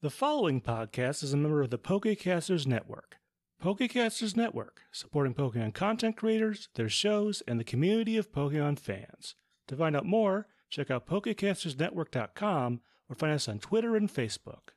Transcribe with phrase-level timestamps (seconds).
[0.00, 3.16] The following podcast is a member of the Pokecasters Network.
[3.62, 9.34] Pokecasters Network, supporting Pokemon content creators, their shows, and the community of Pokemon fans.
[9.66, 14.70] To find out more, check out PokecastersNetwork.com or find us on Twitter and Facebook.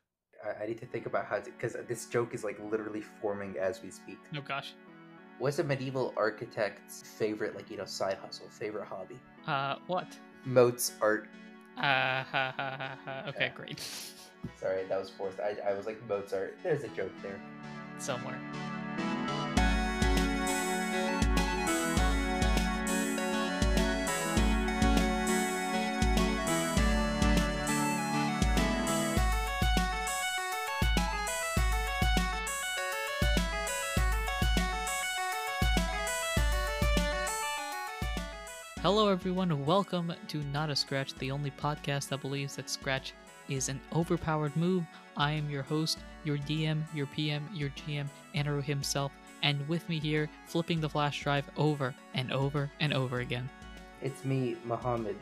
[0.44, 3.56] I, I need to think about how to because this joke is like literally forming
[3.58, 4.18] as we speak.
[4.36, 4.74] Oh gosh.
[5.38, 9.18] What's a medieval architect's favorite, like you know, side hustle, favorite hobby?
[9.46, 10.18] Uh, what?
[10.44, 11.28] Moats art.
[11.76, 13.24] Uh, ha, ha, ha, ha.
[13.28, 13.54] Okay, Yeah.
[13.54, 13.80] great.
[14.58, 15.40] Sorry, that was forced.
[15.40, 16.58] I, I was like Mozart.
[16.62, 17.40] There's a joke there.
[17.98, 18.38] Somewhere.
[38.80, 39.64] Hello, everyone.
[39.64, 43.12] Welcome to Not a Scratch, the only podcast that believes that Scratch
[43.54, 44.84] is an overpowered move.
[45.16, 49.98] I am your host, your DM, your PM, your GM, Anaru himself, and with me
[49.98, 53.48] here, flipping the flash drive over and over and over again.
[54.00, 55.16] It's me, Muhammad.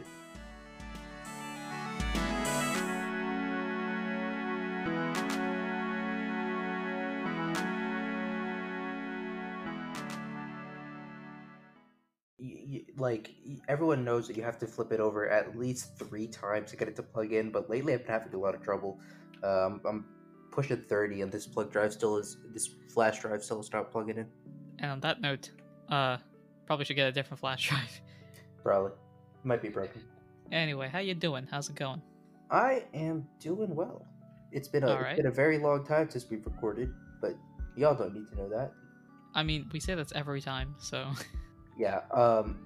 [13.01, 13.35] Like
[13.69, 16.87] everyone knows that you have to flip it over at least three times to get
[16.87, 19.01] it to plug in, but lately I've been having a lot of trouble.
[19.43, 20.05] Um, I'm
[20.53, 24.19] pushing thirty, and this plug drive still is this flash drive still is not plugging
[24.19, 24.27] in.
[24.79, 25.51] And on that note,
[25.89, 26.19] uh,
[26.67, 28.01] probably should get a different flash drive.
[28.63, 28.93] Probably
[29.45, 30.03] might be broken.
[30.53, 31.47] Anyway, how you doing?
[31.51, 32.03] How's it going?
[32.51, 34.05] I am doing well.
[34.53, 35.17] It's been a it's Alright.
[35.17, 37.35] been a very long time since we've recorded, but
[37.77, 38.73] y'all don't need to know that.
[39.35, 41.09] I mean, we say that's every time, so
[41.81, 42.01] Yeah.
[42.11, 42.59] Um,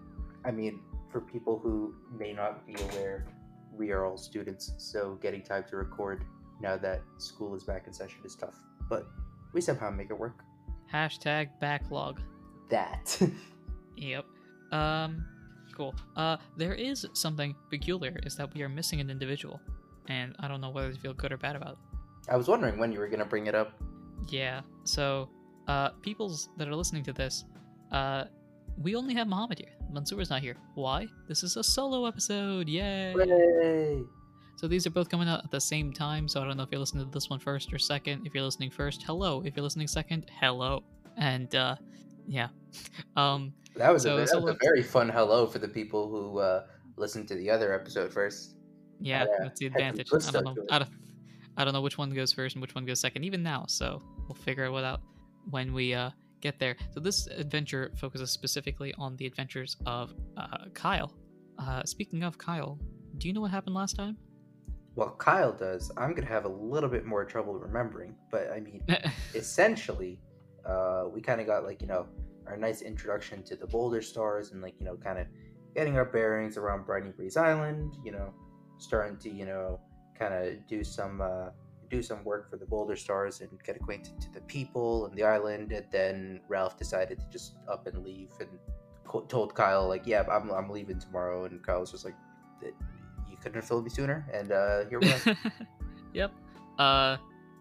[0.44, 3.26] I mean, for people who may not be aware,
[3.72, 6.24] we are all students, so getting time to record
[6.60, 8.56] now that school is back in session is tough.
[8.88, 9.06] But
[9.52, 10.44] we somehow make it work.
[10.92, 12.20] hashtag backlog.
[12.70, 13.20] That.
[13.96, 14.24] Yep.
[14.72, 15.24] Um,
[15.76, 15.94] cool.
[16.16, 19.60] Uh, there is something peculiar is that we are missing an individual,
[20.08, 21.78] and I don't know whether to feel good or bad about it.
[22.28, 23.70] I was wondering when you were gonna bring it up.
[24.26, 24.62] Yeah.
[24.82, 25.30] So,
[25.68, 27.44] uh, peoples that are listening to this,
[27.92, 28.24] uh,
[28.76, 29.73] we only have Muhammad here.
[29.92, 30.56] Mansoor's not here.
[30.74, 31.06] Why?
[31.28, 32.68] This is a solo episode.
[32.68, 33.12] Yay!
[33.12, 34.02] Hooray!
[34.56, 36.28] So these are both coming out at the same time.
[36.28, 38.26] So I don't know if you're listening to this one first or second.
[38.26, 39.42] If you're listening first, hello.
[39.44, 40.82] If you're listening second, hello.
[41.16, 41.76] And uh,
[42.26, 42.48] yeah.
[43.16, 46.08] Um, That was, So- a, that so was a very fun hello for the people
[46.08, 46.64] who uh,
[46.96, 48.56] listened to the other episode first.
[49.00, 50.08] yeah, Yeah, that's the advantage.
[50.12, 50.54] I don't know.
[50.70, 50.90] I don't,
[51.56, 53.24] I don't know which one goes first and which one goes second.
[53.24, 55.00] Even now, so we'll figure it out
[55.50, 56.10] when we uh,
[56.44, 56.76] get there.
[56.92, 61.12] So this adventure focuses specifically on the adventures of uh, Kyle.
[61.58, 62.78] Uh, speaking of Kyle,
[63.18, 64.16] do you know what happened last time?
[64.94, 65.90] Well, Kyle does.
[65.96, 68.80] I'm gonna have a little bit more trouble remembering, but I mean,
[69.34, 70.20] essentially,
[70.64, 72.06] uh, we kind of got like you know
[72.46, 75.26] our nice introduction to the Boulder Stars and like you know kind of
[75.74, 77.96] getting our bearings around Briny Breeze Island.
[78.04, 78.34] You know,
[78.78, 79.80] starting to you know
[80.16, 81.48] kind of do some uh,
[81.90, 85.24] do some work for the Boulder Stars and get acquainted to the people and the
[85.24, 85.72] island.
[85.72, 88.48] And then Ralph decided to just up and leave and
[89.04, 92.14] co- told Kyle like, "Yeah, I'm I'm leaving tomorrow." And Kyle was just like,
[92.62, 95.20] "You couldn't have told me sooner." And uh, here we are.
[96.14, 96.32] yep.
[96.78, 97.16] Uh,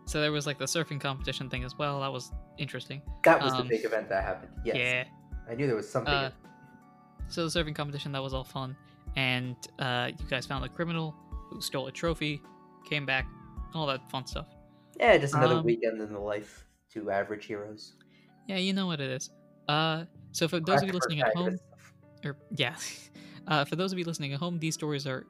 [0.05, 2.01] so there was like the surfing competition thing as well.
[2.01, 3.01] That was interesting.
[3.23, 4.51] That was the Um, big event that happened.
[4.65, 4.75] Yes.
[4.77, 5.03] Yeah.
[5.49, 6.13] I knew there was something.
[6.13, 6.31] Uh,
[7.29, 8.75] So the surfing competition that was all fun,
[9.15, 11.15] and uh, you guys found a criminal
[11.49, 12.41] who stole a trophy,
[12.85, 13.25] came back,
[13.75, 14.47] all that fun stuff.
[14.99, 17.93] yeah, just another um, weekend in the life to average heroes.
[18.47, 19.29] Yeah, you know what it is.
[19.67, 21.57] Uh, so for those of you listening at home,
[22.23, 22.75] or yeah,
[23.47, 25.25] uh, for those of you listening at home, these stories are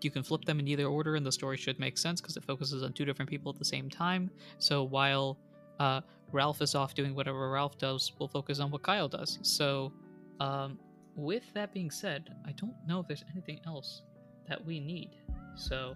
[0.00, 2.44] you can flip them in either order, and the story should make sense because it
[2.44, 4.30] focuses on two different people at the same time.
[4.58, 5.38] So while
[5.78, 6.00] uh,
[6.32, 9.38] Ralph is off doing whatever Ralph does, we'll focus on what Kyle does.
[9.42, 9.92] So,
[10.40, 10.78] um,
[11.14, 14.02] with that being said, I don't know if there's anything else
[14.48, 15.10] that we need.
[15.56, 15.94] So,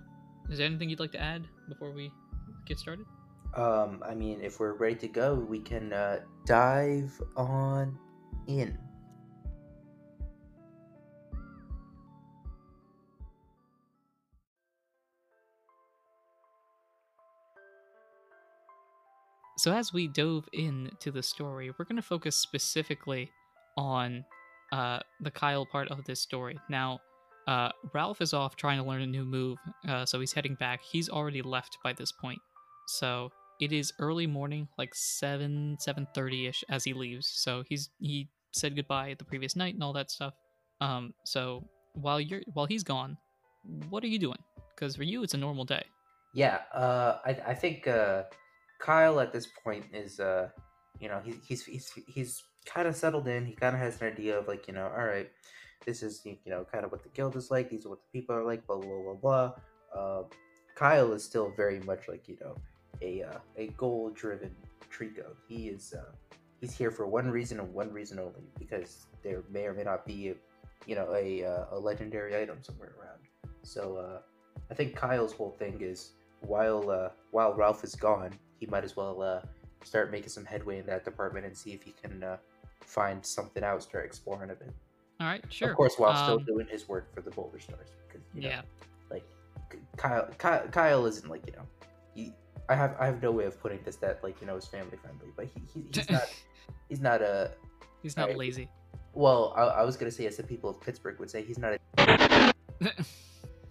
[0.49, 2.13] is there anything you'd like to add before we
[2.67, 3.07] get started?
[3.55, 7.99] Um, I mean, if we're ready to go, we can uh, dive on
[8.47, 8.79] in.
[19.61, 23.31] So as we dove into the story, we're going to focus specifically
[23.77, 24.25] on
[24.73, 26.59] uh, the Kyle part of this story.
[26.71, 27.01] Now,
[27.51, 29.59] uh, Ralph is off trying to learn a new move,
[29.89, 30.81] uh, so he's heading back.
[30.83, 32.39] He's already left by this point,
[32.87, 33.31] so
[33.61, 37.27] it is early morning, like seven seven thirty ish, as he leaves.
[37.27, 40.35] So he's he said goodbye the previous night and all that stuff.
[40.81, 43.17] Um, so while you're while he's gone,
[43.89, 44.39] what are you doing?
[44.75, 45.83] Because for you, it's a normal day.
[46.33, 48.23] Yeah, uh, I I think uh,
[48.81, 50.51] Kyle at this point is uh,
[51.01, 53.47] you know, he's he's he's he's kind of settled in.
[53.47, 55.29] He kind of has an idea of like, you know, all right,
[55.87, 57.71] this is you know kind of what the guild is like.
[57.71, 58.67] These are what the people are like.
[58.67, 59.53] Blah blah blah blah.
[59.95, 60.23] Uh,
[60.75, 62.55] Kyle is still very much like you know
[63.03, 64.55] a uh, a goal driven
[64.91, 65.35] Treecko.
[65.49, 66.13] He is uh,
[66.61, 70.07] he's here for one reason and one reason only because there may or may not
[70.07, 70.35] be a,
[70.87, 73.21] you know a uh, a legendary item somewhere around.
[73.63, 74.21] So uh,
[74.71, 78.97] I think Kyle's whole thing is while uh, while Ralph is gone, he might as
[78.97, 79.41] well uh,
[79.85, 82.37] start making some headway in that department and see if he can uh,
[82.85, 84.73] find something out, start exploring a bit.
[85.21, 85.71] All right, sure.
[85.71, 87.91] Of course, while still Um, doing his work for the Boulder Stars.
[88.09, 88.63] Because, you know, yeah.
[89.11, 89.25] like
[89.97, 91.67] Kyle, Kyle, Kyle isn't like you know,
[92.15, 92.33] he,
[92.69, 94.97] I have I have no way of putting this that like you know is family
[94.97, 96.23] friendly, but he, he he's not
[96.89, 97.53] he's not a
[98.03, 98.39] He's not Alright.
[98.39, 98.69] lazy.
[99.13, 99.53] well.
[99.57, 102.53] I, I was gonna say as the people of Pittsburgh would say, he's not a.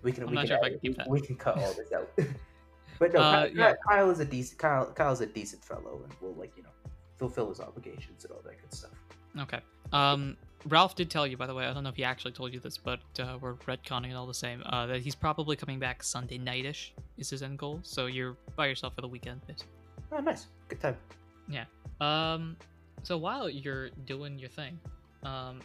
[0.01, 1.09] We can I'm we not can sure if I can keep that.
[1.09, 2.09] we can cut all this out.
[2.99, 3.73] but no, Uh, Kyle, yeah.
[3.85, 6.69] Kyle is a decent Kyle Kyle's a decent fellow and will like you know
[7.17, 8.91] fulfill his obligations and all that good stuff.
[9.39, 9.59] Okay.
[9.91, 11.65] Um, Ralph did tell you, by the way.
[11.65, 14.27] I don't know if he actually told you this, but uh, we're retconning it all
[14.27, 14.61] the same.
[14.65, 17.79] Uh, that he's probably coming back Sunday nightish is his end goal.
[17.83, 19.71] So you're by yourself for the weekend, basically.
[20.11, 20.97] Oh, nice, good time.
[21.47, 21.65] Yeah.
[22.01, 22.57] Um,
[23.03, 24.77] so while you're doing your thing,
[25.23, 25.61] um,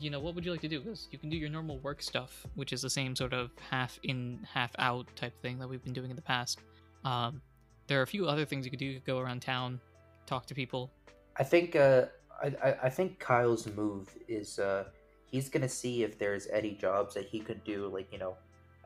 [0.00, 0.80] you know, what would you like to do?
[0.80, 3.98] Because you can do your normal work stuff, which is the same sort of half
[4.02, 6.60] in, half out type thing that we've been doing in the past.
[7.04, 7.40] Um,
[7.86, 8.86] there are a few other things you could do.
[8.86, 9.80] You could go around town,
[10.26, 10.90] talk to people.
[11.36, 12.06] I think uh,
[12.42, 14.84] I, I think Kyle's move is uh,
[15.24, 18.36] he's gonna see if there's any jobs that he could do, like you know,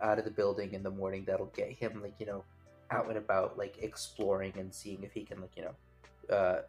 [0.03, 2.45] out of the building in the morning that'll get him like you know,
[2.91, 6.61] out and about, like exploring and seeing if he can like you know, uh,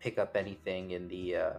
[0.00, 1.52] pick up anything in the uh,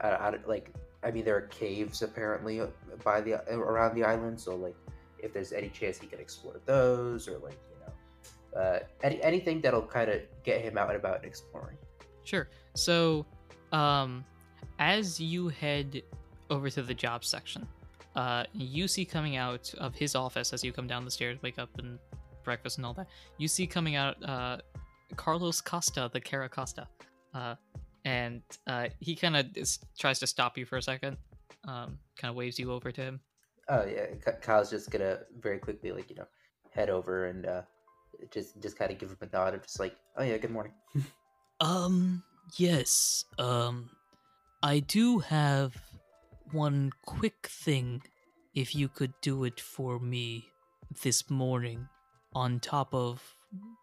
[0.00, 0.72] out, of, like
[1.02, 2.66] I mean there are caves apparently uh,
[3.04, 4.76] by the around the island, so like
[5.18, 9.60] if there's any chance he can explore those or like you know, uh, any anything
[9.60, 11.76] that'll kind of get him out and about and exploring.
[12.24, 12.48] Sure.
[12.74, 13.26] So,
[13.72, 14.24] um,
[14.78, 16.02] as you head
[16.50, 17.66] over to the job section,
[18.14, 21.58] uh, you see coming out of his office as you come down the stairs, wake
[21.58, 21.98] up and
[22.44, 23.08] breakfast and all that.
[23.38, 24.58] You see coming out uh,
[25.16, 26.86] Carlos Costa, the Carracosta,
[27.34, 27.54] uh,
[28.04, 29.46] and uh, he kind of
[29.98, 31.16] tries to stop you for a second.
[31.66, 33.20] Um, kind of waves you over to him.
[33.68, 34.06] Oh yeah,
[34.40, 36.26] Kyle's just gonna very quickly like you know
[36.70, 37.62] head over and uh,
[38.32, 40.72] just just kind of give him a nod of just like oh yeah good morning.
[41.60, 42.24] Um,
[42.56, 43.24] yes.
[43.38, 43.90] Um,
[44.62, 45.74] I do have
[46.52, 48.02] one quick thing.
[48.54, 50.44] If you could do it for me
[51.02, 51.88] this morning,
[52.34, 53.34] on top of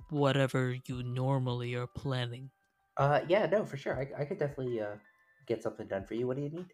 [0.09, 2.49] whatever you normally are planning.
[2.97, 4.95] Uh yeah no for sure I, I could definitely uh
[5.47, 6.27] get something done for you.
[6.27, 6.65] What do you need?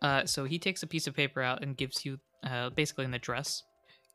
[0.00, 3.14] Uh, so he takes a piece of paper out and gives you uh, basically an
[3.14, 3.64] address.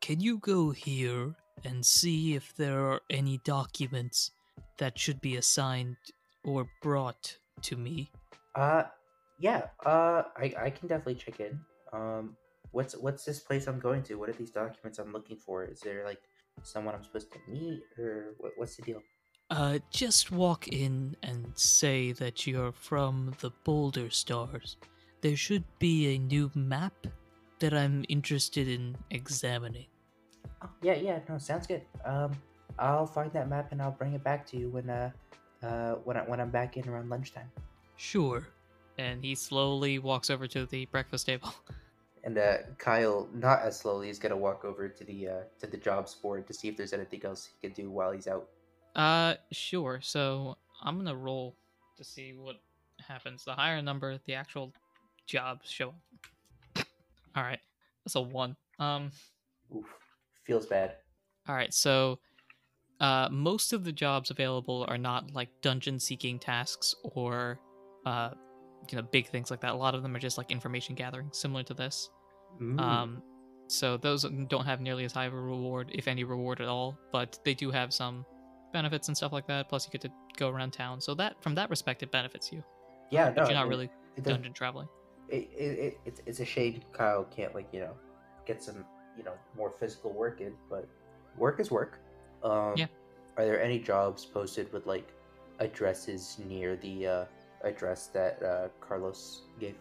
[0.00, 1.34] Can you go here
[1.64, 4.30] and see if there are any documents
[4.78, 5.96] that should be assigned
[6.44, 8.10] or brought to me?
[8.54, 8.84] Uh
[9.38, 11.60] yeah uh I I can definitely check in.
[11.92, 12.36] Um
[12.70, 14.16] what's what's this place I'm going to?
[14.16, 15.64] What are these documents I'm looking for?
[15.64, 16.22] Is there like
[16.62, 19.02] someone I'm supposed to meet or what, what's the deal?
[19.50, 24.76] Uh, just walk in and say that you're from the Boulder Stars.
[25.20, 27.06] There should be a new map
[27.58, 29.86] that I'm interested in examining.
[30.62, 31.82] Oh, yeah, yeah, no, sounds good.
[32.04, 32.32] Um,
[32.78, 35.10] I'll find that map and I'll bring it back to you when uh,
[35.64, 37.50] uh, when I when I'm back in around lunchtime.
[37.96, 38.46] Sure.
[38.98, 41.52] And he slowly walks over to the breakfast table.
[42.26, 45.76] And uh, Kyle, not as slowly, is gonna walk over to the uh, to the
[45.76, 48.48] jobs board to see if there's anything else he can do while he's out.
[48.96, 50.00] Uh, sure.
[50.02, 51.54] So I'm gonna roll
[51.98, 52.56] to see what
[53.06, 53.44] happens.
[53.44, 54.72] The higher number, the actual
[55.26, 55.90] jobs show
[56.76, 56.86] up.
[57.36, 57.60] All right,
[58.06, 58.56] that's a one.
[58.78, 59.10] Um,
[59.76, 59.84] Oof,
[60.44, 60.94] feels bad.
[61.46, 61.74] all right.
[61.74, 62.20] So,
[63.00, 67.58] uh, most of the jobs available are not like dungeon seeking tasks or,
[68.06, 68.30] uh,
[68.90, 69.72] you know, big things like that.
[69.72, 72.10] A lot of them are just like information gathering, similar to this.
[72.60, 72.80] Mm.
[72.80, 73.22] Um,
[73.66, 76.98] so those don't have nearly as high of a reward, if any reward at all,
[77.12, 78.24] but they do have some
[78.72, 79.68] benefits and stuff like that.
[79.68, 82.62] Plus, you get to go around town, so that from that respect, it benefits you.
[83.10, 84.86] yeah, no, you're not mean, really it, dungeon traveling.
[85.30, 87.94] it, it, it, it's it's a shame Kyle can't like you know
[88.46, 88.84] get some
[89.16, 90.86] you know more physical work in, but
[91.36, 92.00] work is work.
[92.44, 92.86] Um, Yeah.
[93.36, 95.08] Are there any jobs posted with like
[95.58, 97.24] addresses near the uh,
[97.62, 99.74] address that uh, Carlos gave?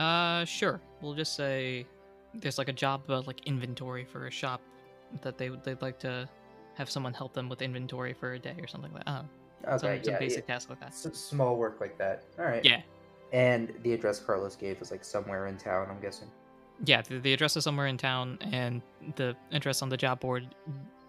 [0.00, 0.80] Uh, sure.
[1.02, 1.86] We'll just say
[2.32, 4.60] there's like a job about like inventory for a shop
[5.22, 6.28] that they they'd like to
[6.74, 9.24] have someone help them with inventory for a day or something like that.
[9.66, 10.92] Oh, Okay, some, some yeah, basic task like that.
[11.04, 11.10] yeah.
[11.10, 12.24] S- small work like that.
[12.38, 12.64] All right.
[12.64, 12.82] Yeah.
[13.32, 15.88] And the address Carlos gave was like somewhere in town.
[15.90, 16.28] I'm guessing.
[16.84, 18.82] Yeah, the, the address is somewhere in town, and
[19.16, 20.54] the address on the job board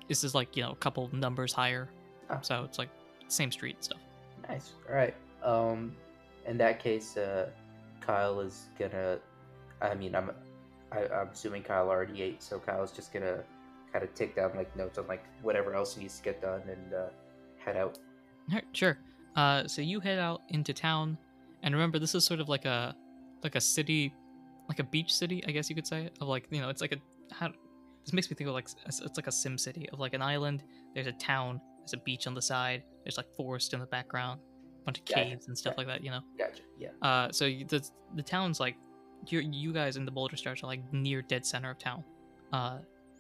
[0.08, 1.90] this is like you know a couple numbers higher,
[2.30, 2.40] Ah.
[2.42, 2.90] so it's like
[3.28, 4.00] same street and stuff.
[4.48, 4.74] Nice.
[4.90, 5.16] All right.
[5.44, 5.96] Um,
[6.46, 7.50] in that case, uh,
[8.02, 9.20] Kyle is gonna.
[9.82, 10.32] I mean, I'm.
[10.92, 13.44] I, I'm assuming Kyle already ate, so Kyle's just gonna
[13.92, 16.94] kind of take down like notes on like whatever else needs to get done and
[16.94, 17.08] uh,
[17.58, 17.98] head out.
[18.50, 18.98] Alright, sure.
[19.36, 21.18] Uh, so you head out into town,
[21.64, 22.96] and remember, this is sort of like a
[23.44, 24.14] like a city,
[24.70, 26.10] like a beach city, I guess you could say.
[26.22, 26.98] Of like you know, it's like a
[27.34, 27.52] how.
[28.06, 30.64] This makes me think of like it's like a sim city of like an island.
[30.94, 31.60] There's a town.
[31.80, 32.84] There's a beach on the side.
[33.04, 34.40] There's like forest in the background,
[34.82, 35.88] a bunch of Gotcha, caves and stuff gotcha.
[35.88, 36.04] like that.
[36.06, 36.22] You know.
[36.38, 36.62] Gotcha.
[36.80, 36.90] Yeah.
[37.02, 38.76] Uh, so the the town's like
[39.28, 42.04] you you guys in the Boulder Stars are like near dead center of town.
[42.54, 42.78] Uh,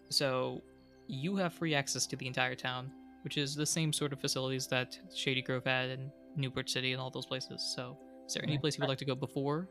[0.10, 0.62] so
[1.08, 2.92] you have free access to the entire town,
[3.24, 7.02] which is the same sort of facilities that Shady Grove had and Newport City and
[7.02, 7.62] all those places.
[7.76, 9.68] So is there any place you would like to go before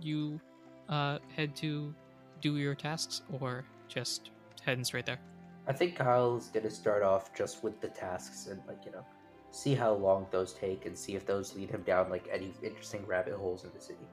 [0.00, 0.40] you
[0.88, 1.94] uh, head to
[2.40, 4.30] do your tasks, or just
[4.64, 5.18] heading straight there?
[5.66, 9.04] I think Kyle's gonna start off just with the tasks and like you know,
[9.50, 13.06] see how long those take and see if those lead him down like any interesting
[13.06, 14.06] rabbit holes in the city.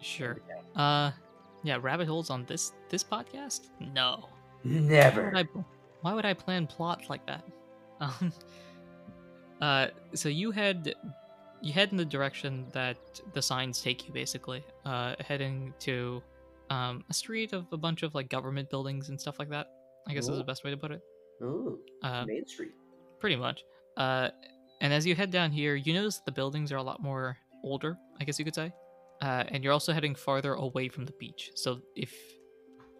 [0.00, 0.38] Sure.
[0.76, 1.10] Uh,
[1.62, 3.68] yeah, rabbit holes on this this podcast?
[3.94, 4.28] No.
[4.62, 5.24] Why Never.
[5.26, 5.44] would I,
[6.02, 7.44] why would I plan plots like that?
[8.00, 8.32] Um,
[9.60, 10.94] uh, so you head
[11.60, 12.96] you head in the direction that
[13.34, 14.64] the signs take you, basically.
[14.86, 16.22] Uh, heading to
[16.70, 19.66] um, a street of a bunch of like government buildings and stuff like that.
[20.08, 21.02] I guess is the best way to put it.
[21.42, 22.72] Ooh, Uh, Main Street.
[23.18, 23.62] pretty much.
[23.96, 24.30] Uh,
[24.80, 27.36] and as you head down here, you notice that the buildings are a lot more
[27.62, 28.72] older, I guess you could say.
[29.20, 31.50] Uh, and you're also heading farther away from the beach.
[31.54, 32.12] So if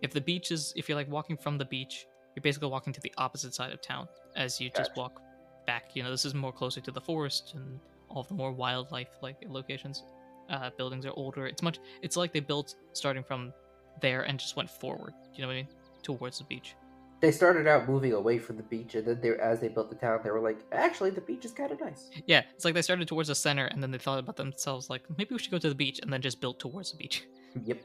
[0.03, 3.01] if the beach is if you're like walking from the beach, you're basically walking to
[3.01, 5.21] the opposite side of town as you just walk
[5.67, 5.97] back.
[5.97, 9.09] You know, this is more closer to the forest and all of the more wildlife
[9.23, 10.05] like locations.
[10.51, 11.47] Uh, buildings are older.
[11.47, 11.79] It's much.
[12.03, 13.53] It's like they built starting from
[14.01, 15.15] there and just went forward.
[15.35, 15.69] You know what I mean?
[16.03, 16.75] Towards the beach.
[17.21, 19.97] They started out moving away from the beach, and then they, as they built the
[19.97, 22.83] town, they were like, "Actually, the beach is kind of nice." Yeah, it's like they
[22.83, 25.59] started towards the center and then they thought about themselves like maybe we should go
[25.59, 27.25] to the beach and then just built towards the beach.
[27.65, 27.79] Yep.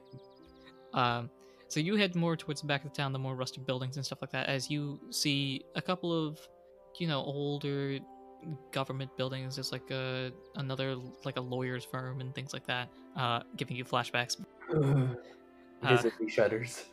[0.93, 1.29] Um,
[1.67, 4.05] so you head more towards the back of the town, the more rustic buildings and
[4.05, 6.39] stuff like that, as you see a couple of,
[6.99, 7.97] you know, older
[8.71, 9.55] government buildings.
[9.55, 13.85] There's like a another like a lawyer's firm and things like that, uh, giving you
[13.85, 14.37] flashbacks.
[15.83, 16.85] Uh, shudders.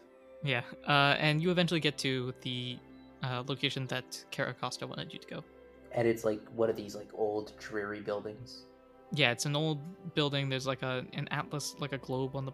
[0.43, 2.77] Yeah, uh, and you eventually get to the
[3.23, 5.45] uh, location that Carracosta wanted you to go.
[5.93, 8.65] And it's like one of these like old dreary buildings.
[9.13, 9.79] Yeah, it's an old
[10.15, 10.49] building.
[10.49, 12.53] There's like a an atlas, like a globe on the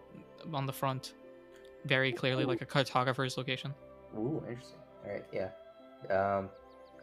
[0.53, 1.13] on the front,
[1.85, 3.73] very clearly like a cartographer's location.
[4.15, 4.79] Ooh, interesting.
[5.05, 5.49] All right, yeah.
[6.13, 6.49] Um,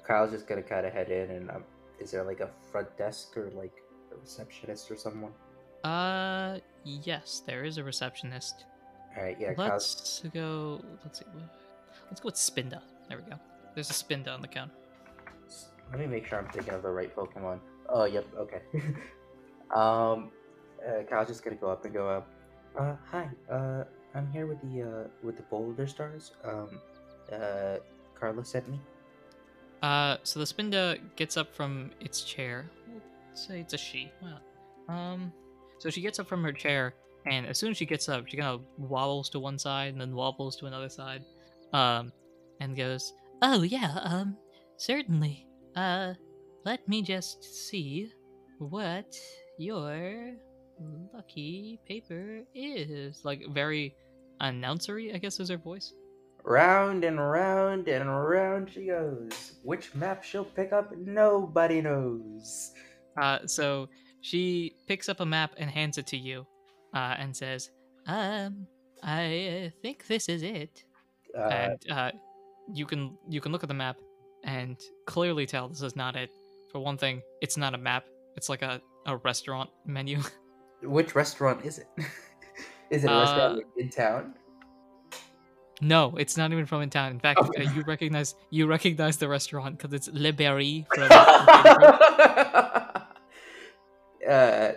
[0.07, 1.65] Kyle's just gonna kind of head in, and um,
[1.99, 5.33] is there like a front desk or like a receptionist or someone?
[5.85, 8.65] Uh, yes, there is a receptionist.
[9.17, 9.55] All right, yeah.
[9.57, 10.81] Let's go.
[11.05, 11.27] Let's see.
[12.09, 12.81] Let's go with Spinda.
[13.09, 13.39] There we go.
[13.75, 14.75] There's a Spinda on the counter.
[15.91, 17.61] Let me make sure I'm thinking of the right Pokemon.
[17.89, 18.27] Oh, yep.
[18.37, 18.61] Okay.
[19.75, 20.31] um,
[20.87, 22.29] uh, Kyle's just gonna go up and go up.
[22.79, 23.29] Uh, hi.
[23.51, 23.85] Uh,
[24.15, 26.33] I'm here with the uh with the Boulder Stars.
[26.45, 26.81] Um,
[27.33, 27.77] uh,
[28.15, 28.81] Carla sent me.
[29.83, 32.71] Uh, so the Spinda gets up from its chair.
[33.29, 34.11] Let's say it's a she.
[34.23, 34.41] Well,
[34.89, 35.33] um,
[35.79, 36.95] so she gets up from her chair,
[37.27, 40.01] and as soon as she gets up, she kind of wobbles to one side and
[40.01, 41.23] then wobbles to another side,
[41.73, 42.13] um,
[42.61, 44.37] and goes, Oh, yeah, um,
[44.77, 45.47] certainly.
[45.75, 46.15] Uh,
[46.65, 48.11] let me just see
[48.59, 49.15] "What
[49.59, 50.33] your
[51.13, 53.95] lucky paper is?" Like very
[54.41, 55.93] announcery, I guess is her voice.
[56.47, 59.59] Round and round and round she goes.
[59.65, 62.73] Which map she'll pick up, nobody knows.
[63.21, 63.89] Uh, so
[64.21, 66.47] she picks up a map and hands it to you,
[66.95, 67.71] uh, and says,
[68.07, 68.69] Um,
[69.03, 70.85] I uh, think this is it.
[71.37, 72.11] Uh, and uh,
[72.73, 73.97] you can you can look at the map
[74.45, 76.31] and clearly tell this is not it.
[76.71, 78.05] For one thing, it's not a map.
[78.37, 80.21] It's like a, a restaurant menu.
[80.83, 81.89] which restaurant is it?
[82.91, 84.35] is it a Uh, restaurant in town?
[85.81, 87.11] No, it's not even from in town.
[87.13, 87.67] In fact, Okay.
[87.67, 91.11] uh, you recognize you recognize the restaurant because it's Le Berry from.
[94.29, 94.73] uh,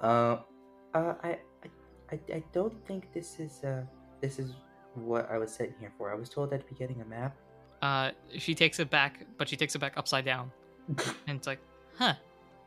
[0.00, 0.38] uh, uh,
[0.94, 1.38] I,
[2.12, 3.82] I, I don't think this is uh,
[4.20, 4.52] this is
[4.94, 6.10] what I was sitting here for.
[6.10, 7.36] I was told I'd be getting a map.
[7.82, 10.50] uh, she takes it back, but she takes it back upside down,
[11.26, 11.60] and it's like,
[11.96, 12.14] Huh,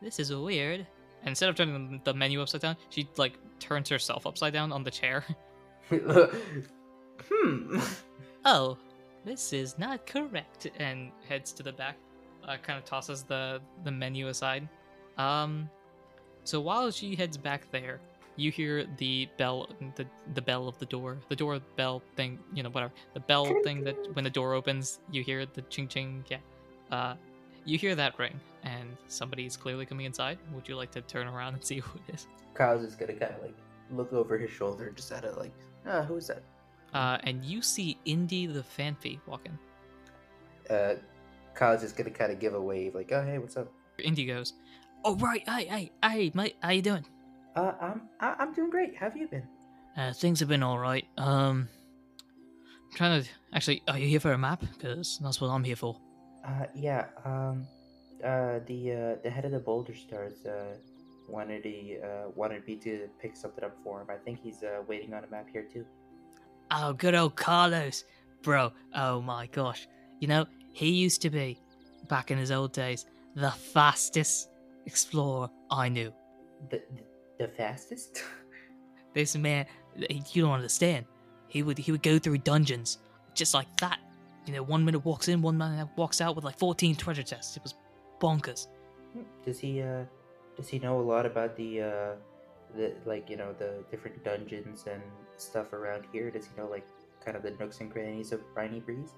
[0.00, 0.80] this is weird.
[1.20, 4.82] and instead of turning the menu upside down, she like turns herself upside down on
[4.82, 5.24] the chair.
[7.28, 7.80] Hmm.
[8.44, 8.76] Oh,
[9.24, 11.96] this is not correct and heads to the back
[12.46, 14.68] uh, kind of tosses the the menu aside
[15.16, 15.70] um
[16.42, 18.00] so while she heads back there
[18.36, 22.62] you hear the bell, the the bell of the door, the door bell thing, you
[22.62, 26.24] know, whatever, the bell thing that when the door opens, you hear the ching ching.
[26.28, 26.38] Yeah,
[26.90, 27.14] uh,
[27.64, 30.38] you hear that ring, and somebody's clearly coming inside.
[30.54, 32.26] Would you like to turn around and see who it is?
[32.54, 33.56] Kyle's just gonna kind of like
[33.90, 35.52] look over his shoulder, just at it, like,
[35.86, 36.42] ah, who's that?
[36.92, 40.74] Uh, and you see Indy the Phanpy walk in.
[40.74, 40.96] Uh,
[41.54, 43.72] Kyle's just gonna kind of give a wave, like, oh hey, what's up?
[43.98, 44.54] Indy goes,
[45.04, 47.04] Oh right, hey, hey, hey, mate, how you doing?
[47.56, 48.96] Uh, I'm I- I'm doing great.
[48.96, 49.46] How have you been?
[49.96, 51.04] Uh, things have been all right.
[51.18, 51.68] Um,
[52.90, 54.60] I'm trying to actually, are you here for a map?
[54.60, 55.98] Because that's what I'm here for.
[56.46, 57.06] Uh, yeah.
[57.24, 57.66] Um,
[58.24, 60.76] uh, the uh the head of the Boulder Stars uh
[61.28, 64.06] wanted he uh wanted me to pick something up for him.
[64.10, 65.84] I think he's uh waiting on a map here too.
[66.74, 68.04] Oh, good old Carlos,
[68.42, 68.72] bro.
[68.94, 69.86] Oh my gosh,
[70.20, 71.60] you know he used to be,
[72.08, 74.48] back in his old days, the fastest
[74.86, 76.12] explorer I knew.
[76.70, 76.82] The
[77.38, 78.22] the, the fastest?
[79.14, 79.66] This man,
[80.32, 81.04] you don't understand.
[81.48, 82.96] He would he would go through dungeons
[83.34, 83.98] just like that.
[84.46, 87.54] You know, one minute walks in, one minute walks out with like 14 treasure chests.
[87.54, 87.74] It was
[88.22, 88.68] bonkers.
[89.44, 90.04] does he uh
[90.56, 92.14] does he know a lot about the uh
[92.76, 95.02] the like you know the different dungeons and
[95.36, 96.30] stuff around here?
[96.30, 96.86] Does he know like
[97.24, 99.10] kind of the nooks and crannies of Briny Breeze?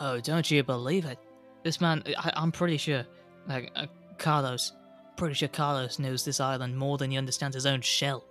[0.00, 1.18] Oh, don't you believe it?
[1.62, 3.04] This man, I, I'm pretty sure,
[3.48, 3.86] like uh,
[4.18, 4.72] Carlos,
[5.16, 8.24] pretty sure Carlos knows this island more than he understands his own shell.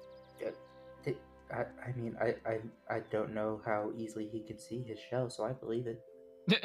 [1.53, 5.29] I, I mean I, I I don't know how easily he can see his shell,
[5.29, 6.01] so I believe it.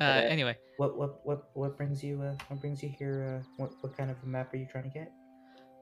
[0.00, 3.40] uh, uh, anyway, What what what what brings you uh what brings you here?
[3.40, 5.12] Uh, what what kind of a map are you trying to get?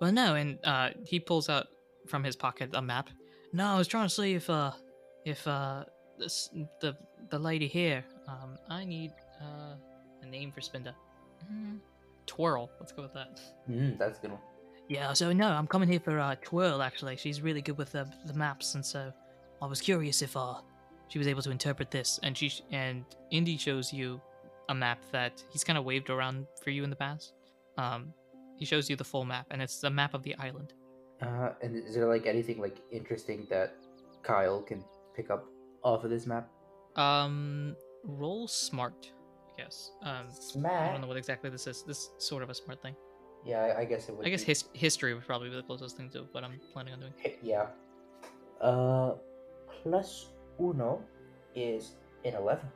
[0.00, 1.67] Well, no, and uh, he pulls out
[2.07, 3.09] from his pocket a map.
[3.53, 4.73] No, I was trying to see if uh,
[5.25, 5.85] if uh,
[6.19, 6.50] this,
[6.81, 6.97] the
[7.31, 8.05] the lady here.
[8.29, 9.75] Um, I need uh,
[10.23, 10.93] a name for Spinda.
[11.53, 11.79] Mm,
[12.26, 12.71] Twirl.
[12.81, 13.41] Let's go with that.
[13.71, 14.41] Mm, that's a good one.
[14.88, 16.83] Yeah, so no, I'm coming here for uh, Twirl.
[16.83, 19.12] Actually, she's really good with the the maps, and so
[19.62, 20.55] I was curious if uh,
[21.09, 22.21] she was able to interpret this.
[22.23, 24.21] And she sh- and Indy shows you
[24.69, 27.33] a map that he's kind of waved around for you in the past.
[27.79, 28.12] Um,
[28.57, 30.73] he shows you the full map, and it's the map of the island.
[31.23, 33.75] Uh, and is there like anything like interesting that
[34.23, 35.47] Kyle can pick up
[35.83, 36.49] off of this map?
[36.97, 39.13] Um, roll smart,
[39.59, 39.93] I guess.
[40.02, 40.26] Um,
[40.67, 41.83] I don't know what exactly this is.
[41.83, 42.95] This is sort of a smart thing.
[43.45, 44.26] Yeah, I, I guess it would.
[44.26, 46.95] I guess be- his- history would probably be the closest thing to what I'm planning
[46.95, 47.13] on doing.
[47.43, 47.67] Yeah.
[48.61, 49.15] Uh,
[49.83, 50.28] plus
[50.61, 51.02] uno
[51.54, 52.67] is an eleven.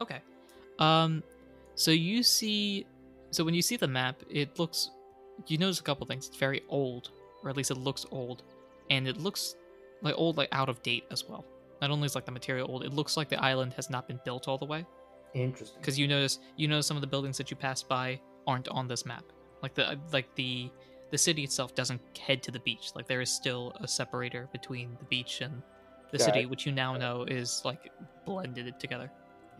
[0.00, 0.20] Okay.
[0.78, 1.22] Um,
[1.74, 2.86] so you see,
[3.30, 4.90] so when you see the map, it looks,
[5.46, 6.28] you notice a couple things.
[6.28, 7.10] It's very old,
[7.42, 8.42] or at least it looks old,
[8.90, 9.56] and it looks
[10.02, 11.44] like old, like out of date as well.
[11.80, 14.20] Not only is like the material old, it looks like the island has not been
[14.24, 14.86] built all the way.
[15.34, 15.78] Interesting.
[15.80, 18.88] Because you notice, you notice some of the buildings that you passed by aren't on
[18.88, 19.24] this map.
[19.62, 20.70] Like the like the
[21.10, 22.92] the city itself doesn't head to the beach.
[22.94, 25.62] Like there is still a separator between the beach and
[26.10, 26.50] the Got city, it.
[26.50, 27.90] which you now know is like
[28.24, 29.10] blended together.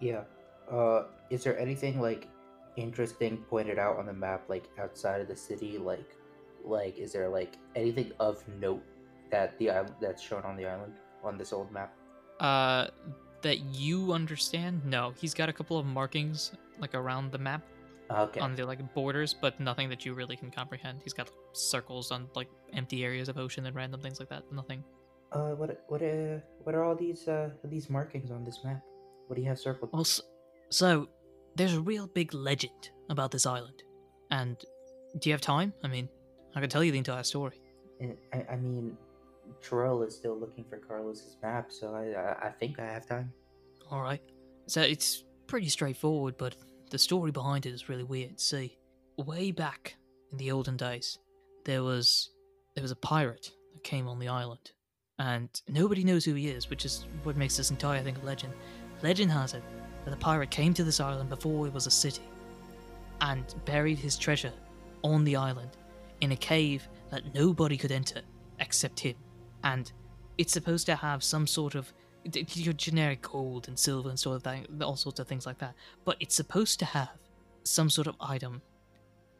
[0.01, 0.23] Yeah.
[0.71, 2.29] Uh, is there anything like
[2.77, 5.79] interesting pointed out on the map, like outside of the city?
[5.79, 6.17] Like,
[6.65, 8.83] like is there like anything of note
[9.31, 11.93] that the island that's shown on the island on this old map?
[12.41, 12.89] Uh,
[13.43, 14.85] that you understand?
[14.85, 17.63] No, he's got a couple of markings like around the map
[18.11, 18.41] Okay.
[18.41, 21.01] on the like borders, but nothing that you really can comprehend.
[21.03, 24.45] He's got circles on like empty areas of ocean and random things like that.
[24.53, 24.85] Nothing.
[25.33, 28.81] Uh, what what uh what are all these uh these markings on this map?
[29.27, 29.91] What do you have circled?
[29.93, 30.21] Well, s-
[30.71, 31.09] so
[31.57, 33.83] there's a real big legend about this island.
[34.31, 34.63] And
[35.19, 35.73] do you have time?
[35.83, 36.09] I mean,
[36.55, 37.61] I can tell you the entire story.
[38.33, 38.97] I, I mean,
[39.63, 43.33] Twirl is still looking for Carlos's map, so I, I think I have time.
[43.91, 44.21] All right.
[44.67, 46.57] So it's pretty straightforward, but
[46.91, 48.39] the story behind it is really weird.
[48.39, 48.77] See,
[49.17, 49.97] way back
[50.33, 51.19] in the olden days,
[51.65, 52.31] there was
[52.75, 54.73] there was a pirate that came on the island,
[55.19, 58.53] and nobody knows who he is, which is what makes this entire thing a legend.
[59.03, 59.63] Legend has it
[60.07, 62.23] that the pirate came to this island before it was a city,
[63.21, 64.53] and buried his treasure
[65.03, 65.71] on the island
[66.23, 68.23] in a cave that nobody could enter
[68.61, 69.17] except him,
[69.65, 69.93] and
[70.39, 71.93] it's supposed to have some sort of
[72.55, 75.75] your generic gold and silver and sort of all sorts of things like that.
[76.05, 77.11] But it's supposed to have
[77.65, 78.63] some sort of item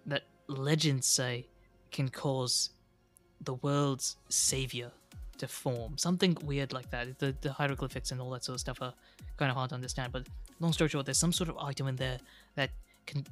[0.07, 1.47] that legends say
[1.91, 2.71] can cause
[3.41, 4.91] the world's savior
[5.39, 5.99] to form.
[5.99, 7.19] Something weird like that.
[7.19, 8.95] The, the hieroglyphics and all that sort of stuff are
[9.37, 10.13] kind of hard to understand.
[10.13, 10.29] But
[10.61, 12.19] long story short, there's some sort of item in there
[12.55, 12.71] that
[13.07, 13.25] can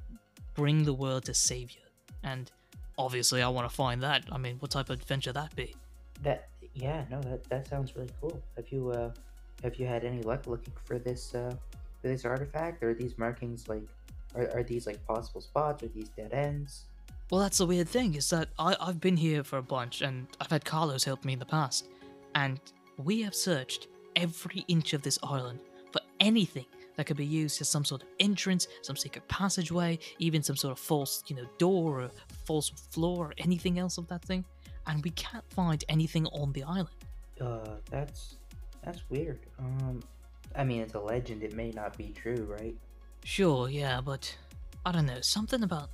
[0.55, 1.83] bring the world to savior.
[2.23, 2.51] And
[2.99, 4.25] obviously, I want to find that.
[4.31, 5.75] I mean, what type of adventure that be?
[6.23, 8.41] That yeah, no, that that sounds really cool.
[8.57, 9.11] Have you uh
[9.63, 11.55] have you had any luck looking for this uh
[12.01, 12.83] for this artifact?
[12.83, 13.87] Or are these markings like
[14.35, 15.83] are, are these like possible spots?
[15.83, 16.85] Are these dead ends?
[17.31, 20.27] Well, that's the weird thing is that I, I've been here for a bunch, and
[20.41, 21.89] I've had Carlos help me in the past,
[22.35, 22.61] and
[23.03, 25.59] we have searched every inch of this island
[25.91, 30.43] for anything that could be used as some sort of entrance, some secret passageway, even
[30.43, 32.11] some sort of false, you know, door or
[32.45, 34.45] false floor or anything else of that thing,
[34.87, 36.89] and we can't find anything on the island.
[37.41, 38.37] Uh, that's
[38.85, 39.41] that's weird.
[39.59, 40.01] Um,
[40.55, 41.43] I mean, it's a legend.
[41.43, 42.77] It may not be true, right?
[43.25, 44.37] Sure, yeah, but
[44.87, 45.89] I don't know, something about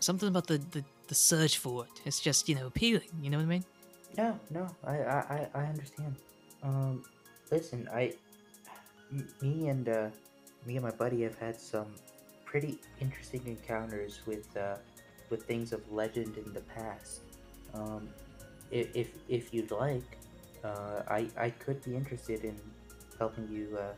[0.00, 1.90] something about the, the, the search for it.
[2.04, 3.64] It's just, you know, appealing, you know what I mean?
[4.18, 6.16] No, no, I, I, I- understand.
[6.62, 7.04] Um,
[7.50, 8.12] listen, I,
[9.40, 10.08] me and uh,
[10.66, 11.94] me and my buddy have had some
[12.44, 14.76] pretty interesting encounters with uh,
[15.30, 17.20] with things of legend in the past.
[17.74, 18.08] Um,
[18.70, 20.18] if if, you'd like,
[20.64, 22.56] uh, I I could be interested in
[23.18, 23.94] helping you, uh,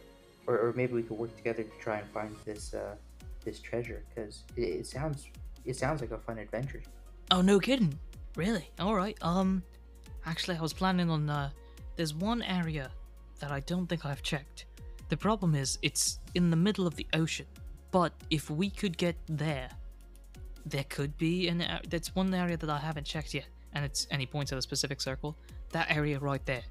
[0.46, 2.96] or or maybe we could work together to try and find this uh,
[3.44, 5.28] this treasure because it, it sounds
[5.64, 6.82] it sounds like a fun adventure.
[7.30, 7.98] Oh, no kidding.
[8.36, 8.70] Really?
[8.80, 9.62] Alright, um,
[10.24, 11.50] actually, I was planning on, uh,
[11.96, 12.90] there's one area
[13.40, 14.66] that I don't think I've checked.
[15.08, 17.46] The problem is, it's in the middle of the ocean,
[17.90, 19.68] but if we could get there,
[20.64, 24.26] there could be an, that's one area that I haven't checked yet, and it's, he
[24.26, 25.36] points at a specific circle,
[25.70, 26.62] that area right there.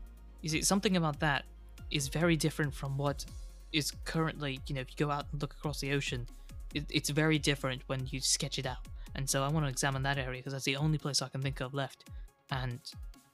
[0.41, 1.45] You see, something about that
[1.91, 3.25] is very different from what
[3.71, 6.27] is currently, you know, if you go out and look across the ocean,
[6.73, 8.85] it, it's very different when you sketch it out.
[9.15, 11.41] And so I want to examine that area because that's the only place I can
[11.41, 12.09] think of left.
[12.51, 12.79] And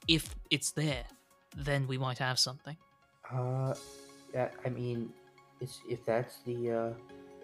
[0.06, 1.04] if it's there,
[1.56, 2.76] then we might have something.
[3.30, 3.74] Uh,
[4.34, 5.12] yeah, I mean,
[5.60, 6.90] it's, if that's the uh,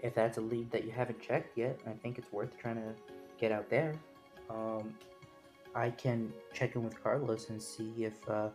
[0.02, 2.94] if that's a lead that you haven't checked yet, I think it's worth trying to
[3.38, 3.94] get out there.
[4.50, 4.94] Um,
[5.74, 8.48] I can check in with Carlos and see if uh,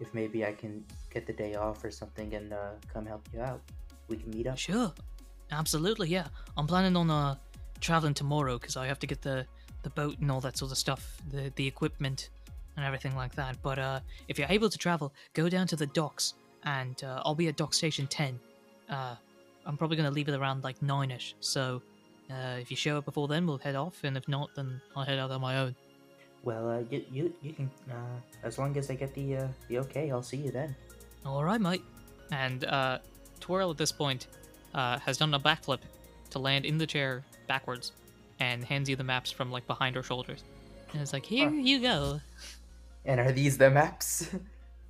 [0.00, 3.40] if maybe I can get the day off or something and uh, come help you
[3.40, 3.60] out.
[4.08, 4.58] We can meet up.
[4.58, 4.92] Sure,
[5.50, 6.26] absolutely, yeah.
[6.56, 7.36] I'm planning on uh
[7.80, 9.46] traveling tomorrow because I have to get the
[9.82, 12.30] the boat and all that sort of stuff, the the equipment
[12.76, 13.60] and everything like that.
[13.62, 17.34] But uh, if you're able to travel, go down to the docks, and uh, I'll
[17.34, 18.38] be at dock station ten.
[18.88, 19.16] Uh,
[19.66, 21.34] I'm probably gonna leave it around like nine-ish.
[21.40, 21.82] So
[22.30, 25.04] uh, if you show up before then, we'll head off, and if not, then I'll
[25.04, 25.74] head out on my own.
[26.42, 29.78] Well, uh, you you, you can uh, as long as I get the uh, the
[29.80, 30.74] okay, I'll see you then.
[31.24, 31.82] All right, mate.
[32.30, 32.98] And uh,
[33.40, 34.26] Twirl at this point
[34.74, 35.80] uh, has done a backflip
[36.30, 37.92] to land in the chair backwards
[38.40, 40.44] and hands you the maps from like behind her shoulders.
[40.92, 42.20] And it's like, here you go.
[43.04, 44.28] And are these the maps?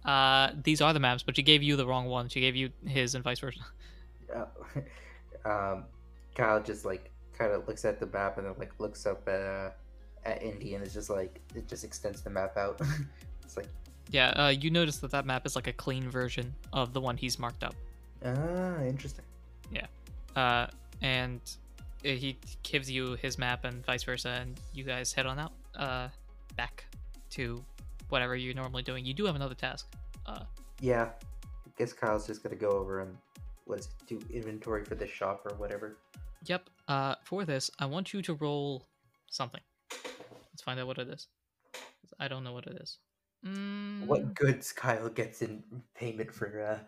[0.04, 2.28] Uh, these are the maps, but she gave you the wrong one.
[2.28, 3.60] She gave you his and vice versa.
[4.34, 4.44] uh,
[5.48, 5.84] um,
[6.34, 9.40] Kyle just like kind of looks at the map and then like looks up at
[9.40, 9.70] uh,
[10.24, 12.80] at Indy and it's just like it just extends the map out.
[13.42, 13.68] it's like
[14.10, 17.16] Yeah, uh, you notice that that map is like a clean version of the one
[17.16, 17.74] he's marked up.
[18.24, 19.24] ah interesting.
[19.70, 19.86] Yeah,
[20.36, 20.66] uh,
[21.00, 21.40] and
[22.02, 26.08] he gives you his map and vice versa, and you guys head on out uh,
[26.56, 26.84] back
[27.30, 27.64] to
[28.14, 29.04] whatever you're normally doing.
[29.04, 29.92] You do have another task.
[30.24, 30.44] Uh,
[30.80, 31.10] Yeah,
[31.66, 33.16] I guess Kyle's just gonna go over and
[33.64, 35.96] what is it, do inventory for the shop or whatever.
[36.46, 36.70] Yep.
[36.86, 38.86] Uh, for this, I want you to roll
[39.30, 39.60] something.
[40.52, 41.26] Let's find out what it is.
[42.20, 42.98] I don't know what it is.
[43.44, 45.64] Mm, What goods Kyle gets in
[45.96, 46.78] payment for uh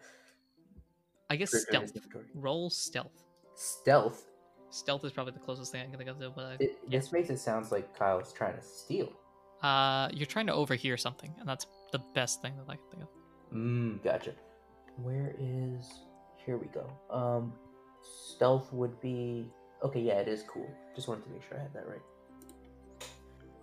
[1.28, 1.90] I guess for- stealth.
[2.34, 3.24] Roll stealth.
[3.56, 4.26] Stealth.
[4.70, 6.52] Stealth is probably the closest thing I can think of to what I.
[6.60, 9.10] It, This makes it sounds like Kyle's trying to steal.
[9.62, 13.02] Uh, you're trying to overhear something, and that's the best thing that I can think
[13.02, 13.08] of.
[13.54, 14.32] Mm, gotcha.
[15.02, 15.86] Where is?
[16.44, 16.90] Here we go.
[17.10, 17.52] Um,
[18.02, 19.46] stealth would be
[19.82, 20.00] okay.
[20.00, 20.68] Yeah, it is cool.
[20.94, 22.02] Just wanted to make sure I had that right.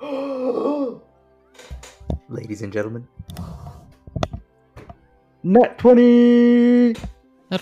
[2.30, 3.08] Ladies and gentlemen,
[5.44, 6.96] nat twenty.
[7.52, 7.60] Net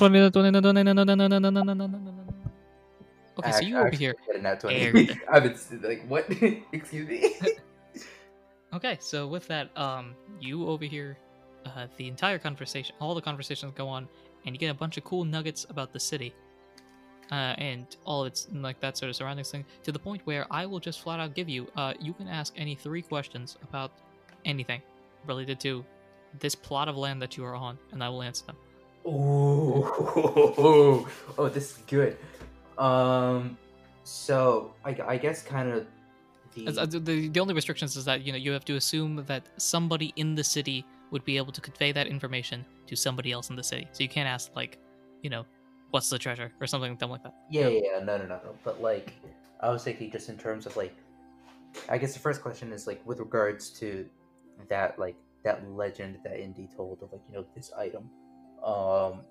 [3.37, 4.15] Okay, so you over here.
[4.27, 4.77] Get a nat twenty.
[4.77, 5.19] Aired.
[5.29, 6.25] I've been like, what?
[6.71, 7.35] Excuse me.
[8.83, 11.15] Okay, so with that, um, you overhear
[11.67, 14.07] uh, the entire conversation, all the conversations go on,
[14.43, 16.33] and you get a bunch of cool nuggets about the city,
[17.31, 19.63] uh, and all of its like that sort of surroundings thing.
[19.83, 22.55] To the point where I will just flat out give you, uh, you can ask
[22.57, 23.91] any three questions about
[24.45, 24.81] anything
[25.27, 25.85] related to
[26.39, 28.57] this plot of land that you are on, and I will answer them.
[29.05, 32.17] Oh, oh, this is good.
[32.79, 33.59] Um,
[34.05, 35.85] so I, I guess kind of
[36.53, 39.23] the As- uh, the, the only restrictions is that you know you have to assume
[39.27, 43.49] that somebody in the city would be able to convey that information to somebody else
[43.49, 43.87] in the city.
[43.91, 44.77] So you can't ask like,
[45.21, 45.45] you know,
[45.91, 47.33] what's the treasure or something dumb like that.
[47.49, 48.55] yeah, yeah, yeah, no, no, no, no.
[48.63, 49.13] But like,
[49.59, 50.95] I was thinking just in terms of like,
[51.89, 54.05] I guess the first question is like with regards to
[54.69, 58.09] that like that legend that Indy told of like you know this item.
[58.63, 59.21] Um,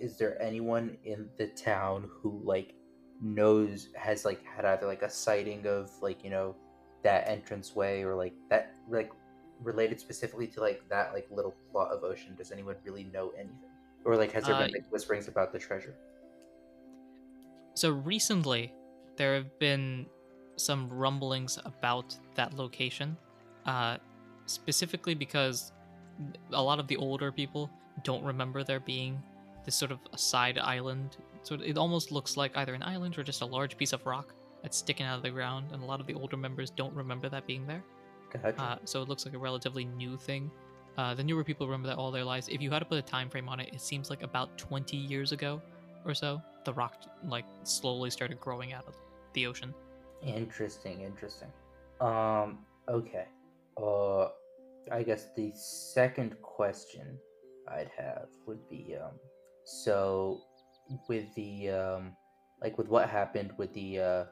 [0.00, 2.74] is there anyone in the town who like
[3.22, 6.56] knows has like had either like a sighting of like you know
[7.04, 9.12] that entranceway or like that like
[9.60, 12.36] related specifically to like that like little plot of ocean?
[12.36, 13.70] Does anyone really know anything?
[14.04, 15.96] Or like has there Uh, been like whisperings about the treasure?
[17.74, 18.74] So recently,
[19.16, 20.06] there have been
[20.56, 23.16] some rumblings about that location,
[23.64, 23.98] uh,
[24.46, 25.72] specifically because
[26.52, 27.70] a lot of the older people
[28.04, 29.22] don't remember there being
[29.64, 31.16] this sort of a side island.
[31.42, 34.34] So it almost looks like either an island or just a large piece of rock
[34.62, 37.28] that's sticking out of the ground, and a lot of the older members don't remember
[37.28, 37.82] that being there.
[38.32, 38.60] Gotcha.
[38.60, 40.50] Uh, so it looks like a relatively new thing.
[40.96, 42.48] Uh, the newer people remember that all their lives.
[42.48, 44.96] If you had to put a time frame on it, it seems like about 20
[44.96, 45.60] years ago
[46.04, 46.94] or so, the rock
[47.24, 48.94] like slowly started growing out of
[49.32, 49.74] the ocean.
[50.22, 51.48] Interesting, interesting.
[52.00, 53.26] Um, okay.
[53.76, 54.28] Uh,
[54.90, 57.18] I guess the second question
[57.68, 59.12] I'd have would be, um,
[59.64, 60.40] so
[61.08, 62.16] with the, um,
[62.60, 64.24] like with what happened with the, uh,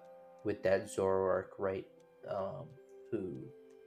[0.45, 1.87] with that Zoroark, right?
[2.29, 2.67] Um,
[3.11, 3.43] who,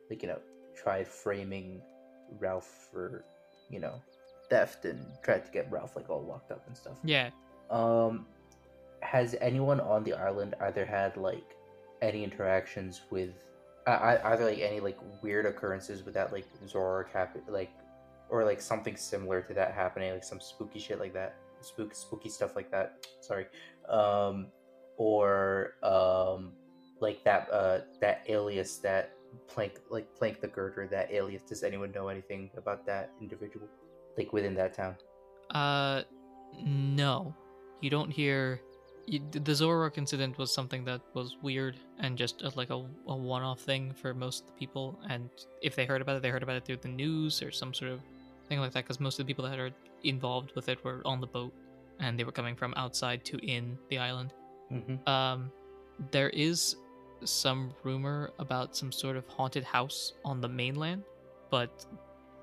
[0.10, 0.40] like, you know,
[0.76, 1.82] tried framing
[2.40, 3.26] Ralph for,
[3.70, 4.02] you know,
[4.50, 6.98] theft and tried to get Ralph, like, all locked up and stuff.
[7.04, 7.30] Yeah.
[7.70, 8.26] Um,
[9.02, 11.56] has anyone on the island either had like
[12.02, 13.32] any interactions with,
[13.88, 17.72] uh, either like any like weird occurrences with that like Zoroark happen, like,
[18.34, 22.30] or like something similar to that happening, like some spooky shit like that, spook spooky
[22.30, 23.06] stuff like that.
[23.22, 23.46] Sorry,
[23.88, 24.48] um,
[24.98, 26.54] or um,
[27.00, 29.12] like that uh that alias that
[29.48, 31.44] plank like plank the girder that alias.
[31.44, 33.68] Does anyone know anything about that individual,
[34.18, 34.96] like within that town?
[35.52, 36.02] Uh,
[36.66, 37.36] no,
[37.82, 38.60] you don't hear.
[39.06, 43.16] You, the Zoroark incident was something that was weird and just uh, like a, a
[43.16, 44.98] one-off thing for most of the people.
[45.10, 45.30] And
[45.62, 47.92] if they heard about it, they heard about it through the news or some sort
[47.92, 48.00] of
[48.48, 48.84] thing like that.
[48.84, 49.72] Because most of the people that are
[50.04, 51.54] involved with it were on the boat,
[52.00, 54.34] and they were coming from outside to in the island.
[54.72, 55.08] Mm-hmm.
[55.08, 55.52] Um,
[56.12, 56.76] there is
[57.24, 61.04] some rumor about some sort of haunted house on the mainland,
[61.50, 61.86] but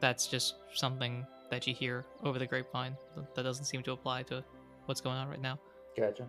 [0.01, 2.97] that's just something that you hear over the grapevine.
[3.35, 4.45] That- doesn't seem to apply to
[4.87, 5.59] what's going on right now.
[5.97, 6.27] Gotcha.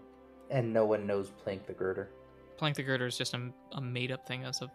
[0.49, 2.09] And no one knows Plank the Girder.
[2.57, 4.69] Plank the Girder is just a, a made up thing as of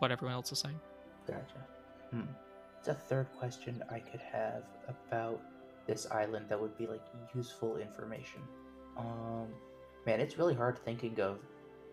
[0.00, 0.78] what everyone else is saying.
[1.26, 1.66] Gotcha.
[2.10, 2.22] Hmm.
[2.82, 5.40] It's a third question I could have about
[5.86, 8.40] this island that would be like useful information.
[8.96, 9.46] Um,
[10.04, 11.38] man, it's really hard thinking of.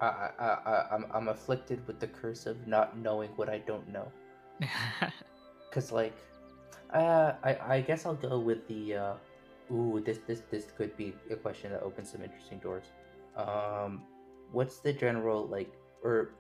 [0.02, 3.60] I, I, I, I- I'm, I'm afflicted with the curse of not knowing what I
[3.60, 4.12] don't know.
[5.72, 6.18] Cause like,
[6.92, 8.96] uh, I, I guess I'll go with the.
[8.96, 9.14] Uh,
[9.72, 12.86] ooh, this, this, this could be a question that opens some interesting doors.
[13.38, 14.02] Um,
[14.52, 15.72] what's the general like,
[16.04, 16.32] or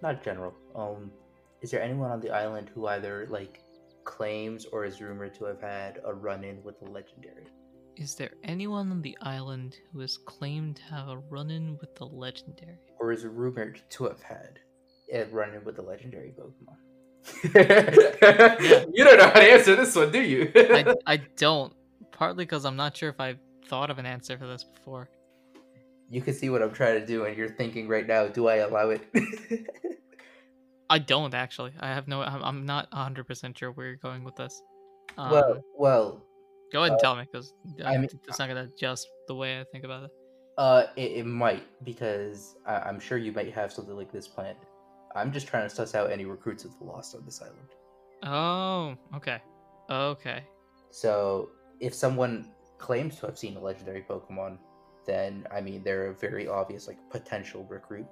[0.00, 0.54] not general?
[0.74, 1.12] Um,
[1.60, 3.60] is there anyone on the island who either like
[4.16, 7.46] claims or is rumored to have had a run-in with the legendary?
[7.98, 11.94] is there anyone on the island who has claimed to have a run in with
[11.96, 12.78] the legendary?
[13.00, 14.60] or is rumored to have had
[15.12, 16.78] a run-in with the legendary Pokemon?
[18.94, 20.50] you don't know how to answer this one, do you?
[20.54, 21.72] I, I don't.
[22.12, 25.08] Partly because I'm not sure if I've thought of an answer for this before.
[26.08, 28.56] you can see what I'm trying to do, and you're thinking right now, do I
[28.56, 29.02] allow it?
[30.90, 31.72] I don't actually.
[31.80, 32.22] I have no.
[32.22, 34.62] I'm, not 100 percent sure where you're going with this.
[35.16, 36.24] Um, well, well,
[36.72, 37.52] go ahead and uh, tell me because
[37.84, 40.10] I mean- it's not gonna adjust the way I think about it.
[40.56, 44.58] uh, it, it might because I, I'm sure you might have something like this planned.
[45.14, 47.68] I'm just trying to suss out any recruits of the Lost on this island.
[48.22, 49.40] Oh, okay,
[49.90, 50.44] okay.
[50.90, 54.58] So if someone claims to have seen a legendary Pokemon,
[55.06, 58.06] then I mean they're a very obvious like potential recruit.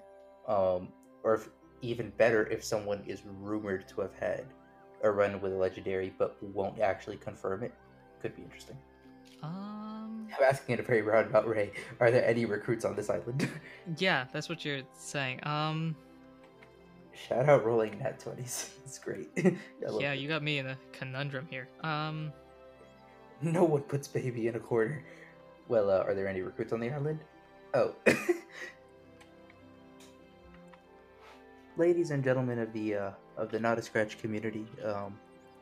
[0.49, 0.89] Um,
[1.25, 1.49] or if
[1.83, 4.45] even better, if someone is rumored to have had
[5.03, 7.73] a run with a legendary but won't actually confirm it,
[8.21, 8.77] could be interesting.
[9.43, 11.73] Um, I'm asking in a very roundabout way.
[12.01, 13.49] Are there any recruits on this island?
[13.99, 15.47] yeah, that's what you're saying.
[15.47, 15.95] Um,
[17.29, 18.71] Shout out rolling nat twenties.
[18.85, 19.29] It's great.
[20.01, 20.19] Yeah, it.
[20.21, 21.69] you got me in a conundrum here.
[21.83, 22.33] Um,
[23.43, 25.05] No one puts baby in a corner.
[25.69, 27.21] Well, uh, are there any recruits on the island?
[27.75, 27.95] Oh.
[31.77, 35.19] Ladies and gentlemen of the uh, of the Not a Scratch community, um,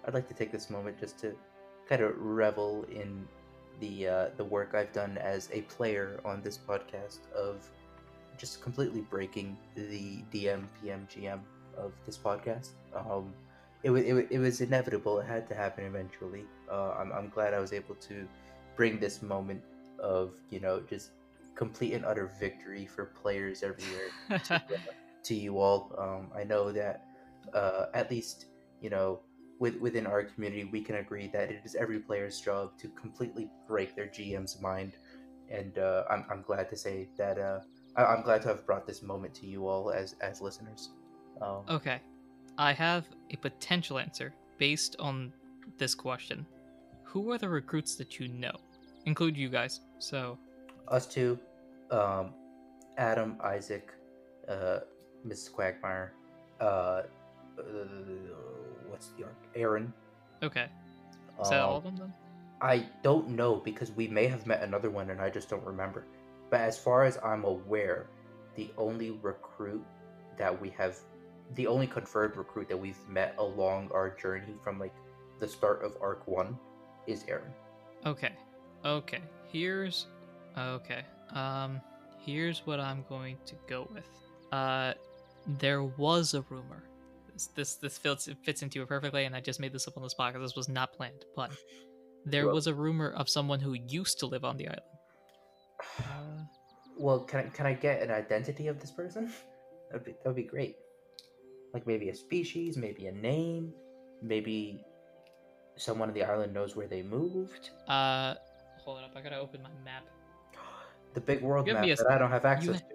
[0.06, 1.34] I'd like to take this moment just to
[1.88, 3.26] kind of revel in
[3.80, 7.68] the uh, the work I've done as a player on this podcast of
[8.38, 11.40] just completely breaking the DM PM GM
[11.76, 12.70] of this podcast.
[12.94, 13.32] Um,
[13.82, 15.18] it, wa- it, wa- it was inevitable.
[15.18, 16.44] It had to happen eventually.
[16.70, 18.26] Uh, I'm, I'm glad I was able to
[18.76, 19.62] bring this moment
[19.98, 21.10] of, you know, just
[21.54, 24.10] complete and utter victory for players everywhere
[24.44, 24.62] to,
[25.24, 25.94] to you all.
[25.98, 27.06] Um, I know that
[27.52, 28.46] uh, at least,
[28.80, 29.20] you know,
[29.58, 33.50] with, within our community, we can agree that it is every player's job to completely
[33.66, 34.96] break their GM's mind.
[35.50, 37.60] And uh, I'm, I'm glad to say that uh,
[37.96, 40.90] I, I'm glad to have brought this moment to you all as, as listeners.
[41.40, 42.00] Um, okay.
[42.58, 45.32] I have a potential answer based on
[45.78, 46.46] this question.
[47.02, 48.54] Who are the recruits that you know?
[49.06, 49.80] Include you guys.
[49.98, 50.38] So,
[50.88, 51.38] Us two,
[51.90, 52.32] um,
[52.96, 53.92] Adam, Isaac,
[54.48, 54.80] uh,
[55.26, 55.52] Mrs.
[55.52, 56.12] Quagmire,
[56.60, 57.02] uh, uh,
[58.88, 59.36] what's your arc?
[59.54, 59.92] Aaron.
[60.42, 60.66] okay.
[61.40, 62.12] Is that all um, of them then?
[62.60, 66.06] I don't know because we may have met another one and I just don't remember.
[66.50, 68.06] But as far as I'm aware,
[68.54, 69.84] the only recruit
[70.38, 70.96] that we have,
[71.54, 74.94] the only confirmed recruit that we've met along our journey from like
[75.40, 76.56] the start of Arc 1
[77.06, 77.52] is Aaron.
[78.06, 78.32] Okay.
[78.84, 79.20] Okay.
[79.50, 80.06] Here's
[80.56, 81.02] okay.
[81.34, 81.80] Um
[82.24, 84.08] here's what I'm going to go with.
[84.52, 84.94] Uh
[85.46, 86.84] there was a rumor.
[87.32, 90.02] This this, this fits fits into it perfectly and I just made this up on
[90.02, 91.24] the spot because this was not planned.
[91.36, 91.50] But
[92.24, 94.82] there Well- was a rumor of someone who used to live on the island.
[95.98, 96.44] Uh,
[96.96, 99.32] Well, can I, can I get an identity of this person?
[99.90, 100.76] That'd be, that'd be great.
[101.72, 103.72] Like maybe a species, maybe a name,
[104.22, 104.84] maybe
[105.76, 107.70] someone on the island knows where they moved.
[107.88, 108.34] uh
[108.84, 110.04] hold up, I gotta open my map.
[111.14, 112.93] The big world Give map that I don't have access ha-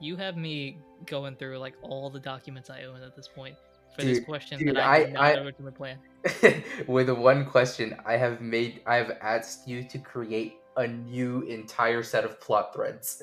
[0.00, 3.56] You have me going through like all the documents I own at this point
[3.94, 5.98] for Dude, this question dude, that I, I- not I- originally plan.
[6.86, 12.02] With one question, I have made, I have asked you to create a new entire
[12.02, 13.22] set of plot threads.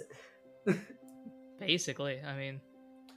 [1.59, 2.59] Basically, I mean,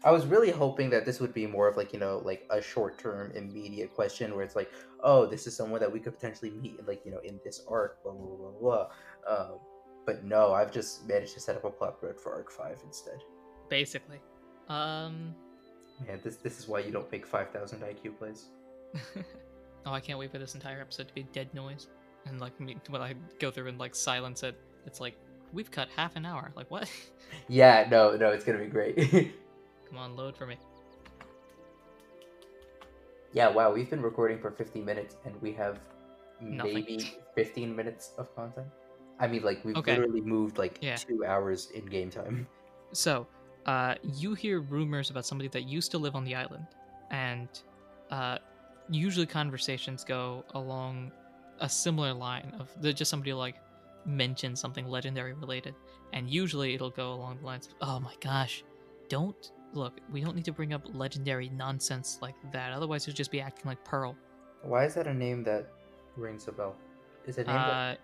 [0.04, 2.62] I was really hoping that this would be more of like you know like a
[2.62, 4.70] short term immediate question where it's like
[5.02, 8.00] oh this is someone that we could potentially meet like you know in this arc
[8.04, 8.88] blah blah blah blah.
[9.28, 9.58] Um,
[10.06, 13.18] but no, I've just managed to set up a plot thread for arc five instead.
[13.68, 14.20] Basically.
[14.68, 15.34] Um
[16.06, 18.46] Man, this this is why you don't make five thousand IQ plays.
[19.86, 21.88] oh, I can't wait for this entire episode to be dead noise.
[22.26, 25.16] And like me when I go through and like silence it, it's like
[25.52, 26.52] we've cut half an hour.
[26.56, 26.90] Like what?
[27.48, 28.96] Yeah, no, no, it's gonna be great.
[29.88, 30.56] Come on, load for me.
[33.32, 35.78] yeah, wow, we've been recording for fifty minutes and we have
[36.40, 36.74] Nothing.
[36.74, 38.66] maybe fifteen minutes of content.
[39.20, 39.96] I mean, like we've Okay.
[39.98, 40.96] literally moved like Yeah.
[40.96, 42.46] two hours in game time.
[42.92, 43.26] So,
[43.68, 46.66] uh, you hear rumors about somebody that used to live on the island,
[47.10, 47.48] and
[48.10, 48.38] uh,
[48.88, 51.12] usually conversations go along
[51.60, 53.56] a similar line of just somebody like
[54.06, 55.74] mention something legendary related,
[56.14, 58.64] and usually it'll go along the lines of, "Oh my gosh,
[59.10, 62.72] don't look, we don't need to bring up legendary nonsense like that.
[62.72, 64.16] Otherwise, you'll just be acting like Pearl."
[64.62, 65.66] Why is that a name that
[66.16, 66.74] rings a bell?
[67.26, 67.94] Is it a name that Uh,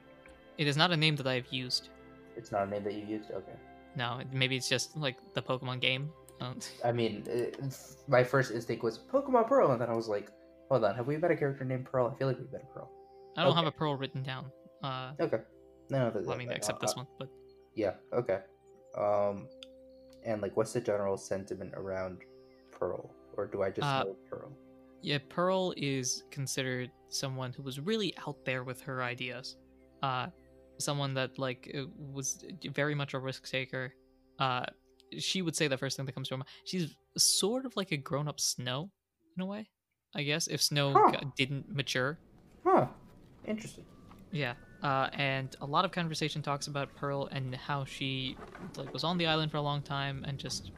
[0.59, 1.89] it is not a name that I've used.
[2.37, 3.31] it's not a name that you used?
[3.31, 3.57] Okay.
[3.97, 6.11] No, maybe it's just like the Pokemon game.
[6.41, 7.61] Um, I mean, it,
[8.09, 10.31] my first instinct was Pokemon Pearl, and then I was like,
[10.69, 12.11] hold on, have we met a character named Pearl?
[12.13, 12.91] I feel like we've met a Pearl.
[13.37, 14.51] I don't have a Pearl written down.
[14.83, 15.39] Uh, Okay.
[15.91, 17.29] No, no, well, I mean, except this one, but
[17.75, 17.93] Yeah.
[18.13, 18.39] Okay.
[18.97, 19.49] Um,
[20.25, 22.23] and like, what's the general sentiment around
[22.71, 24.51] Pearl, or do I just Uh, know Pearl?
[25.03, 29.57] Yeah, Pearl is considered someone who was really out there with her ideas.
[30.03, 30.29] Uh,
[30.79, 33.95] someone that like was very much a risk taker.
[34.39, 34.65] Uh,
[35.19, 36.49] she would say the first thing that comes to her mind.
[36.65, 38.91] She's sort of like a grown-up Snow
[39.37, 39.69] in a way,
[40.15, 40.47] I guess.
[40.49, 41.21] If Snow Huh.
[41.37, 42.19] didn't mature,
[42.67, 42.89] Huh.
[43.47, 43.85] Interesting.
[44.33, 44.55] yeah.
[44.83, 48.37] Uh, and a lot of conversation talks about Pearl and how she
[48.77, 50.73] like was on the island for a long time and just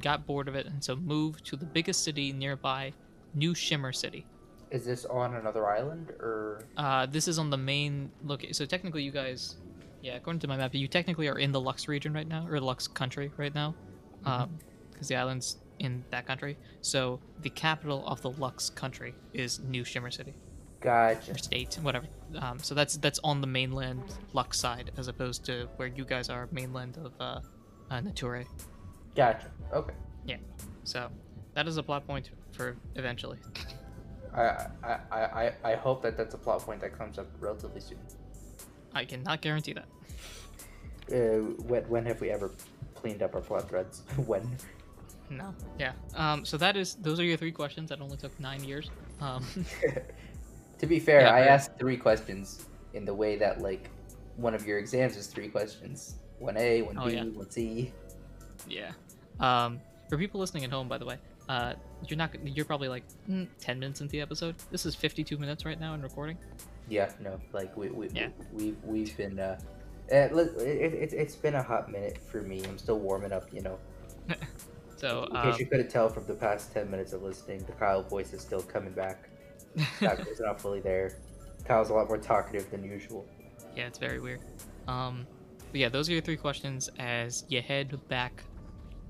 [0.00, 2.92] got bored of it, and so moved to the biggest city nearby,
[3.34, 4.26] New Shimmer City.
[4.72, 8.54] Is this on another island, or Uh, this is on the main location.
[8.54, 9.56] So technically, you guys,
[10.00, 12.58] yeah, according to my map, you technically are in the Lux region right now, or
[12.58, 13.74] Lux country right now,
[14.24, 14.58] um,
[14.90, 16.56] because the island's in that country.
[16.80, 20.34] So the capital of the Lux country is New Shimmer City
[20.80, 21.32] gotcha?
[21.32, 22.06] or state, whatever.
[22.38, 26.30] Um, so that's that's on the mainland Lux side, as opposed to where you guys
[26.30, 27.40] are, mainland of uh,
[27.90, 28.46] uh, Nature.
[29.14, 29.50] Gotcha.
[29.74, 29.94] Okay.
[30.24, 30.38] Yeah.
[30.84, 31.10] So
[31.52, 33.38] that is a plot point for eventually.
[34.34, 37.98] I, I, I, I- hope that that's a plot point that comes up relatively soon.
[38.94, 39.88] I cannot guarantee that.
[41.12, 42.52] Uh, when, when have we ever
[42.94, 44.02] cleaned up our plot threads?
[44.26, 44.56] when?
[45.30, 45.54] No.
[45.78, 45.92] Yeah.
[46.14, 46.44] Um.
[46.44, 47.88] So that is those are your three questions.
[47.88, 48.90] That only took nine years.
[49.20, 49.44] Um.
[50.78, 53.88] to be fair, Yeah, I asked three questions in the way that like
[54.36, 56.16] one of your exams is three questions.
[56.38, 57.24] One A, one B, yeah.
[57.24, 57.92] one C.
[58.68, 58.92] Yeah.
[59.40, 61.16] Um, for people listening at home, by the way,
[61.48, 61.74] uh,
[62.08, 62.30] you're not.
[62.44, 64.54] You're probably like mm, ten minutes into the episode.
[64.70, 66.38] This is 52 minutes right now in recording.
[66.88, 68.28] Yeah, no, like we we Yeah.
[68.52, 69.58] we we've, we've been uh,
[70.10, 72.62] eh, look, it, it, it's been a hot minute for me.
[72.64, 73.78] I'm still warming up, you know.
[74.96, 77.72] So In um, case you couldn't tell from the past ten minutes of listening, the
[77.72, 79.28] Kyle voice is still coming back.
[79.96, 81.18] Scott is not fully there.
[81.64, 83.26] Kyle's a lot more talkative than usual.
[83.76, 84.42] yeah, it's very weird.
[84.86, 85.26] Um,
[85.72, 88.44] but yeah, those are your three questions as you head back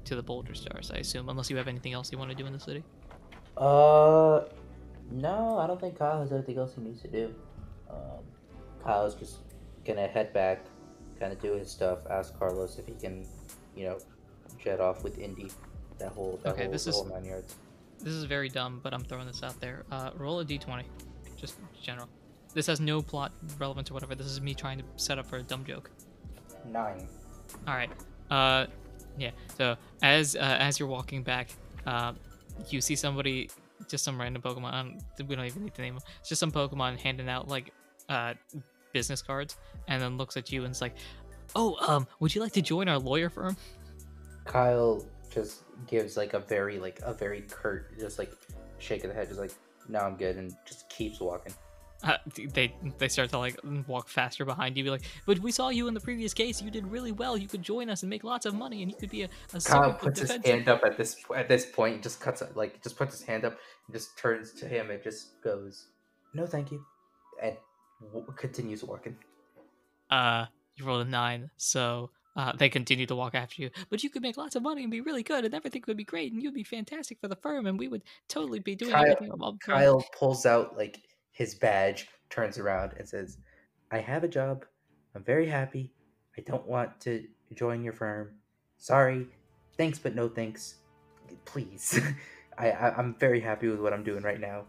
[0.04, 0.90] to the Boulder Stars.
[0.94, 2.82] I assume, unless you have anything else you want to do in the city.
[3.56, 4.44] Uh,
[5.10, 7.34] no, I don't think Kyle has anything else he needs to do.
[7.90, 8.24] Um,
[8.82, 9.38] Kyle's just
[9.84, 10.64] gonna head back,
[11.20, 12.00] kind of do his stuff.
[12.10, 13.26] Ask Carlos if he can,
[13.76, 13.98] you know,
[14.58, 15.50] jet off with Indy.
[15.98, 17.56] That whole that Okay, whole, this is- whole nine yards.
[17.98, 19.84] This is very dumb, but I'm throwing this out there.
[19.92, 20.84] Uh, roll a d20,
[21.36, 22.08] just general.
[22.52, 24.14] This has no plot relevance or whatever.
[24.16, 25.90] This is me trying to set up for a dumb joke.
[26.66, 27.06] Nine.
[27.68, 27.90] All right.
[28.30, 28.66] Uh,
[29.18, 29.30] yeah.
[29.56, 31.50] So as uh, as you're walking back,
[31.86, 32.12] uh,
[32.68, 33.50] you see somebody,
[33.88, 35.00] just some random Pokemon.
[35.16, 36.02] Don't, we don't even need to name them.
[36.20, 37.72] It's just some Pokemon handing out like
[38.08, 38.34] uh
[38.92, 39.56] business cards,
[39.88, 40.94] and then looks at you and is like,
[41.54, 43.56] "Oh, um, would you like to join our lawyer firm?"
[44.44, 48.32] Kyle just gives like a very like a very curt, just like
[48.78, 49.52] shake of the head, just like
[49.88, 51.54] no, I'm good, and just keeps walking.
[52.02, 55.68] Uh, they they start to like walk faster behind you, be like, "But we saw
[55.68, 56.60] you in the previous case.
[56.60, 57.36] You did really well.
[57.36, 59.60] You could join us and make lots of money, and you could be a, a
[59.60, 63.18] Kyle puts his hand up at this at this point, just cuts like just puts
[63.18, 65.88] his hand up, and just turns to him and just goes,
[66.34, 66.84] "No, thank you,"
[67.42, 67.56] and
[68.12, 69.16] w- continues walking.
[70.10, 70.46] uh
[70.76, 74.22] you rolled a nine so uh, they continue to walk after you but you could
[74.22, 76.54] make lots of money and be really good and everything would be great and you'd
[76.54, 79.58] be fantastic for the firm and we would totally be doing Kyle- everything.
[79.60, 81.02] Kyle pulls out like
[81.32, 83.38] his badge, turns around, and says,
[83.90, 84.64] "I have a job.
[85.14, 85.92] I'm very happy.
[86.38, 88.30] I don't want to join your firm.
[88.78, 89.26] Sorry.
[89.76, 90.76] Thanks, but no thanks.
[91.44, 92.00] Please.
[92.58, 94.64] I, I I'm very happy with what I'm doing right now."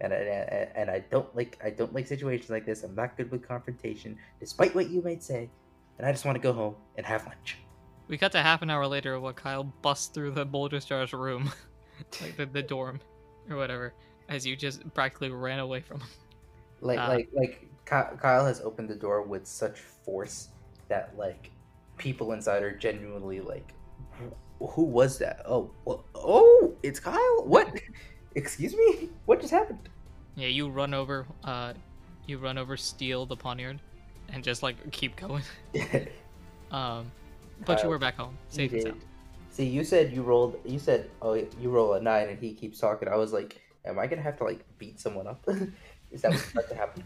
[0.00, 2.84] And I, and- and I don't like I don't like situations like this.
[2.84, 5.50] I'm not good with confrontation, despite what you might say.
[5.98, 7.58] And I just want to go home and have lunch.
[8.06, 11.50] we cut to half an hour later while kyle busts through the boulder stars room
[12.22, 13.00] like the, the dorm
[13.50, 13.92] or whatever
[14.28, 16.08] as you just practically ran away from him
[16.80, 17.08] Like Ah.
[17.08, 20.48] like like Kyle has opened the door with such force
[20.88, 21.50] that like
[21.96, 23.72] people inside are genuinely like,
[24.60, 25.42] who was that?
[25.46, 27.44] Oh, wh- oh, it's Kyle.
[27.44, 27.80] What?
[28.34, 29.08] Excuse me.
[29.26, 29.88] What just happened?
[30.36, 31.72] yeah you run over uh
[32.28, 33.80] you run over steal the poniard
[34.32, 35.42] and just like keep going
[36.70, 37.10] um
[37.66, 39.00] but you were back home safe and sound
[39.50, 40.60] See, you said you rolled.
[40.64, 43.08] You said, oh, you roll a nine, and he keeps talking.
[43.08, 45.44] I was like, am I gonna have to like beat someone up?
[46.12, 47.04] Is that what's about to happen?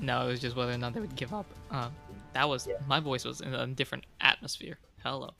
[0.00, 1.46] No, it was just whether or not they would give up.
[1.70, 1.92] Um,
[2.34, 2.74] that was Yeah.
[2.86, 4.78] my voice was in a different atmosphere.
[5.02, 5.30] Hello.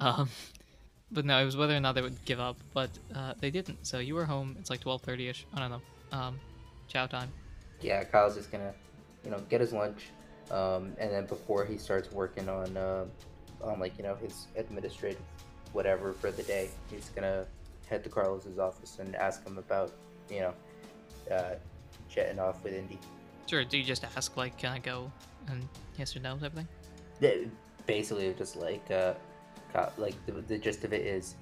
[0.00, 0.28] Um,
[1.12, 2.56] but no, it was whether or not they would give up.
[2.74, 3.86] But uh, they didn't.
[3.86, 4.56] So you were home.
[4.58, 5.46] It's like twelve thirty ish.
[5.54, 5.82] I don't know.
[6.18, 6.40] Um,
[6.88, 7.30] chow time.
[7.80, 8.72] yeah, Kyle's just gonna,
[9.24, 10.06] you know, get his lunch,
[10.50, 13.04] um, and then before he starts working on, uh,
[13.62, 15.20] on like you know his administrative
[15.72, 17.44] whatever for the day, he's gonna
[17.88, 19.92] head to Carlos's office and ask him about,
[20.30, 20.54] you know,
[21.34, 21.54] uh,
[22.08, 22.98] jetting off with Indy.
[23.46, 23.64] Sure.
[23.64, 25.10] Do you just ask like, can I go?
[25.48, 25.66] And
[25.98, 26.68] yes or no type of thing.
[27.20, 27.48] Th-
[27.86, 29.14] Basically, just like, uh,
[29.96, 31.36] like the, the gist of it is,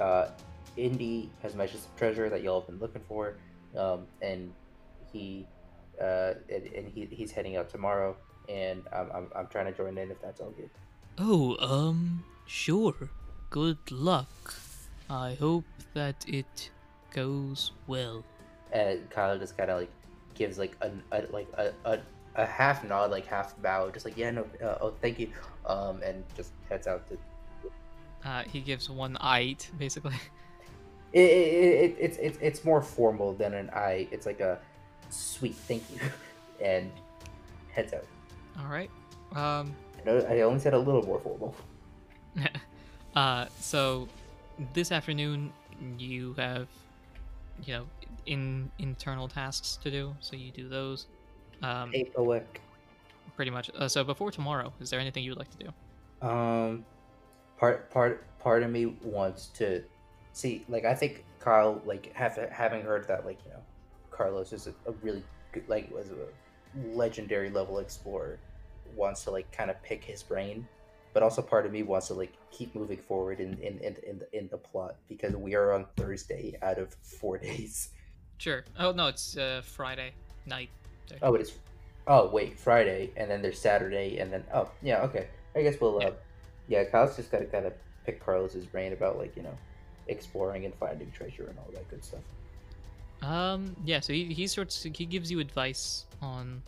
[0.00, 0.28] uh,
[0.76, 3.36] Indy has mentioned some treasure that y'all have been looking for,
[3.76, 4.52] um, and
[5.12, 5.46] he,
[6.00, 8.16] uh, and, and he, he's heading out tomorrow,
[8.48, 10.70] and I'm, I'm, I'm trying to join in if that's all good.
[11.18, 13.10] Oh, um, sure.
[13.50, 14.54] Good luck.
[15.08, 16.70] I hope that it
[17.10, 18.24] goes well.
[18.72, 19.90] And Kyle just kind of like
[20.34, 21.98] gives like a, a like a, a,
[22.36, 25.28] a half nod, like half bow, just like yeah, no, uh, oh, thank you,
[25.66, 27.18] um, and just heads out to.
[28.24, 30.14] Uh, he gives one eye basically.
[31.12, 34.06] It, it, it, it's it's it's more formal than an I.
[34.12, 34.60] It's like a
[35.08, 35.98] sweet thank you,
[36.64, 36.88] and
[37.72, 38.04] heads out.
[38.60, 38.90] All right.
[39.34, 39.74] Um,
[40.06, 41.56] I I only said a little more formal.
[43.16, 44.06] uh, so
[44.72, 45.52] this afternoon
[45.98, 46.68] you have,
[47.64, 47.86] you know,
[48.26, 50.14] in internal tasks to do.
[50.20, 51.06] So you do those.
[51.62, 52.60] Um, Paperwork.
[53.36, 53.70] pretty much.
[53.76, 56.26] Uh, so before tomorrow, is there anything you'd like to do?
[56.26, 56.84] Um,
[57.58, 59.82] part part part of me wants to
[60.32, 60.64] see.
[60.68, 63.62] Like, I think Kyle, like, have, having heard that, like, you know,
[64.10, 66.26] Carlos is a, a really good, like, was a
[66.94, 68.38] legendary level explorer,
[68.96, 70.66] wants to like kind of pick his brain.
[71.12, 74.18] But also, part of me wants to like keep moving forward in in in, in,
[74.18, 77.90] the, in the plot because we are on Thursday out of four days.
[78.38, 78.64] Sure.
[78.78, 80.12] Oh no, it's uh, Friday
[80.46, 80.70] night.
[81.08, 81.18] there.
[81.22, 81.52] Oh, it is.
[82.06, 85.28] Oh, wait, Friday, and then there's Saturday, and then oh, yeah, okay.
[85.54, 86.02] I guess we'll.
[86.02, 86.12] Uh,
[86.68, 87.72] yeah, Kyle's just got to kind of
[88.06, 89.56] pick Carlos's brain about like you know,
[90.08, 92.20] exploring and finding treasure and all that good stuff.
[93.22, 94.00] Um, yeah.
[94.00, 96.62] So he he sorts he gives you advice on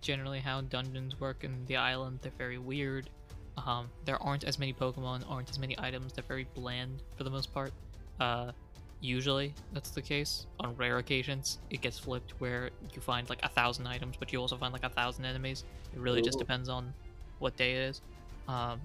[0.00, 2.20] generally how dungeons work in the island.
[2.22, 3.10] They're very weird.
[3.56, 6.12] Um, there aren't as many Pokemon, aren't as many items.
[6.12, 7.72] They're very bland for the most part.
[8.18, 8.52] Uh,
[9.00, 10.46] usually that's the case.
[10.60, 14.40] On rare occasions, it gets flipped where you find like a thousand items, but you
[14.40, 15.64] also find like a thousand enemies.
[15.94, 16.94] It really just depends on
[17.40, 18.00] what day it is.
[18.48, 18.80] Um,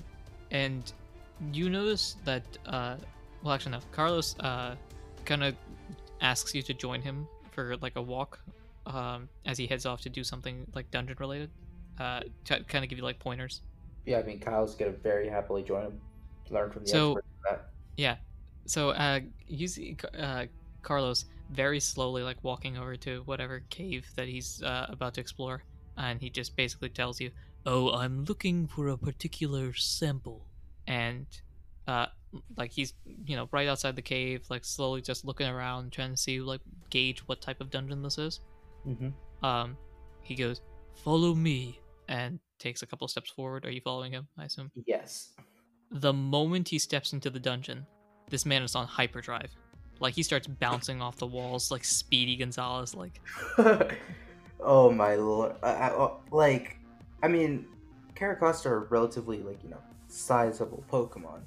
[0.51, 0.91] and
[1.53, 2.95] you notice that uh,
[3.43, 4.76] well, actually no, Carlos uh,
[5.26, 5.55] kind of
[6.22, 8.39] asks you to join him for like a walk
[8.86, 11.49] um, as he heads off to do something like dungeon related,
[11.99, 13.61] uh, to kind of give you like pointers.
[14.08, 15.99] Yeah, I mean, Kyle's gonna very happily join him.
[16.49, 17.18] Learn from the So-.
[17.97, 18.16] Yeah.
[18.66, 20.45] So uh, you see uh,
[20.82, 25.64] Carlos very slowly like walking over to whatever cave that he's uh, about to explore,
[25.97, 27.32] and he just basically tells you,
[27.66, 30.47] Oh, I'm looking for a particular sample.
[30.88, 31.28] and
[31.88, 32.08] uh,
[32.58, 32.93] like he's
[33.26, 36.62] you know right outside the cave, like slowly just looking around, trying to see like
[36.89, 38.39] gauge what type of dungeon this is.
[38.86, 39.14] Mhm.
[39.43, 39.78] Um,
[40.24, 40.62] he goes,
[41.03, 43.66] "Follow me," and takes a couple steps forward.
[43.66, 44.28] Are you following him?
[44.38, 44.72] I assume.
[44.86, 45.34] Yes.
[45.91, 47.86] The moment he steps into the dungeon,
[48.30, 49.51] this man is on hyperdrive.
[49.99, 52.93] Like he starts bouncing off the walls like Speedy Gonzalez.
[52.93, 53.20] Like
[54.60, 55.55] oh my lord!
[55.64, 56.78] I, I, like,
[57.24, 57.66] I mean,
[58.16, 61.41] Carracosta are relatively like you know sizable Pokemon.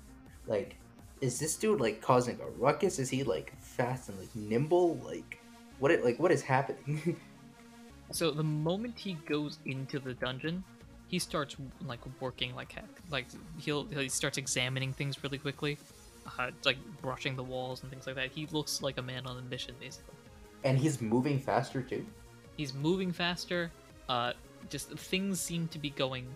[0.47, 0.77] Like,
[1.21, 2.99] is this dude like causing a ruckus?
[2.99, 4.97] Is he like fast and like nimble?
[5.05, 5.41] Like,
[5.79, 5.91] what?
[5.91, 7.17] It, like, what is happening?
[8.11, 10.65] so, the moment he goes into the dungeon,
[11.11, 12.89] he starts like working like heck.
[13.11, 13.27] Like
[13.59, 15.77] he'll he starts examining things really quickly,
[16.39, 18.31] uh, like brushing the walls and things like that.
[18.31, 20.15] He looks like a man on a mission, basically.
[20.63, 22.07] and he's moving faster too.
[22.57, 23.73] He's moving faster.
[24.09, 24.35] Uh,
[24.69, 26.27] just things seem to be going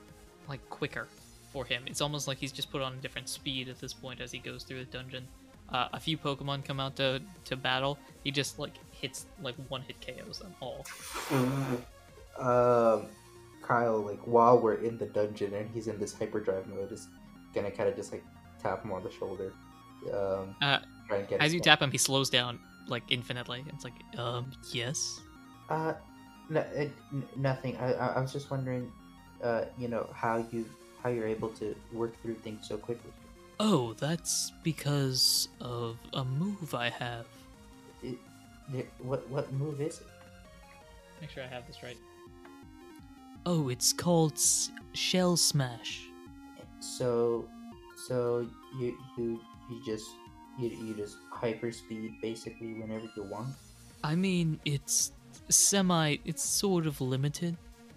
[0.49, 1.07] like quicker
[1.53, 1.85] for him.
[1.87, 4.39] It's almost like he's just put on a different speed at this point as he
[4.39, 5.25] goes through the dungeon.
[5.69, 7.97] Uh, a few Pokemon come out to to battle.
[8.25, 10.85] He just like hits like one hit KOs them all.
[12.39, 13.07] um,
[13.67, 17.09] Kyle, like while we're in the dungeon and he's in this hyperdrive mode, is
[17.55, 18.25] gonna kind of just like
[18.63, 19.53] tap him on the shoulder.
[20.13, 22.59] Um, Uh, try and get As you tap him, he slows down
[22.89, 23.65] like infinitely.
[23.69, 25.21] It's like Um, yes?
[25.71, 25.95] Uh,
[26.51, 26.65] no, uh,
[27.13, 27.77] n- nothing.
[27.79, 28.93] I, I, I was just wondering,
[29.43, 30.67] uh, you know, how you
[31.03, 33.11] how you're able to work through things so quickly.
[33.61, 37.27] Oh, that's because of a move I have.
[38.03, 38.17] It,
[38.75, 40.07] it, what what move is it?
[41.21, 41.97] make sure I have this right.
[43.47, 46.09] Oh, it's called S- Shell Smash.
[46.81, 47.49] So,
[48.07, 48.47] so
[48.79, 49.41] you you
[49.71, 50.09] you just
[50.59, 53.55] you, you just hyperspeed basically whenever you want.
[54.03, 55.13] I mean, it's
[55.49, 56.17] semi.
[56.25, 57.57] It's sort of limited.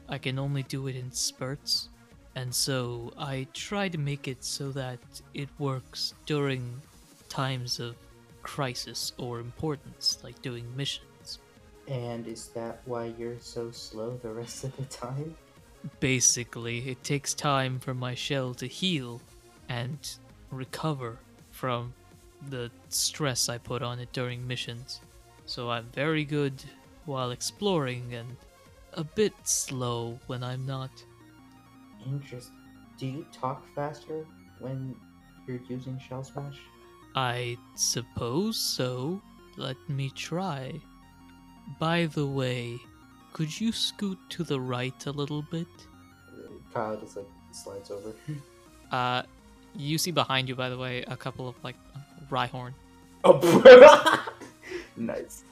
[0.09, 1.89] I can only do it in spurts.
[2.35, 4.99] And so I try to make it so that
[5.33, 6.81] it works during
[7.29, 7.95] times of
[8.43, 11.07] crisis or importance, like doing missions.
[11.88, 15.35] And is that why you're so slow the rest of the time?
[15.99, 19.21] Basically, it takes time for my shell to heal
[19.69, 19.97] and
[20.51, 21.17] recover
[21.51, 21.93] from
[22.49, 25.01] the stress I put on it during missions.
[25.45, 26.61] So I'm very good
[27.05, 28.35] while exploring and
[28.93, 30.91] a bit slow when I'm not.
[32.05, 32.51] Interest.
[32.99, 34.25] Do you talk faster
[34.59, 34.95] when
[35.47, 36.59] you're using Shell Smash?
[37.15, 39.21] I suppose so.
[39.55, 40.79] Let me try.
[41.80, 42.80] By the way,
[43.34, 45.68] could you scoot to the right a little bit?
[46.74, 48.13] Kyle just like slides over.
[48.89, 49.22] Uh,
[49.76, 51.76] you see behind you, by the way, a couple of like
[52.32, 52.72] Rhyhorn.
[53.26, 54.34] Oh,
[54.95, 55.43] nice.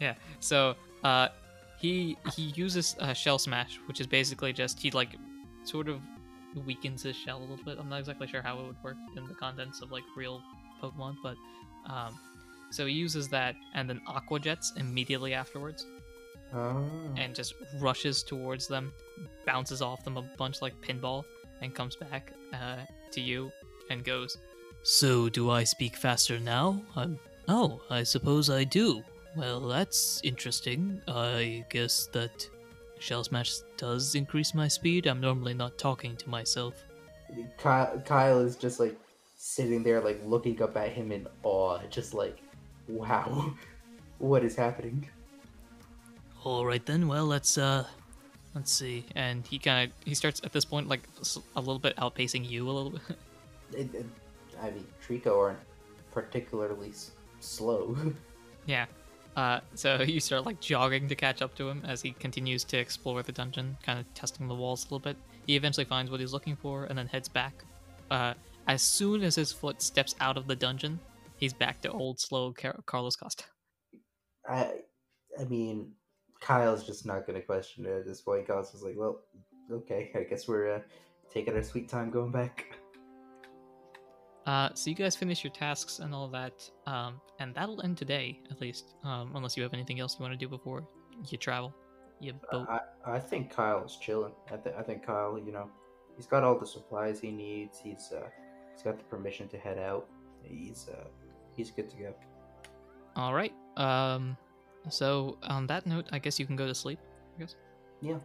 [0.00, 0.14] Yeah.
[0.40, 0.74] So
[1.04, 1.28] uh,
[1.78, 5.16] he he uses uh, Shell Smash, which is basically just he like
[5.64, 6.00] sort of
[6.64, 7.76] weakens his shell a little bit.
[7.78, 10.42] I'm not exactly sure how it would work in the contents of like real
[10.82, 11.36] Pokemon, but
[11.92, 12.18] um,
[12.70, 15.86] so he uses that and then Aqua Jets immediately afterwards,
[16.54, 16.88] Oh.
[17.16, 18.92] and just rushes towards them,
[19.46, 21.24] bounces off them a bunch like pinball,
[21.60, 22.78] and comes back uh,
[23.10, 23.50] to you
[23.90, 24.38] and goes,
[24.82, 26.80] So, do I speak faster now?
[26.94, 27.18] I'm.
[27.48, 29.02] Oh, I suppose I do.
[29.36, 31.00] Well, that's interesting.
[31.08, 32.48] I guess that
[32.98, 35.06] Shell Smash does increase my speed.
[35.06, 36.74] I'm normally not talking to myself.
[37.58, 38.96] Kyle, Kyle is just like
[39.36, 42.38] sitting there, like looking up at him in awe, just like,
[42.88, 43.54] wow,
[44.18, 45.08] what is happening?
[46.44, 47.84] Alright then, well, let's, uh.
[48.54, 51.02] let's see, and he kind of he starts at this point like
[51.56, 53.02] a little bit outpacing you a little bit.
[53.72, 54.06] It, it,
[54.62, 55.58] I mean, Treecko aren't
[56.12, 57.10] particularly s-
[57.40, 57.96] slow.
[58.66, 58.86] Yeah.
[59.36, 62.78] Uh, so you start like jogging to catch up to him as he continues to
[62.78, 65.16] explore the dungeon, kind of testing the walls a little bit.
[65.46, 67.64] He eventually finds what he's looking for and then heads back.
[68.10, 68.34] Uh,
[68.66, 70.98] as soon as his foot steps out of the dungeon,
[71.36, 73.44] he's back to old slow Car- Carlos Costa.
[74.48, 74.80] I,
[75.38, 75.92] I mean,
[76.40, 78.46] Kyle's just not gonna question it at this point.
[78.46, 79.20] Just like, well,
[79.70, 80.80] okay, I guess we're uh,
[81.32, 82.66] taking our sweet time going back.
[84.46, 88.38] Uh, so you guys finish your tasks and all that, um, and that'll end today
[88.48, 90.86] at least, um, unless you have anything else you want to do before
[91.28, 91.74] you travel.
[92.20, 92.66] You boat.
[92.68, 94.32] I, I think Kyle's chilling.
[94.52, 95.68] I, th- I think Kyle, you know,
[96.16, 97.80] he's got all the supplies he needs.
[97.82, 98.28] He's uh,
[98.72, 100.06] he's got the permission to head out.
[100.42, 101.08] He's uh,
[101.56, 102.14] he's good to go.
[103.16, 103.52] All right.
[103.76, 104.36] Um,
[104.88, 106.98] so on that note, I guess you can go to sleep.
[107.36, 107.56] I guess.
[108.00, 108.18] Yeah.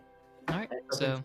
[0.50, 0.70] All right.
[0.92, 1.24] So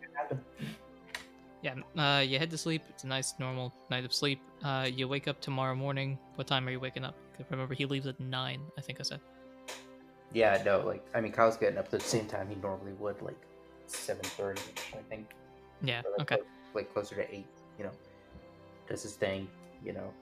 [1.62, 2.82] yeah, uh, you head to sleep.
[2.90, 4.40] It's a nice normal night of sleep.
[4.62, 6.18] Uh, you wake up tomorrow morning.
[6.36, 7.14] What time are you waking up?
[7.50, 8.61] Remember, he leaves at nine.
[8.78, 9.20] I think I said.
[10.32, 13.20] Yeah, no, like I mean, Kyle's getting up at the same time he normally would,
[13.22, 13.38] like
[13.86, 14.61] seven thirty,
[14.92, 15.30] I think.
[15.82, 16.02] Yeah.
[16.18, 16.36] like, Okay.
[16.36, 17.46] clo- Like closer to eight,
[17.78, 17.92] you know.
[18.88, 19.48] Does his thing,
[19.84, 20.12] you know,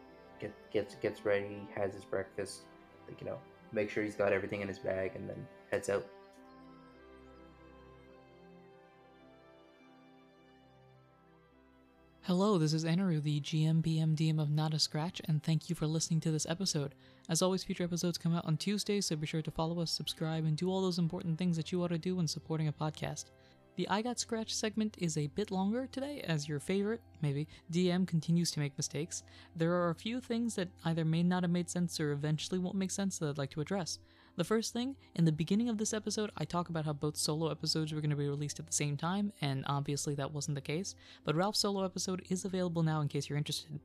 [0.44, 2.62] get gets gets ready, has his breakfast,
[3.08, 3.38] like you know,
[3.72, 6.06] make sure he's got everything in his bag, and then heads out.
[12.22, 15.76] Hello, this is Anaru, the GM BM DM of Not a Scratch, and thank you
[15.76, 16.94] for listening to this episode.
[17.28, 20.44] As always, future episodes come out on Tuesdays, so be sure to follow us, subscribe,
[20.44, 23.26] and do all those important things that you ought to do when supporting a podcast.
[23.76, 28.06] The I Got Scratch segment is a bit longer today, as your favorite, maybe, DM
[28.06, 29.24] continues to make mistakes.
[29.56, 32.76] There are a few things that either may not have made sense or eventually won't
[32.76, 33.98] make sense that I'd like to address.
[34.36, 37.50] The first thing, in the beginning of this episode, I talk about how both solo
[37.50, 40.60] episodes were going to be released at the same time, and obviously that wasn't the
[40.60, 40.94] case,
[41.24, 43.80] but Ralph's solo episode is available now in case you're interested.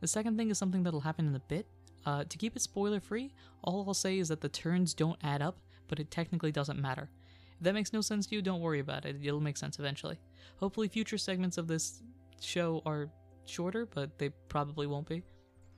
[0.00, 1.66] The second thing is something that'll happen in a bit.
[2.04, 3.32] Uh, to keep it spoiler free,
[3.64, 5.58] all I'll say is that the turns don't add up,
[5.88, 7.10] but it technically doesn't matter.
[7.58, 10.18] If that makes no sense to you, don't worry about it, it'll make sense eventually.
[10.58, 12.02] Hopefully, future segments of this
[12.40, 13.08] show are
[13.46, 15.22] shorter, but they probably won't be.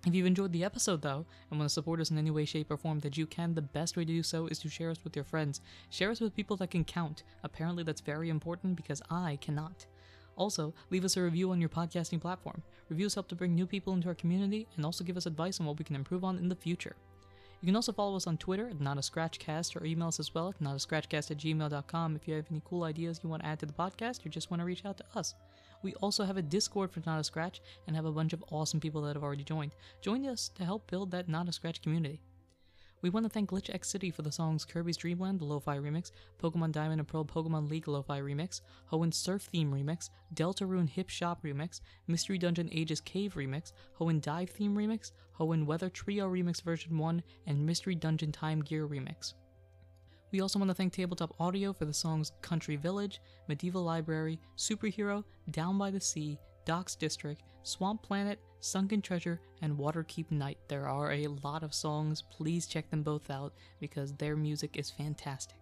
[0.07, 2.71] If you've enjoyed the episode, though, and want to support us in any way, shape,
[2.71, 5.03] or form that you can, the best way to do so is to share us
[5.03, 5.61] with your friends.
[5.91, 7.25] Share us with people that can count.
[7.43, 9.87] Apparently, that's very important because I cannot.
[10.37, 12.63] Also, leave us a review on your podcasting platform.
[12.89, 15.67] Reviews help to bring new people into our community and also give us advice on
[15.67, 16.95] what we can improve on in the future.
[17.61, 20.33] You can also follow us on Twitter at Not a Scratchcast or email us as
[20.33, 23.59] well at notascratchcast at gmail.com if you have any cool ideas you want to add
[23.59, 25.35] to the podcast or just want to reach out to us.
[25.83, 28.79] We also have a Discord for Not a Scratch and have a bunch of awesome
[28.79, 29.73] people that have already joined.
[30.01, 32.21] Join us to help build that Not a Scratch community.
[33.01, 36.11] We want to thank GlitchxCity for the songs Kirby's Dream Land, the Lo-Fi remix,
[36.43, 41.41] Pokemon Diamond and Pearl Pokemon League Lo-Fi remix, Hoenn Surf Theme remix, Deltarune Hip Shop
[41.45, 46.99] remix, Mystery Dungeon Aegis Cave remix, Hoenn Dive Theme remix, Hoenn Weather Trio remix version
[46.99, 49.35] 1, and Mystery Dungeon Time Gear remix.
[50.33, 55.23] We also want to thank Tabletop Audio for the songs Country Village, Medieval Library, Superhero,
[55.53, 56.39] Down by the Sea,
[56.69, 60.59] Docks District, Swamp Planet, Sunken Treasure, and Waterkeep Night.
[60.69, 62.23] There are a lot of songs.
[62.31, 65.57] Please check them both out because their music is fantastic.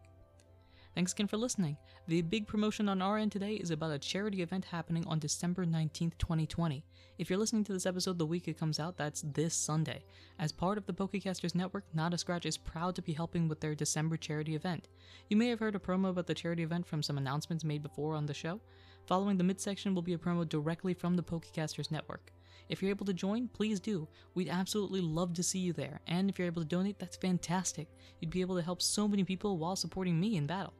[0.96, 1.76] Thanks again for listening.
[2.08, 5.64] The big promotion on our end today is about a charity event happening on December
[5.64, 6.84] 19th, 2020.
[7.18, 10.02] If you're listening to this episode the week it comes out, that's this Sunday.
[10.40, 13.60] As part of the Pokecasters Network, Not a Scratch is proud to be helping with
[13.60, 14.88] their December charity event.
[15.30, 18.16] You may have heard a promo about the charity event from some announcements made before
[18.16, 18.60] on the show.
[19.06, 22.32] Following the midsection will be a promo directly from the Pokecasters Network.
[22.68, 24.08] If you're able to join, please do.
[24.34, 27.86] We'd absolutely love to see you there, and if you're able to donate, that's fantastic.
[28.18, 30.74] You'd be able to help so many people while supporting me in battle.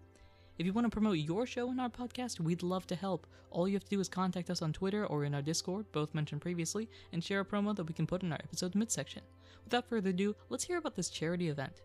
[0.59, 3.29] If you want to promote your show in our podcast, we'd love to help.
[3.51, 6.13] All you have to do is contact us on Twitter or in our Discord, both
[6.13, 9.23] mentioned previously, and share a promo that we can put in our episode midsection.
[9.63, 11.83] Without further ado, let's hear about this charity event.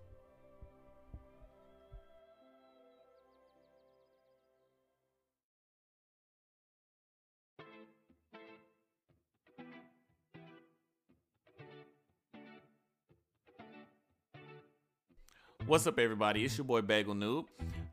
[15.71, 16.43] What's up, everybody?
[16.43, 17.45] It's your boy Bagel Noob.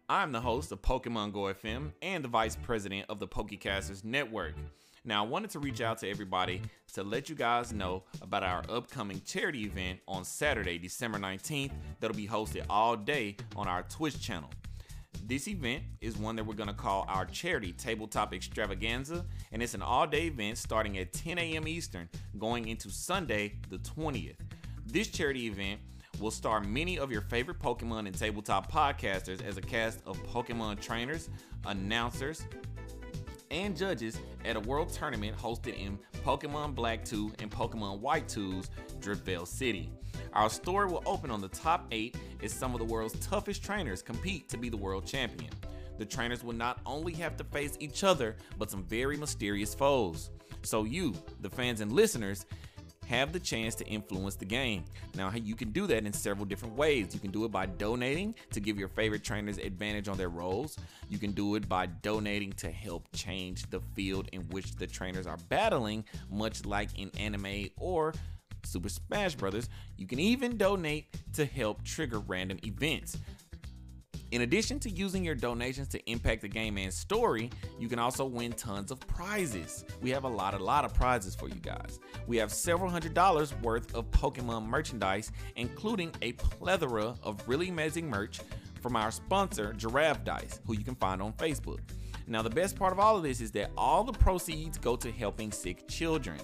[0.09, 4.55] I'm the host of Pokemon Go FM and the vice president of the Pokecasters Network.
[5.05, 6.61] Now, I wanted to reach out to everybody
[6.95, 11.70] to let you guys know about our upcoming charity event on Saturday, December 19th,
[12.01, 14.51] that'll be hosted all day on our Twitch channel.
[15.24, 19.74] This event is one that we're going to call our charity tabletop extravaganza, and it's
[19.74, 21.68] an all day event starting at 10 a.m.
[21.68, 22.09] Eastern,
[22.39, 24.35] going into Sunday, the 20th.
[24.85, 25.81] This charity event
[26.21, 30.81] will star many of your favorite Pokemon and tabletop podcasters as a cast of Pokemon
[30.81, 31.29] trainers,
[31.66, 32.45] announcers,
[33.51, 38.71] and judges at a world tournament hosted in Pokemon Black 2 and Pokemon White 2's
[39.01, 39.91] Driftveil City.
[40.33, 44.03] Our story will open on the top 8 as some of the world's toughest trainers
[44.03, 45.51] compete to be the world champion.
[45.99, 50.31] The trainers will not only have to face each other, but some very mysterious foes.
[50.62, 52.47] So, you, the fans and listeners,
[53.09, 54.85] have the chance to influence the game.
[55.15, 57.15] Now, you can do that in several different ways.
[57.15, 60.77] You can do it by donating to give your favorite trainers advantage on their roles.
[61.09, 65.27] You can do it by donating to help change the field in which the trainers
[65.27, 68.13] are battling, much like in anime or
[68.65, 69.71] Super Smash Brothers.
[69.97, 73.17] You can even donate to help trigger random events.
[74.31, 77.49] In addition to using your donations to impact the game and story,
[77.79, 79.87] you can also win tons of prizes.
[80.03, 81.99] We have a lot, a lot of prizes for you guys.
[82.26, 88.11] We have several hundred dollars worth of Pokemon merchandise, including a plethora of really amazing
[88.11, 88.41] merch
[88.83, 91.81] from our sponsor, Giraffe Dice, who you can find on Facebook.
[92.26, 95.11] Now, the best part of all of this is that all the proceeds go to
[95.11, 96.39] helping sick children.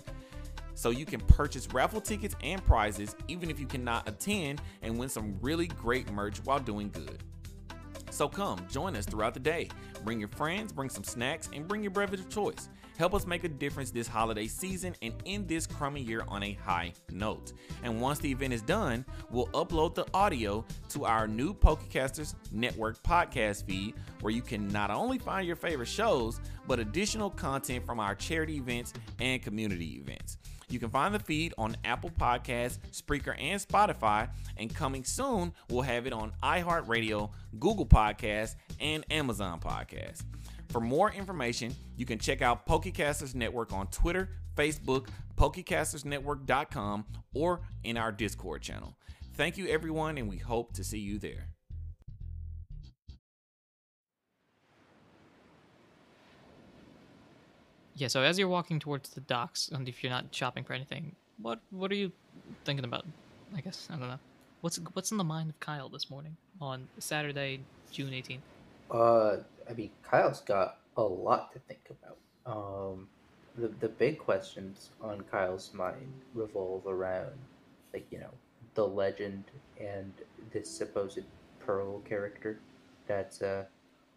[0.74, 5.10] So you can purchase raffle tickets and prizes even if you cannot attend and win
[5.10, 7.22] some really great merch while doing good.
[8.14, 9.68] So come, join us throughout the day.
[10.04, 12.68] Bring your friends, bring some snacks, and bring your beverage of choice.
[12.96, 16.52] Help us make a difference this holiday season and end this crummy year on a
[16.52, 17.52] high note.
[17.82, 23.02] And once the event is done, we'll upload the audio to our new Pokecasters Network
[23.02, 27.98] podcast feed where you can not only find your favorite shows, but additional content from
[27.98, 30.38] our charity events and community events.
[30.70, 34.28] You can find the feed on Apple Podcasts, Spreaker, and Spotify.
[34.56, 40.22] And coming soon, we'll have it on iHeartRadio, Google Podcasts, and Amazon Podcasts.
[40.68, 47.04] For more information, you can check out Pokecasters Network on Twitter, Facebook, PokecastersNetwork.com,
[47.34, 48.96] or in our Discord channel.
[49.34, 51.48] Thank you, everyone, and we hope to see you there.
[57.96, 61.14] Yeah, so as you're walking towards the docks, and if you're not shopping for anything,
[61.40, 62.10] what what are you
[62.64, 63.06] thinking about?
[63.56, 64.18] I guess I don't know.
[64.60, 67.60] What's what's in the mind of Kyle this morning on Saturday,
[67.92, 68.40] June 18th?
[68.90, 72.18] Uh, I mean, Kyle's got a lot to think about.
[72.46, 73.08] Um,
[73.56, 77.38] the the big questions on Kyle's mind revolve around,
[77.92, 78.30] like you know,
[78.74, 80.12] the legend and
[80.52, 81.20] this supposed
[81.60, 82.60] Pearl character.
[83.06, 83.66] That's uh,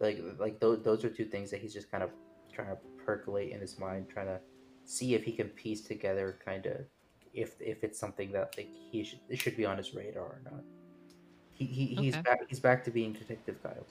[0.00, 2.10] like like those those are two things that he's just kind of
[2.52, 4.40] trying to percolate in his mind, trying to
[4.84, 6.86] see if he can piece together kind of
[7.32, 10.42] if if it's something that like he should it should be on his radar or
[10.44, 10.64] not.
[11.52, 12.22] He, he he's Okay.
[12.24, 13.86] back he's back to being Detective Kyle,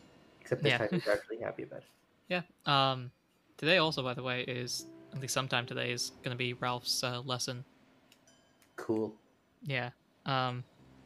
[0.47, 0.77] except this Yeah.
[0.77, 1.85] time he's actually happy about it.
[2.29, 2.41] Yeah.
[2.65, 3.11] Um,
[3.57, 7.21] today also, by the way, is at least sometime today is gonna be Ralph's uh,
[7.21, 7.63] lesson.
[8.75, 9.15] Cool.
[9.63, 9.91] Yeah.
[10.25, 10.63] Um,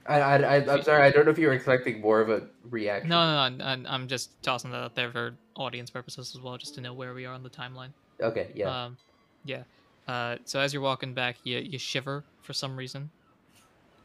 [0.08, 1.04] I, I, I I'm sorry.
[1.04, 3.10] I don't know if you were expecting more of a reaction.
[3.10, 6.58] no, no, no, I'm, I'm just tossing that out there for audience purposes as well,
[6.58, 7.92] just to know where we are on the timeline.
[8.20, 8.50] Okay.
[8.56, 8.86] Yeah.
[8.86, 8.98] Um,
[9.46, 9.62] yeah.
[10.08, 13.12] Uh, so as you're walking back, you you shiver for some reason,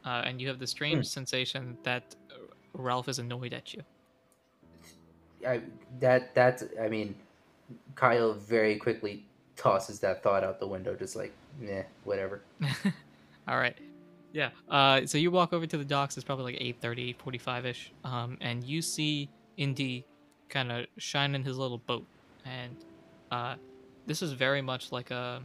[0.05, 1.09] uh, and you have the strange Hmm.
[1.19, 2.15] sensation that
[2.73, 3.81] Ralph is annoyed at you.
[5.47, 5.61] I
[5.99, 6.63] that that's.
[6.81, 7.15] I mean,
[7.95, 9.25] Kyle very quickly
[9.55, 12.41] tosses that thought out the window, just like, nah, whatever.
[13.47, 13.77] All right.
[14.33, 14.49] Yeah.
[14.69, 16.17] Uh, so you walk over to the docks.
[16.17, 20.05] It's probably like 8:30, 8:45ish, um, and you see Indy
[20.49, 22.05] kind of shining in his little boat,
[22.45, 22.75] and
[23.31, 23.55] uh,
[24.05, 25.41] this is very much like a,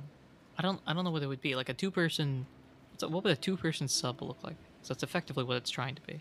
[0.58, 2.46] I don't, I don't know what it would be, like a two-person.
[2.98, 4.56] So what would a two-person sub look like?
[4.82, 6.20] So that's effectively what it's trying to be,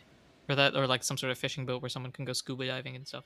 [0.49, 2.95] or that, or like some sort of fishing boat where someone can go scuba diving
[2.95, 3.25] and stuff.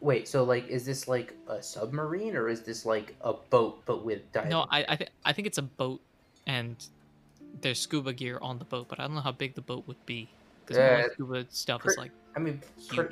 [0.00, 0.28] Wait.
[0.28, 4.30] So like, is this like a submarine or is this like a boat but with
[4.32, 4.50] diving?
[4.50, 6.00] No, I, I think, I think it's a boat,
[6.46, 6.76] and
[7.60, 10.04] there's scuba gear on the boat, but I don't know how big the boat would
[10.06, 10.28] be
[10.64, 12.12] because Uh, scuba stuff pre- is like.
[12.36, 13.10] I mean, per-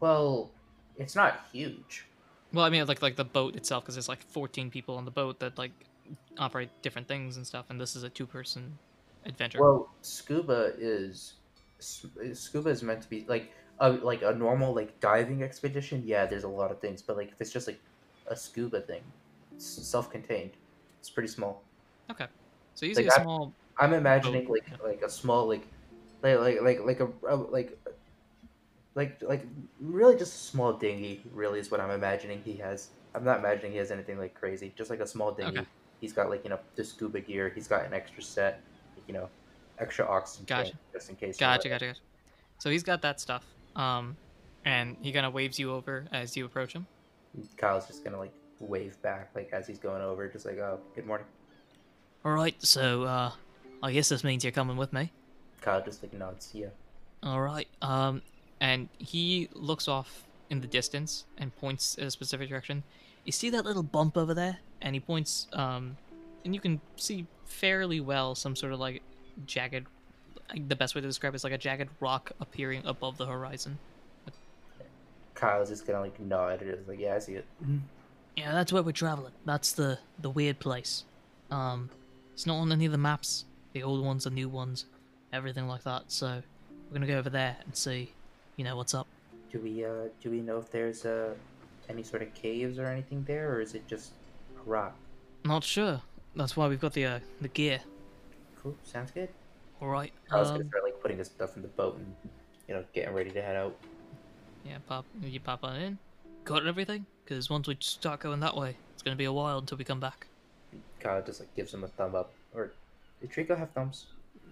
[0.00, 0.50] well,
[0.96, 2.06] it's not huge.
[2.52, 5.10] Well, I mean, like like the boat itself, because there's like 14 people on the
[5.10, 5.72] boat that like
[6.38, 8.78] operate different things and stuff, and this is a two-person
[9.24, 9.60] adventure.
[9.60, 11.34] Well, scuba is
[11.78, 16.02] scuba is meant to be like a like a normal like diving expedition.
[16.04, 17.80] Yeah, there's a lot of things, but like if it's just like
[18.28, 19.02] a scuba thing,
[19.54, 20.52] it's self-contained.
[21.00, 21.62] It's pretty small.
[22.10, 22.26] okay,
[22.74, 23.52] so see like a small.
[23.78, 25.66] I'm imagining like like a small like
[26.22, 27.78] like like like like a, a like
[28.94, 29.46] like like
[29.80, 31.22] really just a small dinghy.
[31.32, 32.90] Really is what I'm imagining he has.
[33.14, 34.72] I'm not imagining he has anything like crazy.
[34.76, 35.58] Just like a small dinghy.
[35.58, 35.68] Okay.
[36.00, 37.52] He's got like you know the scuba gear.
[37.54, 38.62] He's got an extra set.
[39.06, 39.28] You know,
[39.78, 40.72] extra oxygen Gotcha.
[40.92, 41.36] just in case.
[41.36, 42.00] Gotcha, gotcha, gotcha.
[42.58, 43.44] So he's got that stuff,
[43.76, 44.16] um,
[44.64, 46.86] and he kind of waves you over as you approach him.
[47.56, 51.06] Kyle's just gonna like wave back like as he's going over, just like oh good
[51.06, 51.26] morning.
[52.24, 53.30] All right, so uh,
[53.82, 55.12] I guess this means you're coming with me.
[55.60, 56.50] Kyle just like nods.
[56.52, 56.68] Yeah.
[57.22, 57.68] All right.
[57.82, 58.22] Um,
[58.60, 62.82] and he looks off in the distance and points in a specific direction.
[63.24, 64.58] You see that little bump over there?
[64.80, 65.96] and he points um
[66.44, 69.02] and you can see fairly well some sort of like
[69.46, 69.86] jagged like,
[70.68, 73.78] the best way to describe it is like a jagged rock appearing above the horizon
[75.34, 76.62] Kyle's just gonna like nod.
[76.62, 77.46] and It's like yeah, I see it.
[78.36, 79.32] Yeah, that's where we're traveling.
[79.44, 81.04] That's the the weird place.
[81.50, 81.90] Um,
[82.32, 83.44] it's not on any of the maps.
[83.72, 84.86] The old ones, the new ones,
[85.32, 86.04] everything like that.
[86.08, 86.42] So
[86.88, 88.12] we're gonna go over there and see,
[88.56, 89.06] you know, what's up.
[89.52, 91.34] Do we uh do we know if there's uh
[91.88, 94.12] any sort of caves or anything there, or is it just
[94.58, 94.96] a rock?
[95.44, 96.00] Not sure.
[96.34, 97.80] That's why we've got the uh, the gear.
[98.62, 99.28] Cool, sounds good.
[99.80, 100.12] All right.
[100.30, 102.14] I was gonna Um, start like putting his stuff in the boat and
[102.68, 103.76] you know getting ready to head out.
[104.64, 105.04] Yeah, pop.
[105.22, 105.98] You pop on in.
[106.44, 107.06] Got everything?
[107.24, 110.00] Because once we start going that way, it's gonna be a while until we come
[110.00, 110.26] back.
[111.00, 112.32] Kyle just like gives him a thumb up.
[112.54, 112.72] Or
[113.20, 114.06] did Treecko have thumbs?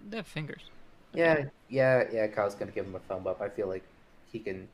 [0.09, 0.69] They have fingers.
[1.13, 2.27] Yeah, yeah, yeah.
[2.27, 3.41] Kyle's gonna give him a thumb up.
[3.41, 3.83] I feel like
[4.31, 4.67] he can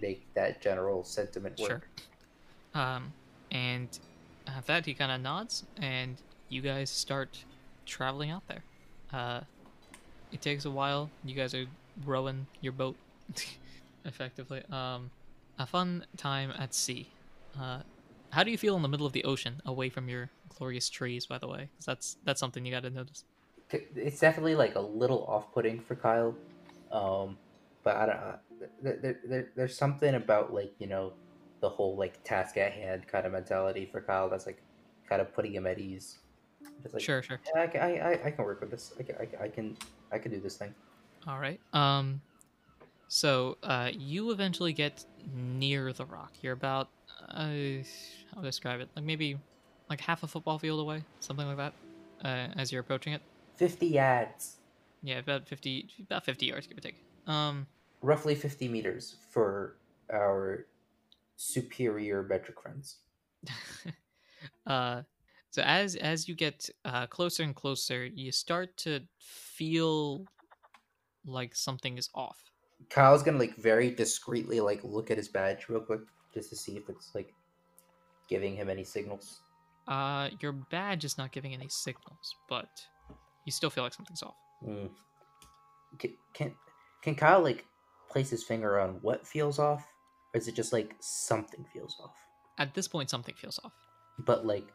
[0.00, 1.68] make that general sentiment work.
[1.68, 2.82] Sure.
[2.82, 3.12] Um,
[3.50, 3.98] and
[4.46, 6.16] at that, he kind of nods, and
[6.48, 7.44] you guys start
[7.84, 8.64] traveling out there.
[9.12, 9.40] Uh,
[10.32, 11.10] it takes a while.
[11.24, 11.66] You guys are
[12.04, 12.96] rowing your boat,
[14.04, 14.62] effectively.
[14.70, 15.10] Um,
[15.58, 17.08] a fun time at sea.
[17.58, 17.80] Uh,
[18.30, 21.26] how do you feel in the middle of the ocean, away from your glorious trees?
[21.26, 23.24] By the way, 'Cause that's that's something you got to notice.
[23.70, 26.34] It's definitely like a little off-putting for Kyle,
[26.90, 27.38] um,
[27.82, 28.16] but I don't.
[28.16, 28.36] Uh,
[28.82, 31.14] there, there, there, there's something about like you know,
[31.60, 34.62] the whole like task at hand kind of mentality for Kyle that's like
[35.08, 36.18] kind of putting him at ease.
[36.92, 37.40] Like, Sure, sure.
[37.54, 38.92] Yeah, I, I, I, can work with this.
[38.98, 39.76] I can, I, I can,
[40.12, 40.74] I can do this thing.
[41.26, 41.60] All right.
[41.72, 42.20] Um,
[43.08, 45.04] so uh, you eventually get
[45.34, 46.32] near the rock.
[46.42, 46.88] You're about,
[47.28, 47.48] uh,
[48.36, 49.38] I'll describe it, like maybe
[49.88, 51.72] like half a football field away, something like that.
[52.24, 53.22] Uh, as you're approaching it,
[53.56, 54.56] Fifty yards,
[55.02, 56.96] yeah, about fifty, about fifty yards, give or take.
[57.26, 57.66] Um,
[58.00, 59.76] roughly fifty meters for
[60.12, 60.66] our
[61.36, 62.96] superior metric friends.
[64.66, 65.02] uh,
[65.50, 69.00] so as as you get uh, closer and closer, you start to
[69.62, 70.26] feel
[71.24, 72.50] like something is off.
[72.90, 76.00] Kyle's gonna like very discreetly like look at his badge real quick
[76.34, 77.32] just to see if it's like
[78.28, 79.42] giving him any signals.
[79.86, 82.68] Uh, your badge is not giving any signals, but
[83.44, 84.34] you still feel like something's off.
[84.66, 84.90] Mm.
[86.00, 86.54] Can, can
[87.02, 87.64] can Kyle like
[88.10, 89.86] place his finger on what feels off,
[90.34, 92.16] or is it just like something feels off?
[92.58, 93.72] At this point, something feels off.
[94.18, 94.66] But like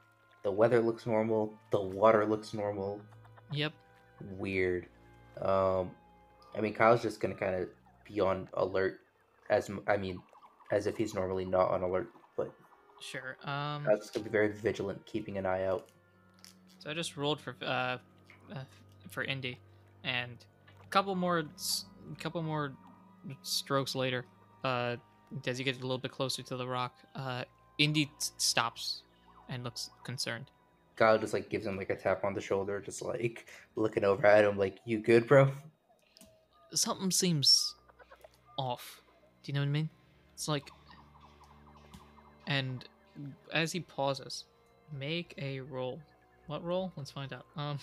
[0.44, 3.02] the weather looks normal, the water looks normal.
[3.52, 3.74] Yep.
[4.38, 4.88] Weird.
[5.41, 5.91] Um,
[6.55, 7.70] I mean, Kyle's just gonna kind of
[8.05, 8.99] be on alert,
[9.49, 10.20] as I mean,
[10.72, 12.51] as if he's normally not on alert, but
[12.99, 13.38] Sure.
[13.43, 15.88] Um, Kyle's just gonna be very vigilant, keeping an eye out.
[16.80, 17.65] so I just rolled for uh,
[18.53, 18.63] uh
[19.09, 19.59] for Indy,
[20.03, 20.38] and
[20.84, 21.86] a couple more, s-
[22.20, 22.74] couple more
[23.41, 24.26] strokes later,
[24.63, 24.97] uh,
[25.45, 27.43] as you get a little bit closer to the rock, uh,
[27.78, 29.03] Indy t- stops
[29.49, 30.51] and looks concerned.
[30.98, 34.26] Kyle just like gives him like a tap on the shoulder, just like looking over
[34.26, 35.52] at him, like, "You good, bro?"
[36.74, 37.76] Something seems
[38.58, 39.02] off.
[39.43, 39.89] Do you know what I mean?
[40.34, 40.70] It's like,
[42.48, 42.84] and
[43.54, 44.45] as he pauses,
[44.91, 46.02] make a roll.
[46.48, 46.91] What roll?
[46.98, 47.45] Let's find out.
[47.56, 47.80] Um.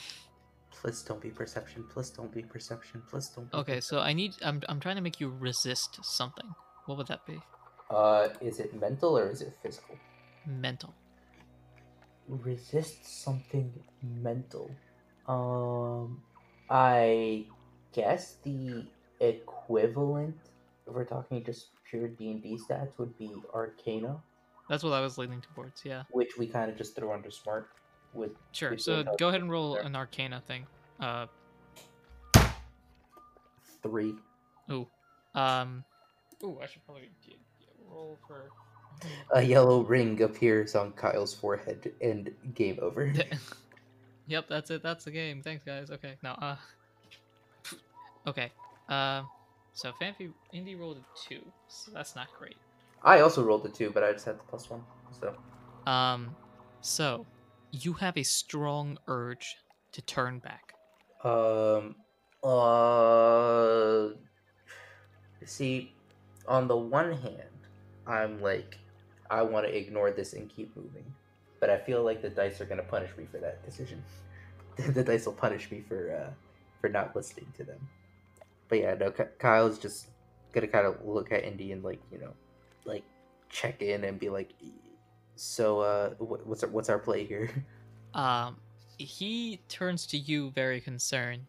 [0.70, 1.84] Please don't be perception.
[1.88, 3.00] Please don't be perception.
[3.08, 3.50] Please don't.
[3.50, 4.34] Be Okay, so I need.
[4.42, 4.60] I'm.
[4.68, 6.52] I'm trying to make you resist something.
[6.86, 7.40] What would that be?
[7.90, 9.96] Uh, is it mental or is it physical?
[10.46, 10.92] Mental.
[12.28, 13.72] Resist something
[14.02, 14.70] mental.
[15.28, 16.22] Um,
[16.70, 17.44] I
[17.92, 18.86] guess the
[19.20, 20.36] equivalent,
[20.86, 24.22] if we're talking just pure D and D stats, would be Arcana,
[24.68, 25.84] That's what I was leaning towards.
[25.84, 26.04] Yeah.
[26.12, 27.68] which we kind of just throw under Smart.
[28.14, 28.70] With Sure.
[28.70, 29.82] Good So go ahead and roll there.
[29.82, 30.66] an Arcana thing.
[31.00, 31.26] Uh.
[33.82, 34.14] three.
[34.70, 34.86] Ooh.
[35.34, 35.84] Um.
[36.42, 36.58] Ooh.
[36.62, 38.50] I should probably d- d- roll for.
[39.32, 43.12] A yellow ring appears on Kyle's forehead, and game over.
[44.26, 44.46] yep.
[44.48, 44.82] That's it.
[44.82, 45.42] That's the game.
[45.42, 45.90] Thanks, guys.
[45.90, 46.14] Okay.
[46.22, 46.34] Now.
[46.34, 46.56] Uh.
[48.26, 48.50] Okay.
[48.88, 49.28] Um.
[49.74, 51.42] so Phanpy Indy rolled a two.
[51.68, 52.56] So that's not great.
[53.02, 54.82] I also rolled a two, but I just had the plus one.
[55.20, 55.36] So
[55.90, 56.34] Um.
[56.80, 57.26] So,
[57.70, 59.56] you have a strong urge
[59.92, 60.72] to turn back.
[61.22, 61.96] Um.
[62.42, 64.08] Uh.
[65.44, 65.94] See,
[66.48, 67.48] on the one hand,
[68.06, 68.78] I'm like,
[69.30, 71.04] I want to ignore this and keep moving,
[71.60, 74.02] but I feel like the dice are gonna punish me for that decision.
[74.76, 76.32] the dice will punish me for uh
[76.80, 77.88] for not listening to them.
[78.68, 80.08] But yeah, no, Ky- Kyle's just
[80.52, 82.32] gonna kind of look at Indy and like you know,
[82.84, 83.04] like
[83.48, 84.52] check in and be like,
[85.36, 87.50] so uh, what's our, what's our play here?
[88.14, 88.58] Um,
[88.96, 91.48] he turns to you very concerned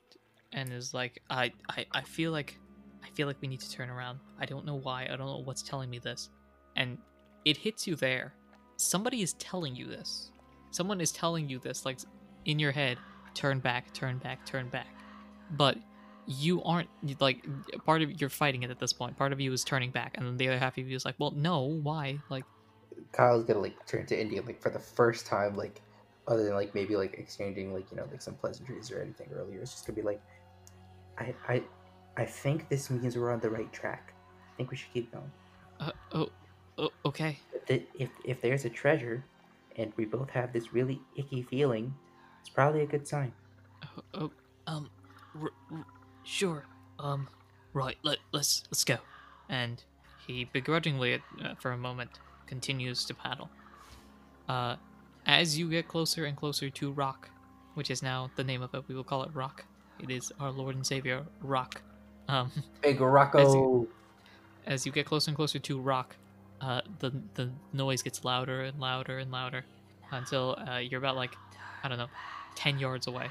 [0.51, 2.57] and is like, I, I, I feel like,
[3.03, 4.19] I feel like we need to turn around.
[4.39, 5.03] I don't know why.
[5.03, 6.32] I don't know what's telling me this.
[6.76, 6.97] And
[7.45, 8.33] it hits you there.
[8.77, 10.31] Somebody is telling you this.
[10.71, 11.99] Someone is telling you this, like
[12.45, 12.97] in your head,
[13.33, 14.87] turn back, turn back, turn back.
[15.51, 15.77] But
[16.27, 16.89] you aren't
[17.19, 17.45] like
[17.85, 19.15] part of you're fighting it at this point.
[19.15, 21.15] Part of you is turning back, and then the other half of you is like,
[21.19, 22.19] well, no, why?
[22.29, 22.43] Like,
[23.11, 25.81] Kyle's gonna like turn to Indy like for the first time, like
[26.27, 29.61] other than like maybe like exchanging like you know like some pleasantries or anything earlier.
[29.61, 30.21] It's just gonna be like,
[31.17, 31.63] I I
[32.17, 34.13] I think this means we're on the right track.
[34.53, 35.31] I think we should keep going.
[35.79, 36.29] uh, oh,
[36.78, 37.39] oh, okay.
[37.53, 39.23] If the, if if there's a treasure,
[39.78, 41.93] and we both have this really icky feeling,
[42.41, 43.32] it's probably a good sign.
[43.84, 44.32] Oh, oh,
[44.67, 44.89] Um,
[45.41, 45.86] r- r-
[46.23, 46.65] sure.
[46.99, 47.28] Um,
[47.73, 47.97] right.
[48.03, 48.97] Let let's let's go.
[49.49, 49.84] and
[50.28, 52.11] He begrudgingly, uh, for a moment,
[52.47, 53.49] continues to paddle.
[54.49, 54.76] Uh,
[55.26, 57.30] as you get closer and closer to Rock,
[57.73, 59.65] which is now the name of it, we will call it Rock.
[59.99, 61.82] It is our Lord and Savior, Rock.
[62.28, 62.51] Um,
[62.82, 63.88] Big Rocco.
[64.67, 66.15] as you get closer and closer to Rock,
[66.66, 69.63] uh, the the noise gets louder and louder and louder
[70.11, 71.36] until uh, you're about like
[71.84, 72.09] I don't know,
[72.55, 73.28] ten yards away,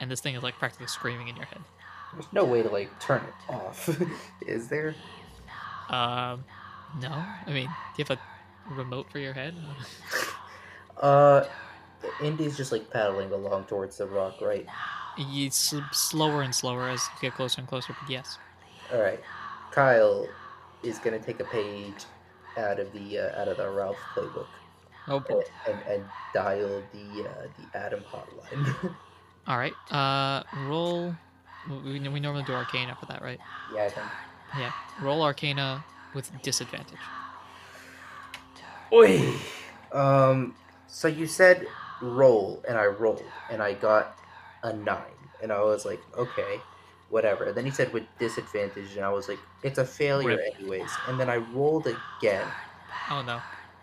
[0.00, 1.60] and this thing is like practically screaming in your head.
[2.12, 3.88] There's no way to like turn it off.
[4.46, 4.94] Is there?
[5.88, 6.44] Um,
[7.00, 9.54] no, I mean, do you have a remote for your head?
[10.98, 11.44] Uh,
[12.22, 14.66] Indy's just like paddling along towards the rock, right?
[15.18, 18.38] It's slower and slower as you get closer and closer, but yes.
[18.90, 19.20] All right.
[19.72, 20.26] Kyle
[20.82, 22.06] is gonna take a page
[22.56, 24.46] out of the uh, out of the Ralph playbook
[25.08, 25.42] Oh boy.
[25.66, 26.04] and, and
[26.34, 28.74] dial the uh, the Adam hotline.
[29.46, 29.74] All right.
[29.90, 31.14] Uh, roll.
[31.68, 33.40] We, we normally do Arcana for that, right?
[33.72, 34.06] yeah, I think.
[34.58, 34.70] Yeah.
[35.00, 35.84] Roll Arcana
[36.14, 36.98] with disadvantage.
[38.92, 39.20] Oi.
[39.92, 40.54] Um.
[40.88, 41.68] So you said
[42.00, 44.18] roll, and I rolled, and I got
[44.62, 46.60] a nine, and I was like, okay,
[47.08, 47.44] whatever.
[47.44, 50.54] And then he said with disadvantage, and I was like, it's a failure Rip.
[50.58, 50.90] anyways.
[51.08, 52.46] And then I rolled again.
[53.10, 53.40] Oh no.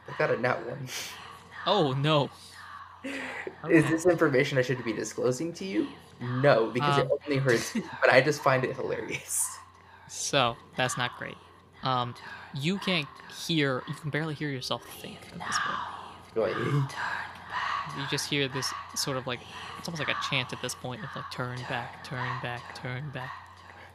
[0.08, 0.88] I got a nat one.
[1.66, 2.30] Oh no.
[3.70, 5.88] Is this information I should be disclosing to you?
[6.20, 7.18] No, because it Um.
[7.26, 9.58] only hurts, but I just find it hilarious.
[10.08, 11.38] So that's not great.
[11.84, 12.16] Um,
[12.54, 13.08] you can't
[13.46, 13.84] hear.
[13.88, 16.56] You can barely hear yourself think at this point.
[16.56, 16.90] Right.
[17.98, 19.40] You just hear this sort of like
[19.78, 23.10] it's almost like a chant at this point of like turn back, turn back, turn
[23.12, 23.32] back.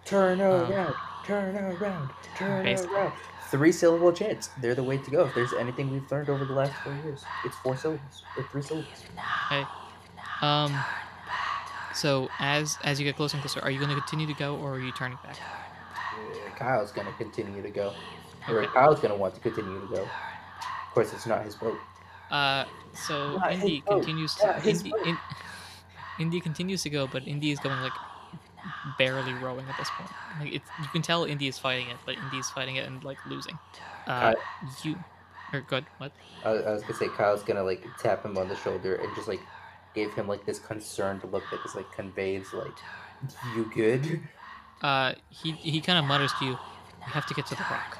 [0.05, 2.97] Turn Um, around, turn around, turn basically.
[2.97, 3.13] around.
[3.51, 4.51] Three syllable chants.
[4.61, 5.25] They're the way to go.
[5.25, 8.63] If there's anything we've learned over the last four years, it's four syllables or three
[8.63, 9.05] syllables.
[9.49, 9.65] Hey,
[10.43, 10.75] Um.
[11.95, 14.57] So as as you get closer and closer, are you going to continue to go
[14.57, 15.37] or are you turning back?
[15.41, 17.93] Uh, Kyle's gonna continue to go.
[18.49, 18.73] Or Okay.
[18.73, 20.03] Kyle's gonna want to continue to go.
[20.03, 21.77] Of course, it's not his boat.
[22.31, 22.65] Uh,
[22.95, 25.19] so Not Indy continues to Not Indy, in,
[26.19, 27.93] Indy continues to go, but Indy is going like
[28.99, 30.11] barely rowing at this point.
[30.41, 33.19] Like it's you can tell Indy is fighting it, but Indy's fighting it and like
[33.27, 33.59] losing.
[34.07, 34.35] Uh,
[34.83, 34.97] you
[35.53, 36.13] or good what?
[36.45, 39.29] I, I was gonna say Kyle's gonna like tap him on the shoulder and just
[39.29, 39.41] like
[39.95, 42.77] gave him like this concerned look that just like conveys like,
[43.57, 44.21] "You good?"
[44.83, 46.59] Uh, he he kind of mutters to you, "You
[47.01, 47.99] have to get to the rock."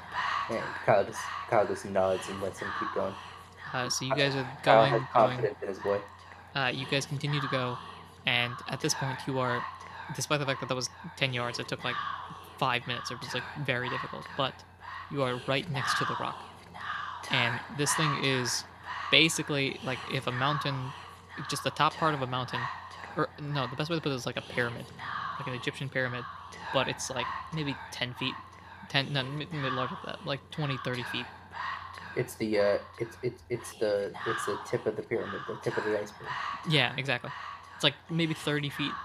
[0.49, 1.19] And Kyle just
[1.49, 3.13] Kyle just nods and lets him keep going.
[3.73, 5.55] Uh, so you guys are Kyle going, going.
[5.61, 5.99] in his boy.
[6.55, 7.77] Uh, you guys continue to go,
[8.25, 9.63] and at this point, you are,
[10.15, 11.95] despite the fact that that was ten yards, it took like
[12.57, 13.11] five minutes.
[13.11, 14.53] It was like very difficult, but
[15.11, 16.37] you are right next to the rock,
[17.31, 18.63] and this thing is
[19.11, 20.75] basically like if a mountain,
[21.49, 22.59] just the top part of a mountain,
[23.15, 24.85] or no, the best way to put it is like a pyramid,
[25.37, 26.23] like an Egyptian pyramid,
[26.73, 28.33] but it's like maybe ten feet,
[28.89, 31.25] ten, no, maybe larger than that, like 20, 30 feet.
[32.15, 35.77] It's the uh, it's it's it's the it's the tip of the pyramid, the tip
[35.77, 36.27] of the iceberg.
[36.67, 37.31] Yeah, exactly.
[37.75, 38.97] It's like maybe 30 feet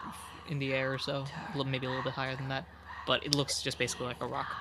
[0.46, 2.66] in the air or so, maybe a little bit higher than that.
[3.06, 4.56] But it looks just basically like a rock.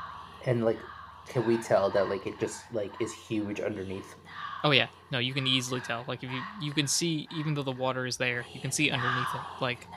[0.45, 0.79] And like,
[1.27, 4.15] can we tell that like it just like is huge underneath?
[4.63, 6.05] Oh yeah, no, you can easily tell.
[6.07, 8.91] Like if you you can see, even though the water is there, you can see
[8.91, 9.45] underneath it.
[9.59, 9.89] Like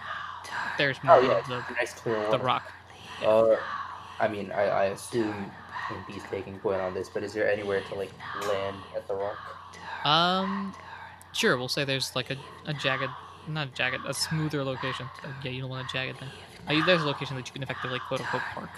[0.76, 2.72] there's more Oh yeah, of the, nice clear the rock.
[3.20, 3.56] Uh,
[4.18, 5.52] I mean, I, I assume
[5.90, 8.10] Indy's taking point on this, but is there anywhere to like
[8.48, 9.36] land at the rock?
[10.04, 10.74] Um,
[11.32, 13.10] sure, we'll say there's like a, a jagged,
[13.48, 15.06] not a jagged, a smoother location.
[15.24, 16.28] Uh, yeah, you don't want a jagged thing.
[16.68, 18.70] Uh, there's a location that you can effectively quote unquote park.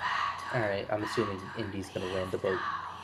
[0.54, 2.58] All right, I'm assuming Indy's gonna land the boat.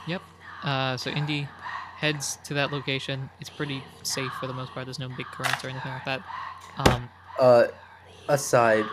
[0.06, 0.22] Yep.
[0.62, 1.48] Uh, so Indy
[1.96, 3.30] heads to that location.
[3.40, 4.86] It's pretty safe for the most part.
[4.86, 6.22] There's no big currents or anything like that.
[6.86, 7.66] Um, Uh,
[8.28, 8.84] aside,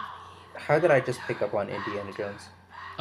[0.56, 2.50] how did I just pick up on Indiana Jones?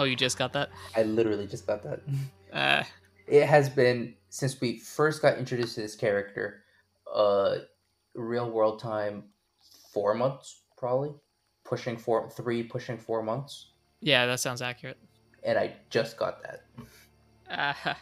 [0.01, 0.70] Oh, you just got that?
[0.96, 2.01] I literally just got that.
[2.53, 2.82] Uh,
[3.28, 6.64] it has been since we first got introduced to this character
[7.14, 7.59] uh
[8.16, 9.22] real world time
[9.92, 11.11] four months probably
[11.64, 13.68] pushing four three pushing four months
[14.01, 14.98] yeah, that sounds accurate.
[15.44, 16.64] and i just got that
[17.48, 17.94] Uh,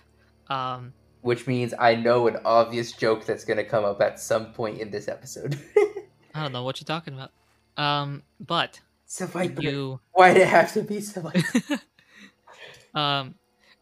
[0.55, 4.55] um, which means i know an obvious joke that's going to come up at some
[4.55, 5.59] point in this episode
[6.35, 7.33] I don't know what you're talking about.
[7.77, 9.63] Um, but Survivor.
[9.63, 11.81] you, why'd it have to be Survivor?
[12.95, 13.35] um,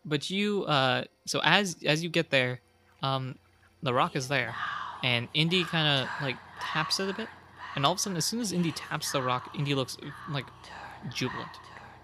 [0.05, 2.61] but you, uh, so as as you get there,
[3.03, 3.35] um,
[3.83, 4.55] the rock is there,
[5.03, 7.29] and Indy kind of like taps it a bit,
[7.75, 9.99] and all of a sudden, as soon as Indy taps the rock, Indy looks
[10.31, 10.47] like
[11.13, 11.51] jubilant.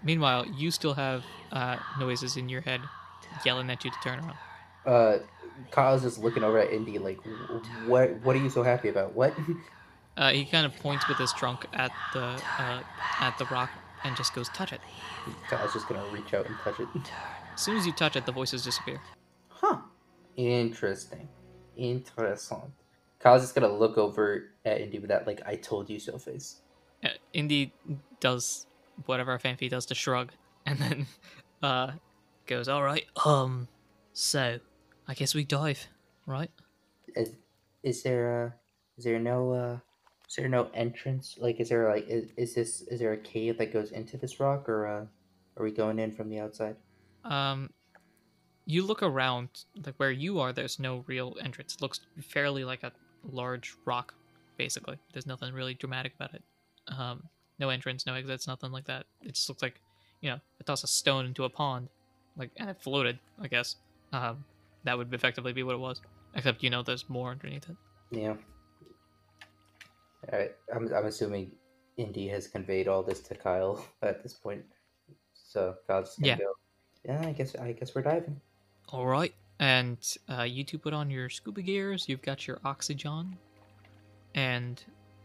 [0.03, 2.81] Meanwhile, you still have uh, noises in your head
[3.45, 4.37] yelling at you to turn around.
[4.85, 5.19] uh
[5.71, 7.19] kyle's just looking over at indy like
[7.85, 9.33] what what are you so happy about what
[10.15, 12.23] Uh, he kind of points with his trunk at the
[12.59, 12.83] uh,
[13.19, 13.69] at the rock
[14.03, 14.81] and just goes, "Touch it."
[15.49, 16.87] kyle's just gonna reach out and touch it
[17.53, 18.99] As soon as you touch it, the voices disappear.
[19.49, 19.77] Huh.
[20.35, 21.29] Interesting.
[21.77, 22.73] Interesting.
[23.19, 26.61] Kyle's just gonna look over at Indy with that like I told you so face.
[27.03, 27.73] Uh, Indy
[28.19, 28.67] does
[29.05, 30.31] whatever Phanpy does to shrug,
[30.65, 31.07] and then
[31.63, 31.91] uh,
[32.45, 33.67] goes, "All right, Um,
[34.11, 34.59] so
[35.07, 35.87] I guess we dive,
[36.27, 36.51] right?
[37.15, 37.31] Is,
[37.81, 38.49] is there uh
[38.97, 39.79] is there no uh
[40.33, 41.37] is there no entrance?
[41.39, 44.39] Like is there like is, is this is there a cave that goes into this
[44.39, 45.05] rock or uh
[45.57, 46.75] are we going in from the outside?
[47.23, 47.69] Um,
[48.65, 49.49] you look around,
[49.85, 50.51] like where you are.
[50.51, 51.75] There's no real entrance.
[51.75, 52.91] It looks fairly like a
[53.23, 54.15] large rock,
[54.57, 54.97] basically.
[55.11, 56.41] There's nothing really dramatic about it.
[56.87, 57.23] Um,
[57.59, 59.05] no entrance, no exits, nothing like that.
[59.21, 59.79] It just looks like,
[60.21, 61.89] you know, I toss a stone into a pond,
[62.35, 63.19] like and it floated.
[63.39, 63.75] I guess.
[64.11, 64.43] Um,
[64.85, 66.01] that would effectively be what it was.
[66.33, 67.75] Except you know, there's more underneath it.
[68.09, 68.33] Yeah.
[70.31, 71.51] Alright, I'm I'm assuming
[71.97, 74.63] Indy has conveyed all this to Kyle at this point.
[75.33, 76.37] So Kyle's just gonna Yeah.
[76.37, 76.53] go.
[77.05, 78.39] Yeah, I guess I guess we're diving.
[78.89, 79.33] All right.
[79.59, 79.97] And
[80.29, 82.07] uh, you two put on your scuba gears.
[82.07, 83.37] You've got your oxygen,
[84.35, 84.81] and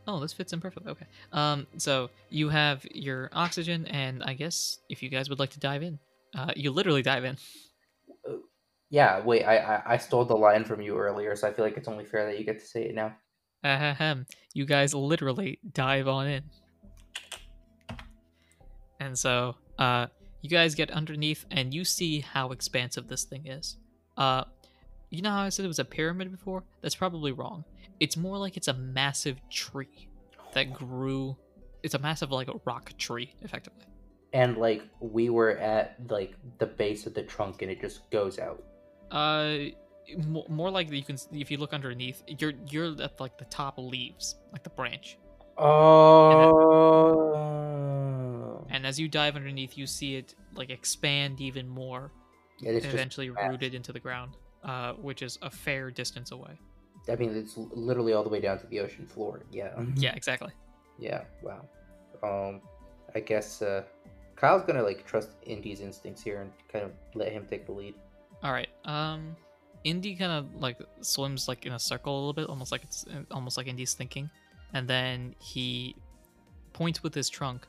[0.06, 0.90] oh, this fits in perfectly.
[0.92, 1.06] Okay.
[1.32, 5.60] Um, so you have your oxygen, and I guess if you guys would like to
[5.60, 5.98] dive in,
[6.36, 7.36] uh, you literally dive in.
[8.90, 11.76] Yeah, wait, I, I I stole the line from you earlier, so I feel like
[11.76, 13.14] it's only fair that you get to say it now.
[13.64, 14.26] Ahem.
[14.54, 16.44] You guys literally dive on in.
[19.00, 20.06] And so, uh,
[20.42, 23.76] you guys get underneath and you see how expansive this thing is.
[24.16, 24.44] Uh,
[25.10, 26.64] you know how I said it was a pyramid before?
[26.82, 27.64] That's probably wrong.
[28.00, 30.08] It's more like it's a massive tree
[30.52, 31.36] that grew.
[31.82, 33.84] It's a massive, like, rock tree, effectively.
[34.32, 38.38] And like we were at like the base of the trunk and it just goes
[38.38, 38.62] out.
[39.10, 39.70] Uh,
[40.48, 44.36] more like you can, if you look underneath, you're you're at like the top leaves,
[44.52, 45.18] like the branch.
[47.28, 48.64] Oh.
[48.70, 52.12] And as you dive underneath, you see it like expand even more,
[52.60, 53.50] Yeah, it's and just eventually vast.
[53.50, 56.58] rooted into the ground, uh, which is a fair distance away.
[57.10, 59.40] I mean, it's literally all the way down to the ocean floor.
[59.50, 59.70] Yeah.
[59.96, 60.52] Yeah, exactly.
[60.98, 61.24] Yeah.
[61.42, 61.64] Wow.
[62.22, 62.60] Um,
[63.14, 63.84] I guess uh,
[64.36, 67.94] Kyle's gonna like trust Indy's instincts here and kind of let him take the lead.
[68.42, 68.68] All right.
[68.84, 69.34] Um,
[69.90, 73.04] Indy kind of like swims like in a circle a little bit, almost like it's
[73.30, 74.26] almost like Indy's thinking,
[74.74, 75.94] and then he
[76.72, 77.60] points with his trunk.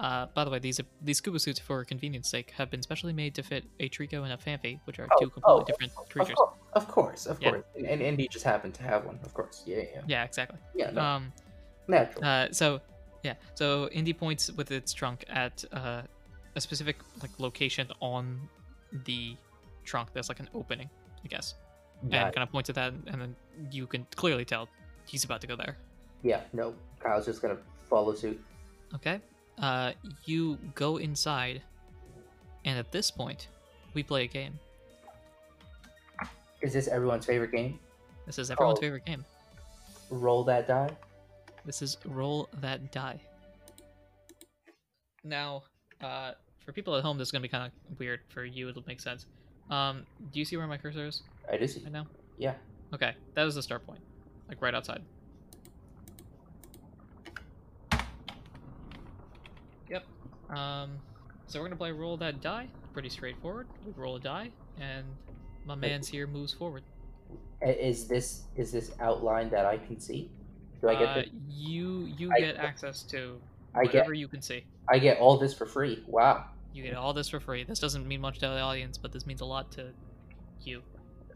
[0.00, 3.32] Uh, by the way, these these scuba suits, for convenience sake, have been specially made
[3.38, 6.08] to fit a Treecko and a Phanpy, which are Oh, two completely oh, different Of
[6.08, 6.38] creatures.
[6.80, 7.50] of course, of Yeah.
[7.50, 7.64] course.
[7.76, 9.18] And, and Indy just happened to have one.
[9.24, 9.62] Of course.
[9.66, 9.82] Yeah.
[9.94, 10.02] Yeah.
[10.12, 10.58] Yeah, exactly.
[10.74, 10.90] Yeah.
[10.90, 11.32] No, Um,
[11.86, 12.24] natural.
[12.24, 12.80] Uh, so
[13.22, 16.02] yeah, so Indy points with its trunk at uh,
[16.56, 18.22] a specific like location on
[19.08, 19.36] the
[19.84, 20.06] trunk.
[20.12, 20.90] There's like an opening,
[21.24, 21.54] I guess,
[22.10, 23.36] Got and kind of points at that, and then
[23.70, 24.68] you can clearly tell
[25.06, 25.76] he's about to go there.
[26.22, 26.40] Yeah.
[26.52, 26.74] No.
[27.00, 28.42] Kyle's just gonna follow suit.
[28.94, 29.20] Okay,
[29.58, 29.92] uh,
[30.24, 31.62] you go inside,
[32.64, 33.48] and at this point,
[33.92, 34.58] we play a game.
[36.62, 37.78] Is this everyone's favorite game?
[38.26, 38.80] This is everyone's Oh.
[38.80, 39.24] favorite game.
[40.10, 40.90] Roll that die.
[41.64, 43.20] This is roll that die.
[45.24, 45.64] Now,
[46.00, 46.32] uh,
[46.64, 48.20] for people at home, this is gonna be kind of weird.
[48.28, 49.26] For you, it'll make sense.
[49.70, 51.82] Um, do you see where my cursor is I do see.
[51.82, 52.06] right now?
[52.38, 52.54] Yeah.
[52.92, 54.00] Okay, that was the start point,
[54.48, 55.02] like right outside.
[59.88, 60.04] Yep.
[60.50, 60.98] Um,
[61.46, 62.68] so we're gonna play roll that die.
[62.92, 63.66] Pretty straightforward.
[63.84, 65.04] We roll a die, and
[65.66, 66.82] my man's here moves forward.
[67.62, 70.30] Is this is this outline that I can see?
[70.80, 73.40] Do I get uh, you you I get get- access to
[73.74, 74.64] I get whatever you can see.
[74.88, 76.02] I get all this for free.
[76.06, 76.44] Wow.
[76.72, 77.64] You get all this for free.
[77.64, 79.86] This doesn't mean much to the audience, but this means a lot to
[80.62, 80.82] you.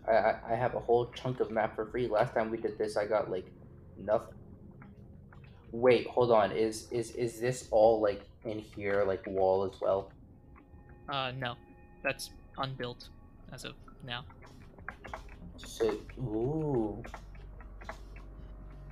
[0.09, 2.09] I, I have a whole chunk of map for free.
[2.09, 3.47] Last time we did this, I got like
[3.99, 4.35] nothing.
[5.73, 6.53] Wait, hold on.
[6.53, 10.11] Is is is this all like in here, like wall as well?
[11.09, 11.55] Uh, no,
[12.03, 13.09] that's unbuilt
[13.53, 13.75] as of
[14.07, 14.25] now.
[15.57, 17.03] So, ooh.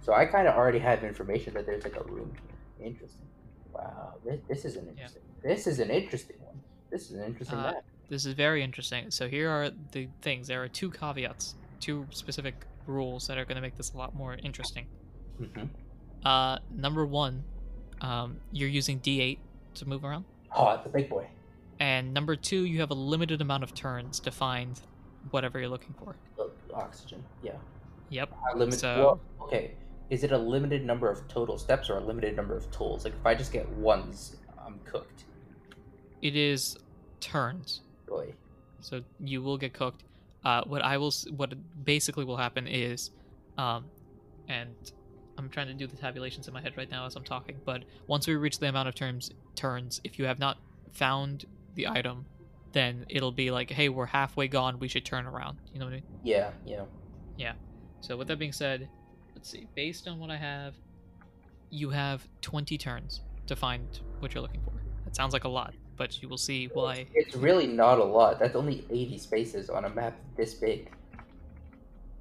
[0.02, 2.32] So I kind of already have information that there's like a room
[2.78, 2.88] here.
[2.88, 3.26] Interesting.
[3.72, 5.22] Wow, this, this is an interesting.
[5.43, 6.60] This is an interesting one.
[6.90, 7.84] This is an interesting Uh, map.
[8.09, 9.11] This is very interesting.
[9.11, 10.47] So here are the things.
[10.47, 12.55] There are two caveats, two specific
[12.87, 14.87] rules that are going to make this a lot more interesting.
[15.39, 15.65] hmm
[16.24, 17.43] Uh, number one,
[18.01, 19.39] um, you're using D8
[19.74, 20.24] to move around,
[20.55, 21.27] Oh, the big boy.
[21.81, 24.81] and number two, you have a limited amount of turns to find
[25.31, 26.16] whatever you're looking for.
[26.74, 27.24] Oxygen.
[27.43, 27.53] Yeah.
[28.11, 28.33] Yep.
[28.53, 28.74] A limit.
[28.78, 29.73] So- well, okay.
[30.11, 33.05] Is it a limited number of total steps or a limited number of tools?
[33.05, 35.24] Like if I just get ones, I'm cooked.
[36.23, 36.77] It is
[37.19, 37.83] turns.
[38.07, 38.35] Boy.
[38.81, 40.05] so you will get cooked.
[40.45, 41.55] Uh, what I will, what
[41.85, 43.11] basically will happen is,
[43.59, 43.87] um,
[44.49, 44.74] and
[45.39, 47.57] I'm trying to do the tabulations in my head right now as I'm talking.
[47.65, 50.59] But once we reach the amount of turns, turns, if you have not
[50.93, 52.27] found the item,
[52.73, 54.78] then it'll be like, hey, we're halfway gone.
[54.78, 55.59] We should turn around.
[55.73, 56.05] You know what I mean?
[56.23, 56.51] Yeah.
[56.65, 56.85] Yeah,
[57.37, 57.53] yeah.
[58.01, 58.89] So with that being said,
[59.35, 59.66] let's see.
[59.74, 60.74] Based on what I have,
[61.70, 64.73] you have 20 turns to find what you're looking for.
[65.05, 67.06] That sounds like a lot, but you will see why.
[67.14, 68.39] It's really not a lot.
[68.39, 70.90] That's only 80 spaces on a map this big.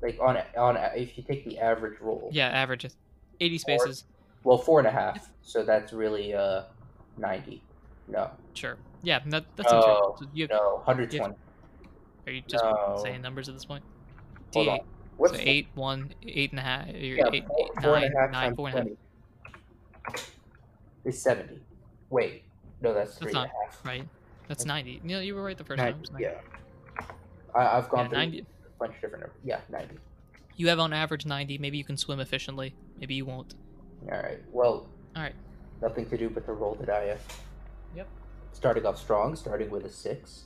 [0.02, 2.30] Like on on if you take the average roll.
[2.32, 2.96] Yeah, average is
[3.40, 4.06] 80 spaces.
[4.44, 5.30] Well, four and a half.
[5.42, 6.64] So that's really uh
[7.18, 7.62] 90.
[8.08, 8.78] No, Sure.
[9.02, 9.74] Yeah, that, that right.
[9.74, 11.34] Oh, So you, no, 120.
[12.28, 13.00] Are you just no.
[13.02, 13.84] saying numbers at this point?
[14.54, 14.72] Hold D8.
[14.72, 14.80] on.
[15.18, 16.88] What's so four- eight, one, eight and a half.
[16.90, 18.86] You're Yeah, eight, four, eight, four and nine, a half nine, four and a half.
[18.86, 18.98] 20
[21.06, 21.62] is 70.
[22.10, 22.44] Wait,
[22.82, 23.86] no, that's That's three and not a half.
[23.86, 24.08] right.
[24.48, 25.02] That's 90.
[25.04, 25.98] You know, you were right the first 90, time.
[25.98, 26.24] It was 90.
[26.26, 27.06] yeah.
[27.56, 28.40] I, I've gone Yeah, through 90.
[28.40, 28.44] a
[28.80, 29.40] bunch of different numbers.
[29.44, 29.96] Yeah, 90.
[30.58, 31.58] You have on average 90.
[31.58, 32.76] Maybe you can swim efficiently.
[33.00, 33.56] Maybe you won't.
[34.12, 34.40] All right.
[34.52, 35.34] Well, All right.
[35.82, 37.18] nothing to do but to roll the die.
[37.96, 38.08] Yep.
[38.52, 40.44] Starting off strong, starting with a six.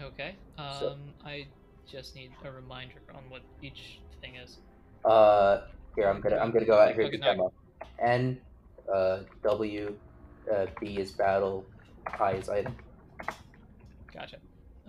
[0.00, 0.34] Okay.
[0.58, 1.46] Um, So- I
[1.86, 4.58] just need a reminder on what each thing is.
[5.04, 7.52] Uh, here I'm gonna I'm gonna go out here Okay, to demo.
[7.98, 8.40] N,
[8.92, 9.94] uh, W,
[10.52, 11.64] uh, B is battle,
[12.18, 12.76] I is item.
[14.12, 14.36] Gotcha.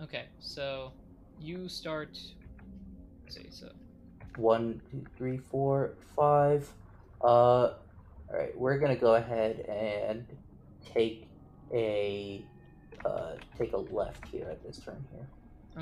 [0.02, 0.92] Okay, so
[1.40, 2.18] you start.
[3.24, 3.46] Let's see.
[3.50, 3.68] So
[4.36, 6.68] One, two, three, four, five.
[7.22, 7.74] Uh, all
[8.32, 10.26] right, we're gonna go ahead and
[10.84, 11.26] take
[11.72, 12.44] a
[13.04, 15.26] uh take a left here at this turn here.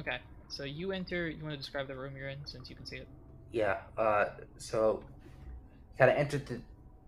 [0.00, 0.18] okay,
[0.48, 1.28] so you enter.
[1.28, 3.08] You want to describe the room you're in since you can see it.
[3.52, 3.78] Yeah.
[3.98, 4.26] Uh,
[4.58, 5.02] so
[5.98, 6.60] kind of entered the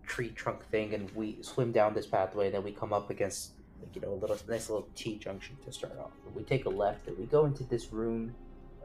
[0.07, 2.47] tree trunk thing, and we swim down this pathway.
[2.47, 5.57] And then we come up against, like, you know, a little nice little T junction
[5.65, 6.11] to start off.
[6.33, 8.33] We take a left, and we go into this room.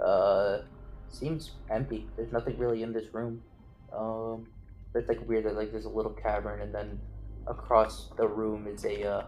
[0.05, 0.59] Uh,
[1.09, 2.09] seems empty.
[2.17, 3.43] There's nothing really in this room.
[3.93, 4.47] Um,
[4.95, 6.99] it's like weird that like there's a little cavern, and then
[7.47, 9.23] across the room is a uh,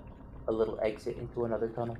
[0.49, 1.97] a little exit into another tunnel.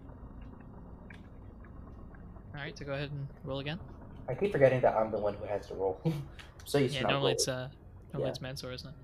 [2.55, 3.81] All right, so go ahead and roll again.
[4.29, 6.01] I keep forgetting that I'm the one who has to roll.
[6.65, 7.69] so used Yeah, normally it's uh,
[8.13, 8.31] normally Yeah.
[8.31, 8.95] it's Mansour, isn't it?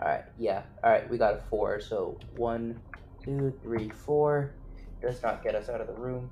[0.00, 0.62] All right, yeah.
[0.84, 1.80] All right, we got a four.
[1.80, 2.80] So one,
[3.24, 4.52] two, three, four.
[5.00, 6.30] Does not get us out of the room,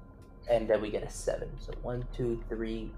[0.51, 1.49] and then we get a seven.
[1.59, 2.91] So one, two, three,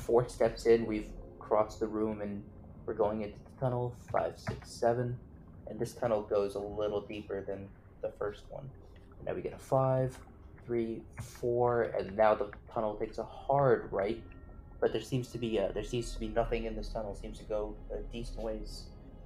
[0.00, 0.86] four steps in.
[0.86, 1.08] We've
[1.38, 2.42] crossed the room, and
[2.86, 3.94] we're going into the tunnel.
[4.10, 5.16] Five, six, seven,
[5.68, 7.68] and this tunnel goes a little deeper than
[8.02, 8.68] the first one.
[9.24, 10.18] Now we get a five,
[10.66, 14.22] three, four, and now the tunnel takes a hard right.
[14.80, 17.12] But there seems to be there seems to be nothing in this tunnel.
[17.12, 18.84] It seems to go a decent ways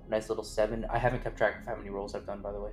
[0.08, 0.86] nice little seven.
[0.90, 2.70] I haven't kept track of how many rolls I've done, by the way.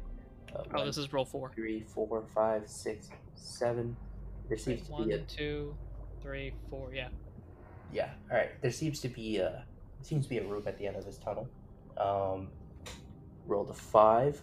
[0.56, 1.52] Uh, Oh, one, this is roll four.
[1.54, 3.96] three, four, five, six, seven.
[4.48, 5.76] There seems to One, be a two,
[6.22, 6.92] three, four.
[6.94, 7.10] Yeah.
[7.94, 8.10] yeah.
[8.32, 8.60] All right.
[8.62, 9.64] There seems to be a
[10.02, 11.48] seems to be a room at the end of this tunnel.
[11.98, 12.48] Um,
[13.46, 14.42] rolled a five,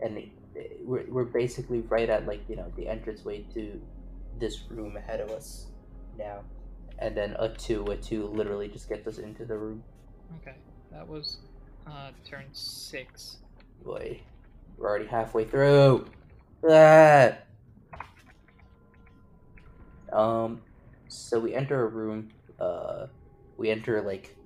[0.00, 3.80] and it, it- we're we're basically right at like you know the entranceway to
[4.38, 5.66] this room ahead of us
[6.18, 6.40] now,
[6.98, 7.84] and then a two.
[7.86, 9.82] A two literally just gets us into the room.
[10.40, 10.56] Okay,
[10.90, 11.38] that was
[11.90, 13.38] uh turn six.
[13.84, 14.20] Boy,
[14.76, 16.06] we're already halfway through.
[16.68, 17.36] Ah!
[20.12, 20.60] Um,
[21.08, 22.30] so we enter a room.
[22.58, 23.06] Uh,
[23.56, 24.36] we enter like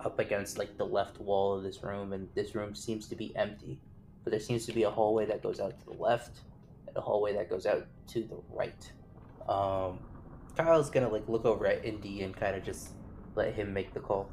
[0.00, 3.34] up against like the left wall of this room, and this room seems to be
[3.36, 3.78] empty.
[4.24, 6.40] But there seems to be a hallway that goes out to the left,
[6.86, 8.92] and a hallway that goes out to the right.
[9.48, 9.98] Um,
[10.56, 12.90] Kyle's gonna like look over at Indy and kind of just
[13.34, 14.28] let him make the call.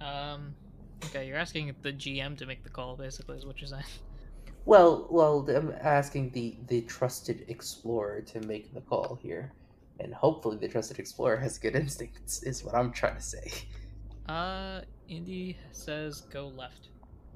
[0.00, 0.54] Um.
[1.06, 3.84] Okay, you're asking the GM to make the call, basically, is what you're saying.
[4.66, 9.52] Well, well, I'm asking the the trusted explorer to make the call here,
[9.98, 12.42] and hopefully the trusted explorer has good instincts.
[12.42, 13.50] Is what I'm trying to say.
[14.28, 16.88] Uh, Indy says go left.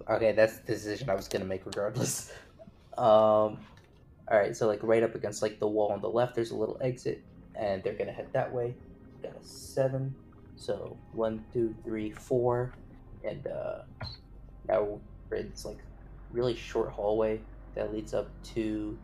[0.08, 2.30] Okay, that's the decision I was gonna make regardless.
[2.96, 3.58] Um,
[4.30, 6.56] all right, so like right up against like the wall on the left, there's a
[6.56, 7.20] little exit,
[7.56, 8.74] and they're gonna head that way.
[9.22, 10.14] Got a seven,
[10.54, 12.72] so one, two, three, four,
[13.24, 13.78] and uh,
[14.68, 15.78] now we're in this like
[16.32, 17.40] really short hallway
[17.74, 18.98] that leads up to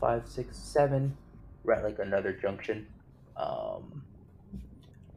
[0.00, 1.16] five, six, seven.
[1.64, 2.86] We're at like another junction.
[3.36, 4.02] Um,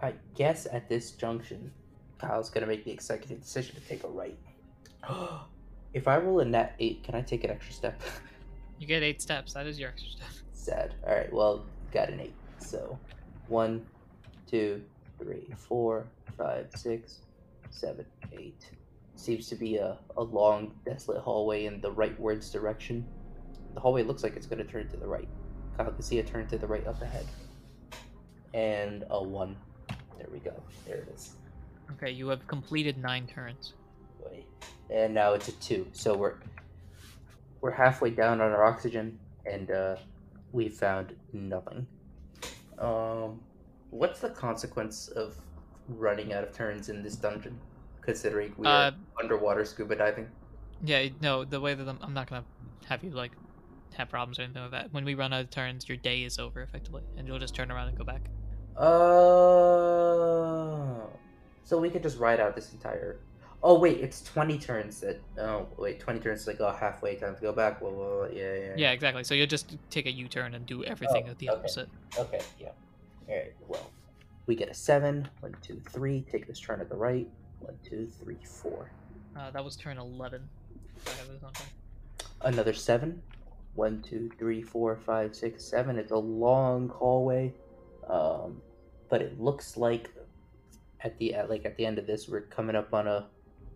[0.02, 1.72] I guess at this junction,
[2.18, 4.38] Kyle's gonna make the executive decision to take a right.
[5.94, 8.02] if I roll a net eight, can I take an extra step?
[8.80, 9.54] You get eight steps.
[9.54, 10.28] That is your extra step.
[10.54, 10.96] Sad.
[11.06, 11.32] All right.
[11.32, 12.34] Well, got an eight.
[12.58, 12.98] So,
[13.48, 13.86] one,
[14.50, 14.82] two,
[15.20, 17.20] three, four, five, six,
[17.72, 18.70] seven, eight.
[19.16, 23.06] Seems to be a, a long, desolate hallway in the rightwards direction.
[23.74, 25.28] The hallway looks like it's going to turn to the right.
[25.78, 27.26] Kyle can see a turn to the right up ahead.
[28.54, 29.56] And a one.
[30.18, 30.54] There we go.
[30.86, 31.36] There it is.
[31.92, 33.74] Okay, you have completed nine turns.
[34.90, 35.88] And now it's a two.
[35.94, 36.36] So we're
[37.62, 39.96] we're halfway down on our oxygen, and uh,
[40.52, 41.86] we found nothing.
[42.80, 43.40] Um,
[43.92, 45.38] what's the consequence of
[45.98, 47.60] running out of turns in this dungeon?
[48.02, 48.92] Considering we are Uh,
[49.22, 50.28] underwater scuba diving.
[50.84, 52.44] Yeah, no, the way that I'm, I'm not gonna
[52.86, 53.32] have you like
[53.94, 54.92] have problems or anything like that.
[54.94, 57.70] When we run out of turns, your day is over effectively, and you'll just turn
[57.72, 58.22] around and go back.
[59.72, 61.10] Oh,
[61.64, 63.20] so we could just ride out this entire.
[63.64, 65.02] Oh wait, it's twenty turns.
[65.02, 67.80] That oh wait, twenty turns is like oh halfway time to go back.
[67.80, 68.26] Blah, blah.
[68.34, 69.24] Yeah, yeah, Yeah, exactly.
[69.24, 71.60] So you'll just take a U-turn and do everything Oh, at the okay.
[71.60, 71.90] opposite.
[72.18, 72.70] Okay, yeah.
[73.30, 73.54] All right.
[73.68, 73.92] Well,
[74.52, 75.30] we get a seven.
[75.40, 76.26] One, two, three.
[76.30, 77.26] Take this turn at the right.
[77.62, 78.92] One, two, three, four.
[79.34, 80.42] Uh, that was turn 11.
[80.98, 81.68] if I have this on time.
[82.42, 83.22] Another seven.
[83.76, 85.98] One, two, three, four, five, six, seven.
[85.98, 87.54] It's a long hallway,
[88.10, 88.62] um,
[89.08, 90.12] but it looks like
[91.00, 93.28] at the at, like at the end of this, we're coming up on a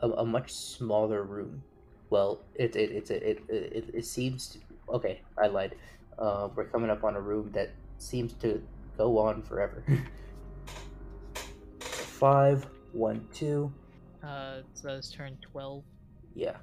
[0.02, 1.64] a, a much smaller room.
[2.10, 4.60] Well, it it it's it, it it seems to,
[4.94, 5.22] okay.
[5.42, 5.76] I lied.
[6.20, 8.62] Uh, we're coming up on a room that seems to
[8.98, 9.82] go on forever.
[12.20, 13.74] Five, one, two.
[14.24, 15.84] Uh, so that was turn 12.
[16.34, 16.56] Yeah.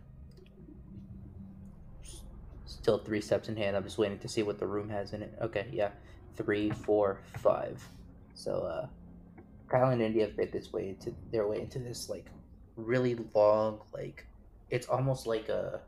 [2.64, 3.76] Still three steps in hand.
[3.76, 5.34] I'm just waiting to see what the room has in it.
[5.42, 5.90] Okay, yeah.
[6.36, 7.86] Three, four, five.
[8.34, 8.86] So, uh,
[9.68, 12.26] Kyle and Indy have made this way into their way into this like
[12.76, 14.26] really long, like
[14.70, 15.80] it's almost like a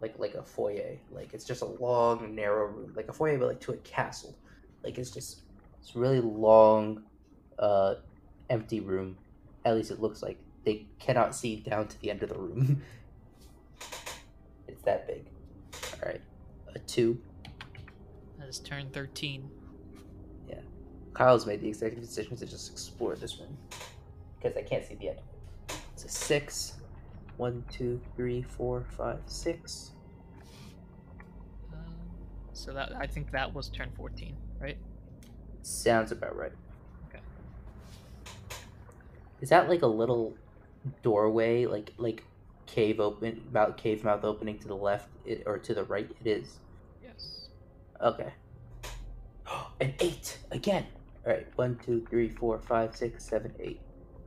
[0.00, 0.96] like like a foyer.
[1.12, 4.36] Like it's just a long, narrow room, like a foyer, but like to a castle.
[4.82, 5.42] Like it's just
[5.80, 7.04] it's really long,
[7.58, 7.94] uh,
[8.52, 9.16] empty room.
[9.64, 12.82] At least it looks like they cannot see down to the end of the room.
[14.68, 15.24] it's that big.
[15.94, 16.20] All right,
[16.74, 17.18] a two.
[18.38, 19.48] That is turn 13.
[20.48, 20.56] Yeah,
[21.14, 23.56] Kyle's made the executive decision to just explore this room
[24.38, 25.20] because I can't see the end.
[25.94, 26.74] It's a six.
[27.38, 29.92] One, two, three, four, five, six.
[31.72, 31.96] Um,
[32.52, 34.76] so that I think that was turn 14, right?
[35.62, 36.52] Sounds about right.
[39.42, 40.38] Is that like a little
[41.02, 42.24] doorway, like like
[42.66, 46.10] cave open, mouth cave mouth opening to the left it, or to the right?
[46.24, 46.60] It is.
[47.02, 47.48] Yes.
[48.00, 48.32] Okay.
[49.80, 50.86] An eight again.
[51.26, 53.80] All right, one, two, three, four, five, six, seven, eight.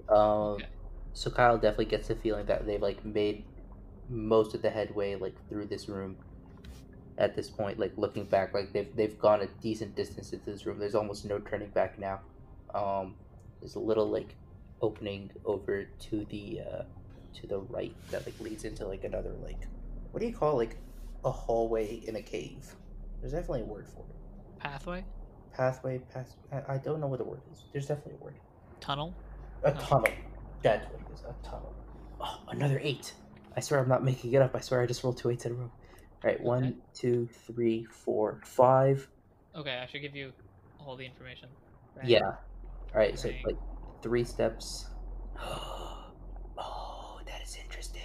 [0.09, 0.65] Um, Okay.
[1.13, 3.45] so Kyle definitely gets the feeling that they've like made
[4.09, 6.17] most of the headway like through this room.
[7.17, 10.65] At this point, like looking back, like they've they've gone a decent distance into this
[10.65, 10.79] room.
[10.79, 12.19] There's almost no turning back now.
[12.73, 13.15] Um,
[13.61, 14.35] there's a little like
[14.81, 16.83] opening over to the uh,
[17.41, 19.67] to the right that like leads into like another like
[20.11, 20.77] what do you call like
[21.23, 22.75] a hallway in a cave?
[23.21, 24.15] There's definitely a word for it.
[24.59, 25.03] Pathway?
[25.53, 26.35] Pathway, path.
[26.51, 27.63] I, I don't know what the word is.
[27.73, 28.35] There's definitely a word.
[28.79, 29.15] Tunnel?
[29.63, 30.07] A tunnel.
[30.61, 31.21] That's what it is.
[31.23, 31.73] A tunnel.
[32.21, 33.13] Oh, another eight.
[33.57, 34.55] I swear I'm not making it up.
[34.55, 35.71] I swear I just rolled two eights in a row.
[36.23, 36.75] All right, one, Okay.
[36.93, 39.07] two, three, four, five.
[39.55, 40.31] Okay, I should give you
[40.79, 41.49] all the information.
[41.95, 42.09] Right?
[42.09, 42.19] Yeah.
[42.19, 43.55] All right, so like
[44.05, 44.85] three steps.
[45.41, 48.03] oh, that is interesting.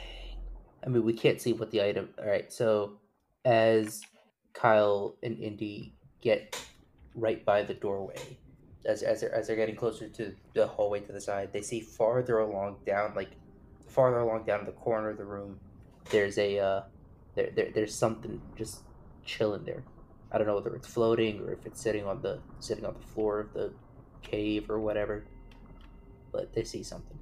[0.82, 2.08] I mean, we can't see what the item.
[2.18, 2.92] All right, so
[3.44, 4.00] as
[4.54, 6.58] Kyle and Indy get
[7.14, 8.16] right by the doorway,
[8.86, 11.80] as as they're, as they're getting closer to the hallway to the side, they see
[11.82, 13.32] farther along down, like
[13.86, 15.60] farther along down the corner of the room,
[16.08, 16.82] there's a uh,
[17.34, 18.84] there, there there's something just
[19.26, 19.84] chilling there.
[20.32, 23.06] I don't know whether it's floating or if it's sitting on the sitting on the
[23.08, 23.70] floor of the
[24.22, 25.26] cave or whatever.
[26.32, 27.18] But they see something.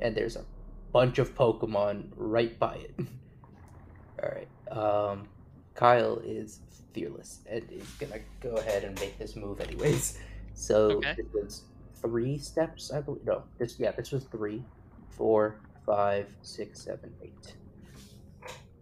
[0.00, 0.44] And there's a
[0.92, 2.94] bunch of Pokemon right by it.
[4.22, 4.48] Alright.
[4.70, 5.28] Um
[5.74, 6.60] Kyle is
[6.92, 10.18] fearless and is gonna go ahead and make this move anyways.
[10.56, 11.14] So Okay.
[11.16, 11.62] this was
[12.00, 13.24] three steps, I believe.
[13.24, 14.62] No, this yeah, this was three,
[15.10, 17.56] four, five, six, seven, eight.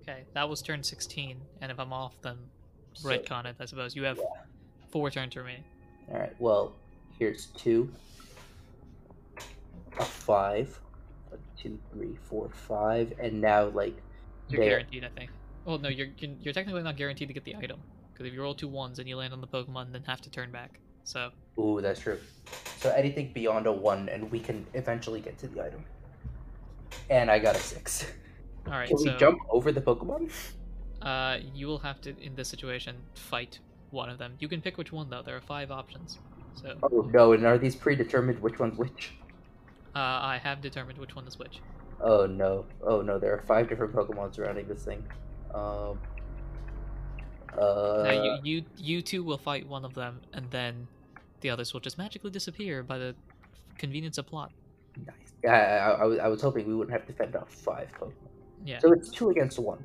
[0.03, 2.37] Okay, that was turn 16, and if I'm off, then
[2.93, 3.97] So- retcon it, I suppose.
[3.97, 4.21] You have
[4.91, 5.65] four turns remaining.
[6.13, 6.35] All right.
[6.39, 6.75] Well,
[7.19, 7.91] here's two,
[10.01, 10.81] five,
[11.33, 13.97] a two, three, four, five, and now like
[14.49, 14.71] You're there.
[14.71, 15.31] guaranteed, I think.
[15.65, 17.81] Well, no, you're you're technically not guaranteed to get the item
[18.13, 20.31] because if you roll two ones and you land on the Pokemon, then have to
[20.31, 20.81] turn back.
[21.05, 22.19] So Ooh, that's true.
[22.79, 25.85] So anything beyond a one, and we can eventually get to the item.
[27.11, 28.13] And I got a six.
[28.67, 30.31] all right, Can so we jump over the Pokemon?
[31.03, 33.59] uh, you will have to in this situation fight
[33.91, 34.35] one of them.
[34.39, 35.23] You can pick which one though.
[35.23, 36.19] There are five options.
[36.55, 37.33] So Oh no!
[37.33, 38.41] And are these predetermined?
[38.41, 39.13] Which one's which?
[40.01, 41.61] I have determined which one is which.
[42.01, 42.65] Oh no!
[42.83, 43.19] Oh no!
[43.19, 45.05] There are five different Pokemon surrounding this thing.
[45.55, 45.99] Um.
[47.59, 48.03] Uh.
[48.07, 50.89] now you you you two will fight one of them, and then
[51.43, 53.15] the others will just magically disappear by the
[53.79, 54.53] convenience of plot.
[55.07, 55.15] Nice.
[55.45, 57.89] Yeah, I, I, I was- I was hoping we wouldn't have to fend off five
[57.99, 58.13] Pokemon.
[58.65, 59.85] Yeah, So it's two against one.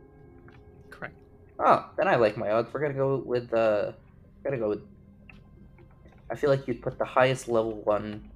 [0.91, 1.15] correct.
[1.59, 2.71] Oh, then I like my odds.
[2.71, 3.91] We're gonna go with uh,
[4.43, 4.81] gonna go with
[6.29, 8.29] I feel like you'd put the highest level one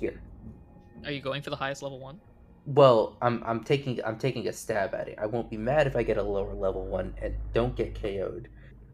[0.00, 0.20] here.
[1.04, 2.20] Are you going for the highest level one?
[2.66, 5.18] Well, I'm I'm taking I'm taking a stab at it.
[5.20, 8.48] I won't be mad if I get a lower level one and don't get KO'd.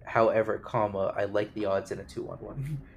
[0.04, 2.80] However, comma, I like the odds in a two on one.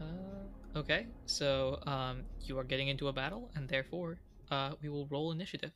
[0.00, 4.16] Uh, okay, so um, you are getting into a battle, and therefore,
[4.50, 5.70] uh, we will roll initiative.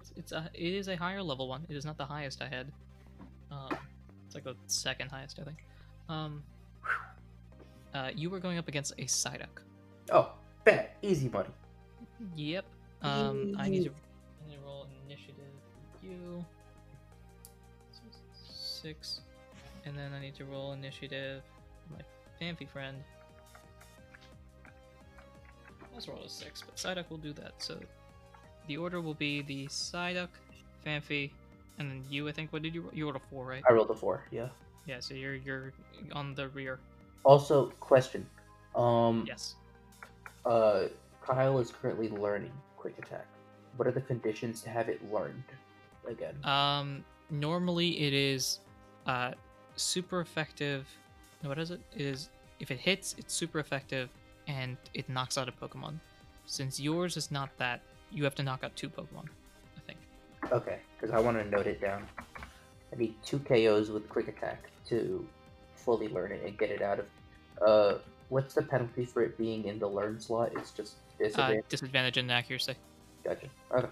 [0.00, 1.66] It's, it's a it is a higher level one.
[1.68, 2.70] It is not the highest I had.
[3.50, 3.76] Um,
[4.26, 5.58] it's like the second highest, I think.
[6.08, 6.44] Um,
[7.94, 9.62] uh, you were going up against a Psyduck.
[10.10, 10.32] Oh,
[10.64, 11.48] bet easy money.
[12.36, 12.64] Yep.
[13.02, 15.36] Um, I need to, I need to roll initiative.
[16.00, 16.44] for You
[18.32, 19.20] six,
[19.84, 21.42] and then I need to roll initiative.
[21.86, 22.00] for My
[22.40, 22.96] Phanpy friend.
[25.94, 27.54] Let's roll a six, but Psyduck will do that.
[27.58, 27.78] So
[28.66, 30.28] the order will be the Psyduck,
[30.86, 31.30] Phanpy,
[31.78, 32.28] and then you.
[32.28, 32.52] I think.
[32.52, 32.82] What did you?
[32.82, 32.90] roll?
[32.94, 33.62] You rolled a four, right?
[33.68, 34.24] I rolled a four.
[34.30, 34.48] Yeah.
[34.86, 35.00] Yeah.
[35.00, 35.72] So you're you're
[36.12, 36.78] on the rear.
[37.24, 38.26] Also, question.
[38.74, 39.54] Um, Yes.
[40.44, 40.84] uh,
[41.24, 43.26] Kyle is currently learning quick attack.
[43.76, 45.44] What are the conditions to have it learned
[46.06, 46.34] again?
[46.44, 48.58] Um, normally it is
[49.06, 49.32] uh,
[49.76, 50.86] super effective.
[51.42, 51.80] What is it?
[51.94, 52.30] It is
[52.60, 54.08] if it hits, it's super effective,
[54.46, 55.98] and it knocks out a Pokemon.
[56.46, 57.80] Since yours is not that,
[58.10, 59.26] you have to knock out two Pokemon.
[59.76, 59.98] I think.
[60.52, 62.06] Okay, because I want to note it down.
[62.92, 65.26] I need two KOs with quick attack to
[65.84, 67.06] fully learn it and get it out of.
[67.66, 67.98] Uh,
[68.28, 70.52] what's the penalty for it being in the learn slot?
[70.56, 71.64] It's just Uh, disadvantage.
[71.68, 72.74] disadvantage in accuracy.
[73.24, 73.46] gotcha.
[73.72, 73.88] Okay.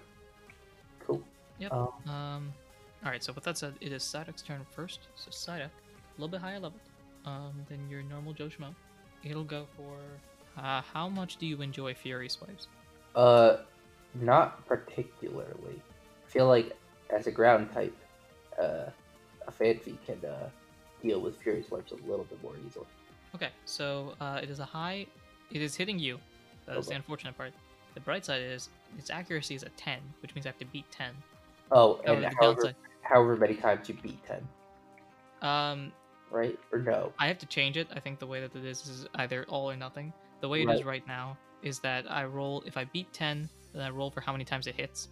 [1.05, 1.21] Cool.
[1.59, 1.71] Yep.
[1.73, 2.53] Um, Um.
[3.05, 3.23] All right.
[3.23, 4.99] So with that said, it is Psyduck's turn first.
[5.15, 5.71] So Psyduck, a
[6.17, 6.79] little bit higher level,
[7.25, 8.73] um, than your normal Joe Schmo.
[9.23, 9.97] It'll go for.
[10.57, 12.67] Uh, how much do you enjoy Fury Swipes?
[13.15, 13.57] Uh,
[14.15, 15.81] not particularly.
[16.27, 16.75] I feel like
[17.09, 17.95] as a ground type,
[18.59, 18.89] uh,
[19.47, 20.49] a Phanpy can uh,
[21.01, 22.85] deal with Fury Swipes a little bit more easily.
[23.35, 25.05] Okay, so uh, it is a high.
[25.51, 26.19] It is hitting you.
[26.65, 27.53] That is the unfortunate part.
[27.93, 30.89] The bright side is its accuracy is a 10, which means I have to beat
[30.91, 31.11] 10.
[31.71, 34.47] Oh, However, and however, however many times you beat 10,
[35.41, 35.91] Um,
[36.29, 36.57] right?
[36.71, 37.11] Or no?
[37.19, 37.87] I have to change it.
[37.93, 40.13] I think the way that it is is either all or nothing.
[40.41, 40.85] The way it is Right.
[40.85, 42.63] right now is that I roll.
[42.65, 45.09] If I beat 10, then I roll for how many times it hits.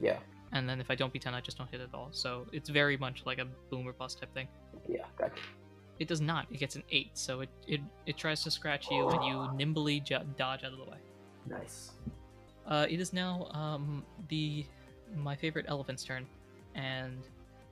[0.00, 0.18] Yeah,
[0.52, 2.08] And then if I don't beat 10, I just don't hit at all.
[2.12, 4.48] So it's very much like a boom or bust type thing.
[4.88, 5.34] yeah, gotcha.
[5.98, 6.46] It does not.
[6.50, 7.10] It gets an 8.
[7.14, 10.78] So it, it, it tries to scratch you, and you nimbly jo- dodge out of
[10.78, 10.98] the way.
[11.48, 11.92] Nice.
[12.66, 14.64] Uh, it is now um, the
[15.16, 16.26] my favorite elephant's turn,
[16.74, 17.18] and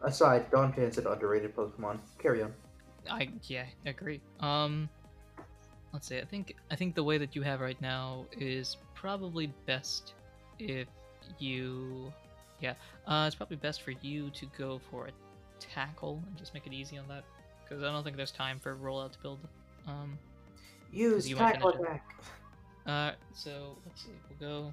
[0.02, 2.00] Aside, Jan's an underrated Pokemon.
[2.18, 2.52] Carry on.
[3.08, 4.20] I yeah agree.
[4.40, 4.88] Um,
[5.92, 6.18] let's see.
[6.18, 10.14] I think I think the way that you have right now is probably best
[10.58, 10.88] if
[11.38, 12.12] you
[12.60, 12.74] yeah.
[13.06, 15.10] Uh, it's probably best for you to go for a
[15.58, 17.24] tackle and just make it easy on that
[17.62, 19.38] because I don't think there's time for rollout to build.
[19.86, 20.18] Um,
[20.92, 22.14] Use you might tackle finish attack.
[22.86, 24.10] uh, so let's see.
[24.40, 24.72] We'll go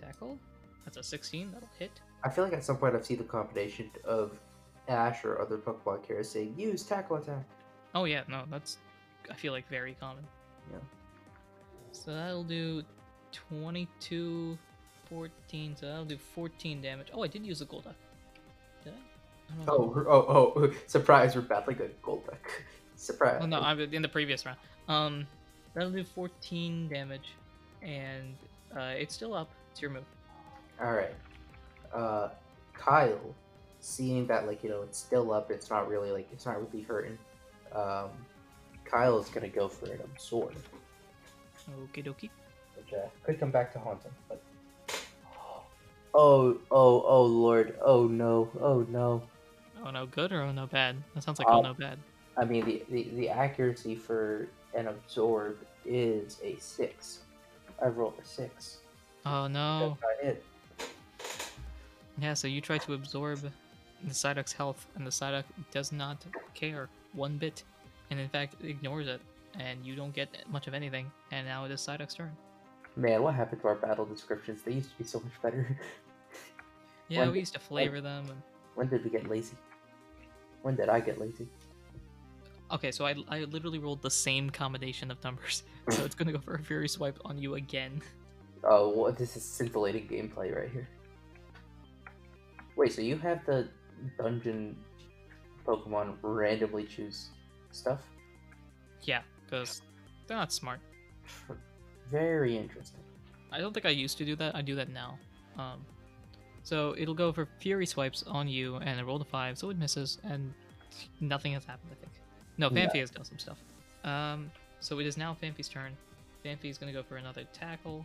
[0.00, 0.38] tackle.
[0.84, 1.50] That's a 16.
[1.52, 1.90] That'll hit.
[2.24, 4.38] I feel like at some point I've seen the combination of
[4.88, 7.44] Ash or other Pokemon carriers saying use tackle attack.
[7.94, 8.78] Oh yeah, no, that's
[9.30, 10.24] I feel like very common.
[10.70, 10.78] Yeah.
[11.92, 12.82] So that'll do
[13.32, 14.58] 22,
[15.10, 15.76] 14.
[15.76, 17.08] So that'll do 14 damage.
[17.12, 17.94] Oh, I did use a Golduck.
[18.84, 19.52] Did I?
[19.62, 19.72] I know.
[19.72, 20.72] Oh, oh, oh!
[20.86, 21.34] Surprise!
[21.34, 22.36] We're battling a Golduck.
[22.96, 23.38] Surprise!
[23.42, 24.58] Oh, no, I'm in the previous round.
[24.88, 25.26] Um,
[25.74, 27.34] that'll do 14 damage,
[27.82, 28.34] and
[28.76, 29.50] uh, it's still up.
[29.70, 30.04] It's your move.
[30.80, 31.14] All right.
[31.92, 32.28] Uh,
[32.74, 33.34] Kyle,
[33.80, 36.84] seeing that like you know it's still up, it's not really like it's not really
[36.84, 37.18] hurting.
[37.72, 38.10] Um,
[38.84, 40.54] Kyle is gonna go for an absorb,
[41.70, 42.30] Okie dokie.
[42.76, 44.12] which uh, could come back to haunt him.
[44.28, 44.42] But
[46.14, 47.76] oh, oh, oh, Lord!
[47.82, 48.50] Oh no!
[48.60, 49.22] Oh no!
[49.84, 50.96] Oh no, good or oh no bad?
[51.14, 51.98] That sounds like oh Um, no bad.
[52.36, 57.20] I mean, the, the, the accuracy for an absorb is a six.
[57.82, 58.78] I rolled a six.
[59.26, 59.96] Oh no.
[60.00, 60.44] That's not it.
[62.20, 66.24] Yeah, so you try to absorb the Psyduck's health, and the Psyduck does not
[66.54, 67.62] care one bit,
[68.10, 69.20] and in fact ignores it,
[69.58, 71.10] and you don't get much of anything.
[71.30, 72.30] And now it is Psyduck's turn.
[72.98, 74.62] Man, what happened to our battle descriptions?
[74.62, 75.78] They used to be so much better.
[77.10, 78.26] Yeah, When- we used to flavor them.
[78.28, 78.42] And...
[78.74, 79.56] when did we get lazy?
[80.60, 81.48] When did I get lazy?
[82.70, 86.38] Okay, so I, I literally rolled the same combination of numbers, so it's gonna go
[86.38, 88.02] for a Fury Swipe on you again.
[88.64, 90.88] Oh, well, this is scintillating gameplay right here.
[92.74, 93.68] Wait, so you have the
[94.18, 94.76] dungeon
[95.64, 97.28] Pokemon randomly choose
[97.70, 98.00] stuff?
[99.02, 99.80] Yeah, because
[100.26, 100.80] they're not smart.
[102.10, 103.00] Very interesting.
[103.52, 104.54] I don't think I used to do that.
[104.54, 105.18] I do that now.
[105.56, 105.84] Um,
[106.62, 109.78] so it'll go for Fury Swipes on you, and I rolled a five, so it
[109.78, 110.52] misses, and
[111.20, 111.90] nothing has happened.
[111.92, 112.12] I think.
[112.58, 112.80] No, No.
[112.80, 113.58] Phanpy has done some stuff.
[114.04, 115.96] Um, so it is now Phanpy's turn.
[116.44, 118.04] Phanpy's gonna go for another tackle.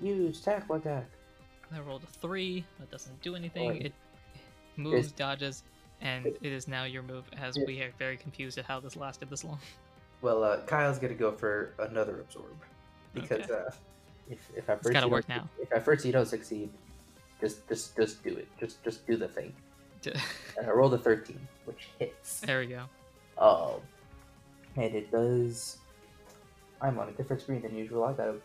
[0.00, 1.06] Use tackle attack.
[1.74, 2.64] I rolled a three.
[2.80, 3.70] That doesn't do anything.
[3.70, 3.80] Boy.
[3.86, 3.92] It
[4.76, 5.62] moves, dodges,
[6.00, 7.24] and it is now your move.
[7.38, 7.64] As Yeah.
[7.66, 9.58] we are very confused at how this lasted this long.
[10.20, 12.54] Well, uh, Kyle's gonna go for another absorb
[13.14, 13.52] because Okay.
[13.52, 13.70] uh,
[14.30, 15.48] if if at first gotta work now.
[15.60, 16.70] If at first you don't succeed,
[17.40, 18.48] just just just do it.
[18.58, 19.52] Just just do the thing.
[20.58, 22.40] And I rolled a thirteen, which hits.
[22.40, 22.84] there we go.
[23.38, 23.80] Um,
[24.76, 25.78] and it does.
[26.80, 28.04] I'm on a different screen than usual.
[28.04, 28.36] I gotta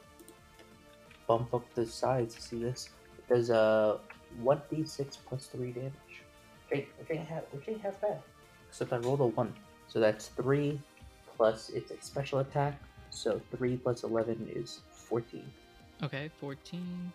[1.27, 2.89] bump up the sides to see this.
[3.18, 3.98] It does uh
[4.41, 5.94] one d six plus three damage.
[6.69, 8.19] Which ain't, which ain't half which ain't half bad.
[8.69, 9.53] Except I rolled a one,
[9.88, 10.80] so that's three
[11.35, 12.80] plus it's a special attack.
[13.09, 15.45] So three plus eleven is fourteen.
[16.03, 17.11] Okay, 14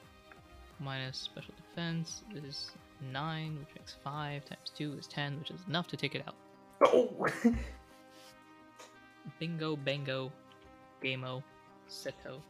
[0.80, 2.72] minus special defense is
[3.12, 6.34] 9, which makes 5 times 2 is 10, which is enough to take it out.
[6.84, 7.08] Oh!
[9.38, 10.32] Bingo, bango,
[11.00, 11.44] gameo,
[11.88, 12.40] seto.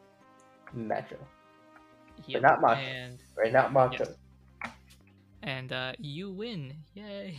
[0.72, 1.18] Macho,
[2.26, 2.80] Yep, not macho.
[2.80, 3.52] And, right?
[3.52, 4.06] Not macho.
[4.64, 4.72] Yes.
[5.42, 6.72] and uh, you win.
[6.94, 7.38] Yay.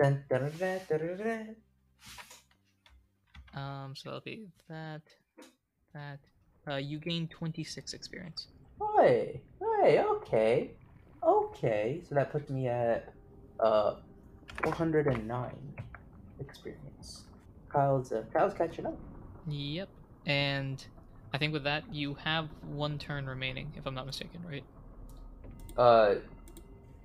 [0.00, 1.56] Dun, dun, dun.
[3.54, 5.02] Um, so that'll be that,
[5.94, 6.18] that.
[6.66, 8.48] Uh, you gain 26 experience.
[8.96, 9.40] Hey,
[9.82, 10.70] hey, okay,
[11.22, 12.00] okay.
[12.08, 13.12] So that puts me at
[13.60, 13.94] uh
[14.64, 15.50] 409
[16.40, 17.24] experience.
[17.70, 18.98] Kyle's uh, Kyle's catching up.
[19.46, 19.88] Yep.
[20.26, 20.84] And
[21.32, 24.64] I think with that, you have one turn remaining, if I'm not mistaken, right?
[25.76, 26.16] Uh,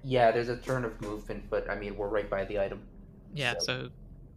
[0.04, 0.32] yeah.
[0.32, 2.82] There's a turn of movement, but I mean we're right by the item.
[3.34, 3.90] Yeah, So- so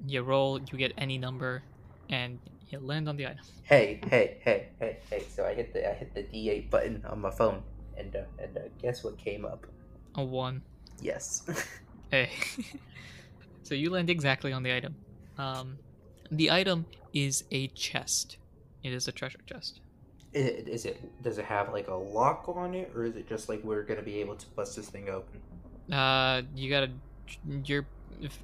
[0.06, 1.62] you roll, you get any number,
[2.10, 3.44] and you land on the item.
[3.62, 5.24] Hey, hey, hey, hey, hey.
[5.28, 7.62] So I hit the I hit the D8 button on my phone,
[7.97, 9.66] and uh, and uh, guess what came up?
[10.14, 10.62] A one.
[11.01, 11.44] Yes.
[12.09, 12.30] Hey.
[13.64, 14.94] so you land exactly on the item.
[15.38, 15.76] Um,
[16.30, 18.38] the item is a chest.
[18.84, 19.80] It is a treasure chest.
[20.32, 21.22] I- is it?
[21.22, 24.02] Does it have like a lock on it, or is it just like we're gonna
[24.02, 25.40] be able to bust this thing open?
[25.93, 26.90] Uh, you gotta.
[27.64, 27.86] Your
[28.20, 28.38] if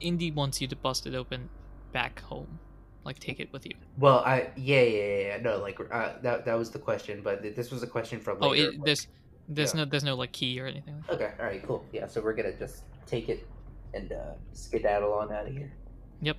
[0.00, 1.48] Indy wants you to bust it open
[1.92, 2.58] back home,
[3.06, 3.72] like take it with you.
[3.98, 5.36] Well, I yeah yeah yeah, yeah.
[5.42, 8.36] no like uh, that that was the question, but th- this was a question for
[8.40, 9.06] Oh, it, there's
[9.48, 9.80] there's yeah.
[9.80, 11.02] no there's no like key or anything.
[11.08, 11.20] Like.
[11.20, 11.84] Okay, all right, cool.
[11.92, 13.46] Yeah, so we're gonna just take it
[13.94, 15.72] and uh, skedaddle on out of here.
[16.20, 16.36] Yep.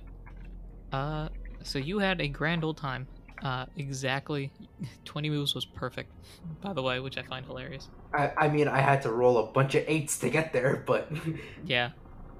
[0.92, 1.28] Uh,
[1.62, 3.06] so you had a grand old time.
[3.42, 4.52] Uh, exactly,
[5.04, 6.12] twenty moves was perfect,
[6.60, 7.88] by the way, which I find hilarious.
[8.12, 11.10] I I mean, I had to roll a bunch of eights to get there, but
[11.64, 11.90] Yeah.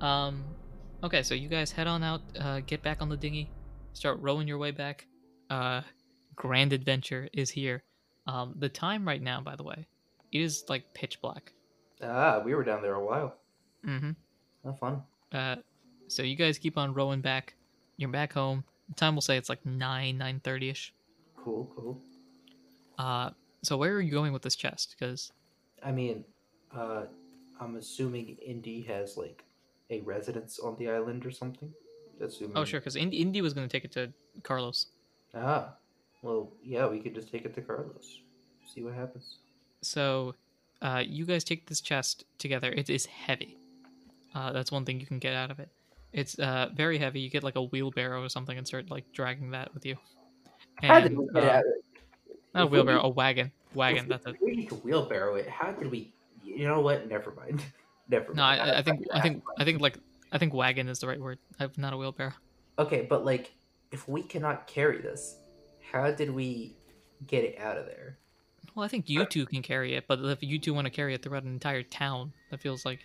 [0.01, 0.45] Um.
[1.03, 2.23] Okay, so you guys head on out.
[2.39, 3.49] Uh, get back on the dinghy.
[3.99, 5.09] Start rowing your way back.
[5.51, 5.81] Uh,
[6.37, 7.83] grand adventure is here.
[8.29, 9.89] Um, the time right now, by the way,
[10.31, 11.53] it is like pitch black.
[12.01, 13.35] ah, we were down there a while.
[13.85, 14.12] Mm-hmm.
[14.65, 15.03] Have fun.
[15.33, 15.57] Uh,
[16.07, 17.57] so you guys keep on rowing back.
[17.97, 18.62] You're back home.
[18.89, 20.95] The time will say it's like nine, nine thirty ish.
[21.37, 22.01] Cool, cool.
[23.01, 23.31] Uh,
[23.65, 24.95] so where are you going with this chest?
[24.97, 25.33] Because
[25.83, 26.25] I mean,
[26.73, 27.07] uh,
[27.61, 29.43] I'm assuming Indy has like
[29.91, 31.73] a residence on the island or something.
[32.20, 32.57] Assuming.
[32.57, 34.12] oh sure, because Indy, Indy was gonna take it to
[34.43, 34.86] Carlos.
[35.35, 35.74] Ah,
[36.23, 38.20] well, yeah, we could just take it to Carlos.
[38.73, 39.36] See what happens.
[39.82, 40.35] So,
[40.82, 42.70] uh, you guys take this chest together.
[42.73, 43.57] It is heavy.
[44.35, 45.69] Uh, that's one thing you can get out of it.
[46.12, 47.20] It's uh, very heavy.
[47.20, 49.97] You get like a wheelbarrow or something and start like dragging that with you.
[50.82, 51.65] How did And, we get uh, out?
[52.55, 53.53] not a if we- wheelbarrow, a wagon.
[53.74, 54.05] Wagon.
[54.05, 54.35] if That's we, it.
[54.36, 55.49] if we need to wheelbarrow it.
[55.49, 56.12] How did we?
[56.43, 57.09] You know what?
[57.09, 57.62] Never mind.
[58.09, 58.32] Never.
[58.35, 58.61] No, mind.
[58.62, 59.99] I, I think I think I think like
[60.33, 61.39] I think wagon is the right word.
[61.59, 62.33] I'm not a wheelbarrow.
[62.79, 63.53] Okay, but like,
[63.93, 65.39] if we cannot carry this,
[65.93, 66.77] how did we
[67.27, 68.19] get it out of there?
[68.75, 71.15] Well, I think you two can carry it, but if you two want to carry
[71.15, 73.01] it throughout an entire town, that feels like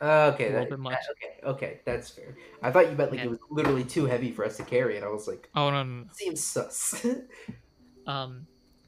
[0.00, 0.92] Uh, okay, A little that, bit much.
[0.92, 2.36] that- okay, okay, that's fair.
[2.62, 3.26] I thought you meant like Yeah.
[3.26, 5.82] it was literally too heavy for us to carry, and I was like, oh no
[5.82, 6.04] no no.
[6.12, 7.04] seems sus.
[8.06, 8.46] Um,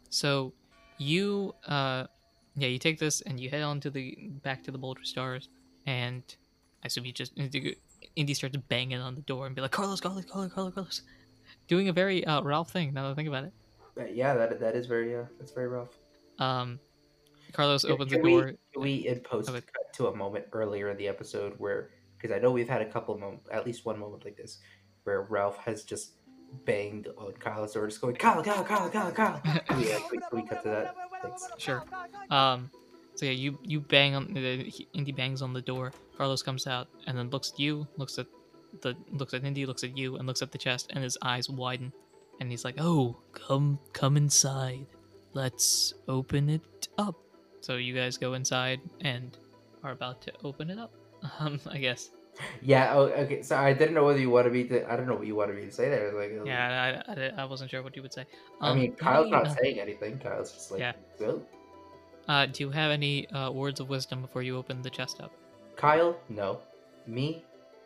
[0.08, 0.52] so
[0.98, 2.06] you uh,
[2.56, 5.48] yeah, you take this and you head on to the back to the Boulder Stars,
[5.86, 6.22] and
[6.82, 7.32] I assume you just
[8.16, 11.02] Indy starts banging on the door and be like, Carlos, Carlos, Carlos, Carlos, Carlos,
[11.68, 12.92] doing a very uh, Ralph thing.
[12.94, 13.52] Now that I think about it,
[13.94, 15.90] But yeah, that that is very uh, that's very rough.
[16.38, 16.78] um,
[17.52, 18.52] Carlos Can- opens the can we- door.
[18.72, 19.60] Can we in post Okay.
[19.60, 22.86] cut to a moment earlier in the episode where, because I know we've had a
[22.90, 24.58] couple moments, at least one moment like this,
[25.04, 26.12] where Ralph has just
[26.64, 29.40] banged on Kyle's door, just going, Kyle, Kyle, Kyle, Kyle, Kyle.
[29.66, 30.94] Can we, uh, can we, can we cut to that?
[31.22, 31.48] Thanks.
[31.58, 31.84] Sure.
[32.30, 32.70] Um,
[33.16, 35.92] so yeah, you you bang on the Indy bangs on the door.
[36.20, 38.26] Carlos comes out and then looks at you, looks at
[38.82, 41.48] the looks at Indy, looks at you, and looks at the chest, and his eyes
[41.48, 41.90] widen,
[42.40, 44.84] and he's like, "Oh, Come, come inside.
[45.32, 47.14] Let's open it up.
[47.62, 49.34] So you guys go inside and
[49.82, 50.92] are about to open it up.
[51.40, 52.10] Um, I guess.
[52.62, 52.92] Yeah.
[52.94, 53.40] Oh, okay.
[53.42, 54.90] So I didn't know whether you wanted me to.
[54.92, 56.12] I don't know what you wanted me to say there.
[56.12, 58.24] Like, uh, Yeah, I, I, I wasn't sure what you would say.
[58.60, 60.18] I Um, mean, Kyle's not uh, saying anything.
[60.18, 60.92] Kyle's just like, Yeah.
[62.28, 65.32] Uh, do you have any uh, words of wisdom before you open the chest up?
[65.80, 66.58] Kyle, no.
[67.06, 67.42] Me,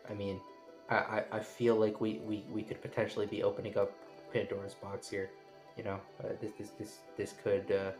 [0.09, 0.41] I mean,
[0.89, 3.93] I, I, I feel like we, we, we could potentially be opening up
[4.33, 5.29] Pandora's box here.
[5.77, 7.91] You know, uh, this this this this could uh,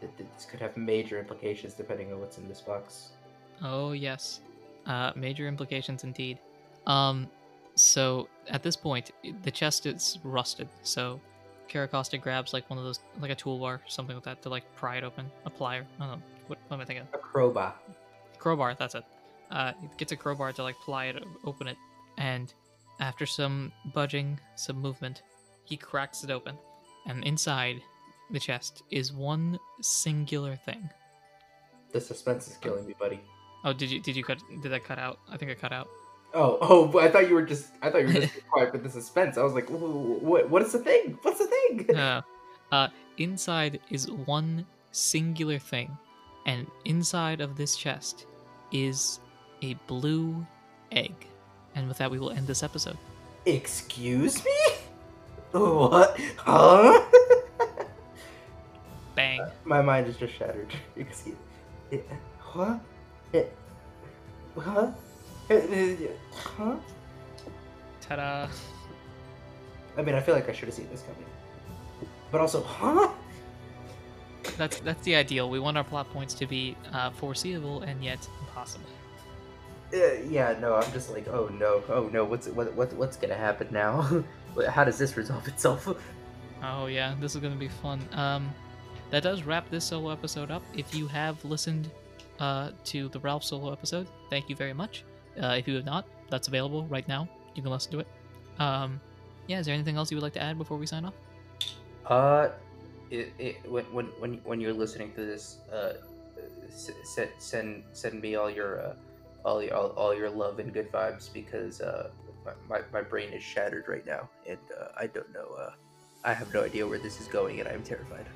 [0.00, 3.12] th- th- this could have major implications depending on what's in this box.
[3.62, 4.40] Oh yes,
[4.86, 6.38] uh, major implications indeed.
[6.86, 7.28] Um,
[7.74, 9.12] so at this point,
[9.42, 10.68] the chest is rusted.
[10.82, 11.20] So
[11.70, 14.96] Carracosta grabs like one of those, like a toolbar, something like that, to like pry
[14.96, 15.30] it open.
[15.46, 15.84] A plier.
[15.98, 16.22] I don't know.
[16.48, 17.06] What, what am I thinking?
[17.14, 17.74] A crowbar.
[18.38, 19.04] crowbar that's it
[19.52, 21.76] uh gets a crowbar to like ply it open it
[22.18, 22.54] and
[23.00, 25.22] after some budging some movement
[25.64, 26.56] he cracks it open
[27.06, 27.80] and inside
[28.30, 30.88] the chest is one singular thing
[31.92, 33.20] The suspense is killing me, buddy.
[33.64, 35.88] oh did you did you cut did that cut out i think I cut out
[36.34, 36.86] Oh, oh!
[36.86, 37.66] but I thought you were just.
[37.82, 39.36] I thought you were just quiet with the suspense.
[39.36, 40.48] I was like, what?
[40.48, 41.18] What is the thing?
[41.20, 41.94] What's the thing?
[42.04, 42.22] uh,
[42.72, 42.88] uh
[43.18, 45.94] inside is one singular thing
[46.46, 48.24] and inside of this chest
[48.72, 49.20] is
[49.62, 50.44] a blue
[50.90, 51.14] egg
[51.74, 52.96] and with that we will end this episode
[53.46, 54.50] Excuse me?
[55.52, 56.18] What?
[56.36, 57.02] Huh?
[59.14, 60.72] bang My mind is just shattered.
[60.96, 61.36] Excuse.
[61.90, 62.08] It,
[62.52, 62.80] what?
[63.32, 63.54] It,
[64.58, 64.90] huh?
[65.50, 66.76] It- huh?
[68.00, 68.48] ta-da
[69.96, 71.28] I mean, I feel like I should have seen this coming.
[72.30, 73.10] But also, huh?
[74.56, 75.50] That's that's the ideal.
[75.50, 78.86] We want our plot points to be uh, foreseeable and yet impossible.
[79.92, 83.34] Uh, yeah, no, I'm just like, oh no, oh no, what's what, what what's gonna
[83.34, 84.24] happen now?
[84.70, 85.88] How does this resolve itself?
[86.62, 88.00] Oh yeah, this is gonna be fun.
[88.12, 88.54] Um,
[89.10, 90.62] that does wrap this solo episode up.
[90.74, 91.90] If you have listened
[92.38, 95.04] uh, to the Ralph solo episode, thank you very much.
[95.40, 97.28] Uh, if you have not, that's available right now.
[97.54, 98.06] You can listen to it.
[98.58, 99.00] Um,
[99.46, 101.14] yeah, is there anything else you would like to add before we sign off?
[102.06, 102.48] Uh,
[103.10, 105.92] it, it when when when when you're listening to this, uh,
[106.70, 108.94] send send send me all your uh,
[109.44, 112.10] all your all, all your love and good vibes because uh,
[112.44, 115.48] my, my, my brain is shattered right now and uh, I don't know.
[115.58, 115.70] Uh,
[116.24, 118.26] I have no idea where this is going and I'm terrified.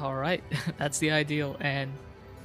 [0.00, 0.42] All right,
[0.78, 1.56] that's the ideal.
[1.60, 1.92] And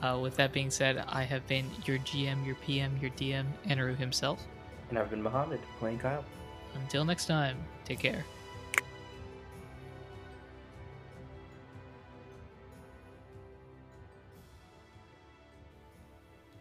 [0.02, 3.98] uh, with that being said, I have been your GM, your PM, your DM, Anaru
[3.98, 4.46] himself.
[4.90, 6.24] And I've been Mohammed playing Kyle.
[6.76, 8.24] Until next time, take care.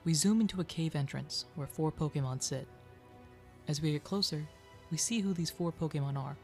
[0.09, 2.67] We zoom into a cave entrance where four Pokemon sit.
[3.69, 4.43] As we get closer,
[4.91, 6.35] we see who these four Pokemon are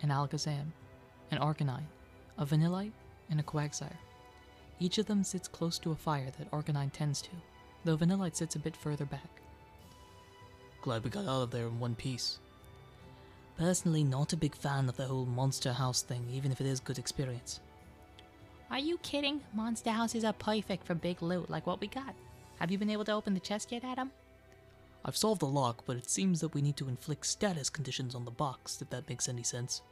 [0.00, 0.68] an Alakazam,
[1.30, 1.90] an Arcanine,
[2.38, 2.94] a Vanillite,
[3.28, 3.98] and a Quagsire.
[4.80, 7.28] Each of them sits close to a fire that Arcanine tends to,
[7.84, 9.42] though Vanillite sits a bit further back.
[10.80, 12.38] Glad we got out of there in one piece.
[13.58, 16.80] Personally, not a big fan of the whole monster house thing, even if it is
[16.80, 17.60] good experience.
[18.70, 19.42] Are you kidding?
[19.52, 22.14] Monster houses are perfect for big loot like what we got.
[22.58, 24.10] Have you been able to open the chest yet, Adam?
[25.04, 28.24] I've solved the lock, but it seems that we need to inflict status conditions on
[28.24, 29.82] the box, if that makes any sense.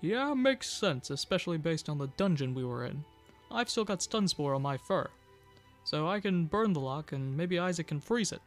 [0.00, 3.04] Yeah, makes sense, especially based on the dungeon we were in.
[3.50, 5.08] I've still got stun spore on my fur.
[5.84, 8.40] So I can burn the lock and maybe Isaac can freeze it.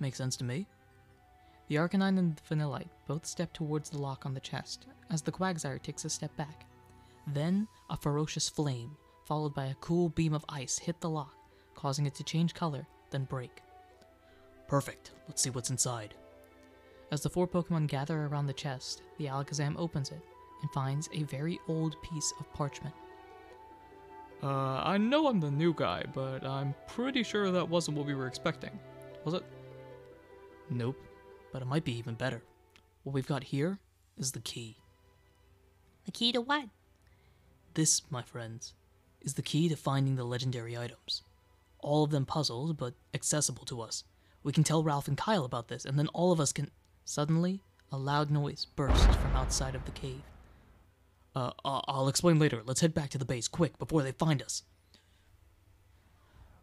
[0.00, 0.66] Makes sense to me.
[1.68, 5.32] The Arcanine and the Vanillite both step towards the lock on the chest, as the
[5.32, 6.66] Quagsire takes a step back.
[7.26, 8.96] Then, a ferocious flame,
[9.26, 11.34] followed by a cool beam of ice, hit the lock,
[11.78, 13.62] causing it to change color, then break.
[14.66, 15.12] Perfect.
[15.28, 16.14] Let's see what's inside.
[17.12, 20.20] As the four Pokemon gather around the chest, the Alakazam opens it
[20.60, 22.94] and finds a very old piece of parchment.
[24.42, 28.14] Uh, I know I'm the new guy, but I'm pretty sure that wasn't what we
[28.14, 28.76] were expecting.
[29.24, 29.44] Was it?
[30.70, 31.00] Nope.
[31.52, 32.42] But it might be even better.
[33.04, 33.78] What we've got here
[34.18, 34.78] is the key.
[36.06, 36.64] The key to what?
[37.74, 38.74] This, my friends,
[39.22, 41.22] is the key to finding the legendary items.
[41.80, 44.04] All of them puzzled but accessible to us.
[44.42, 46.70] We can tell Ralph and Kyle about this, and then all of us can.
[47.04, 47.60] Suddenly,
[47.90, 50.22] a loud noise burst from outside of the cave.
[51.34, 52.62] Uh, I- I'll explain later.
[52.64, 54.62] Let's head back to the base, quick, before they find us.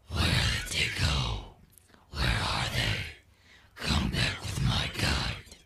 [0.08, 0.24] Where
[0.68, 1.56] did they go?
[2.10, 2.98] Where are they?
[3.74, 5.56] Come back with my guide.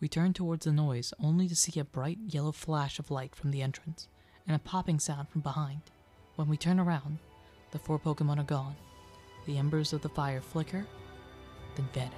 [0.00, 3.50] We turn towards the noise only to see a bright yellow flash of light from
[3.50, 4.08] the entrance
[4.46, 5.82] and a popping sound from behind.
[6.36, 7.18] When we turn around,
[7.70, 8.76] the four Pokemon are gone.
[9.46, 10.86] The embers of the fire flicker,
[11.76, 12.14] then vanish.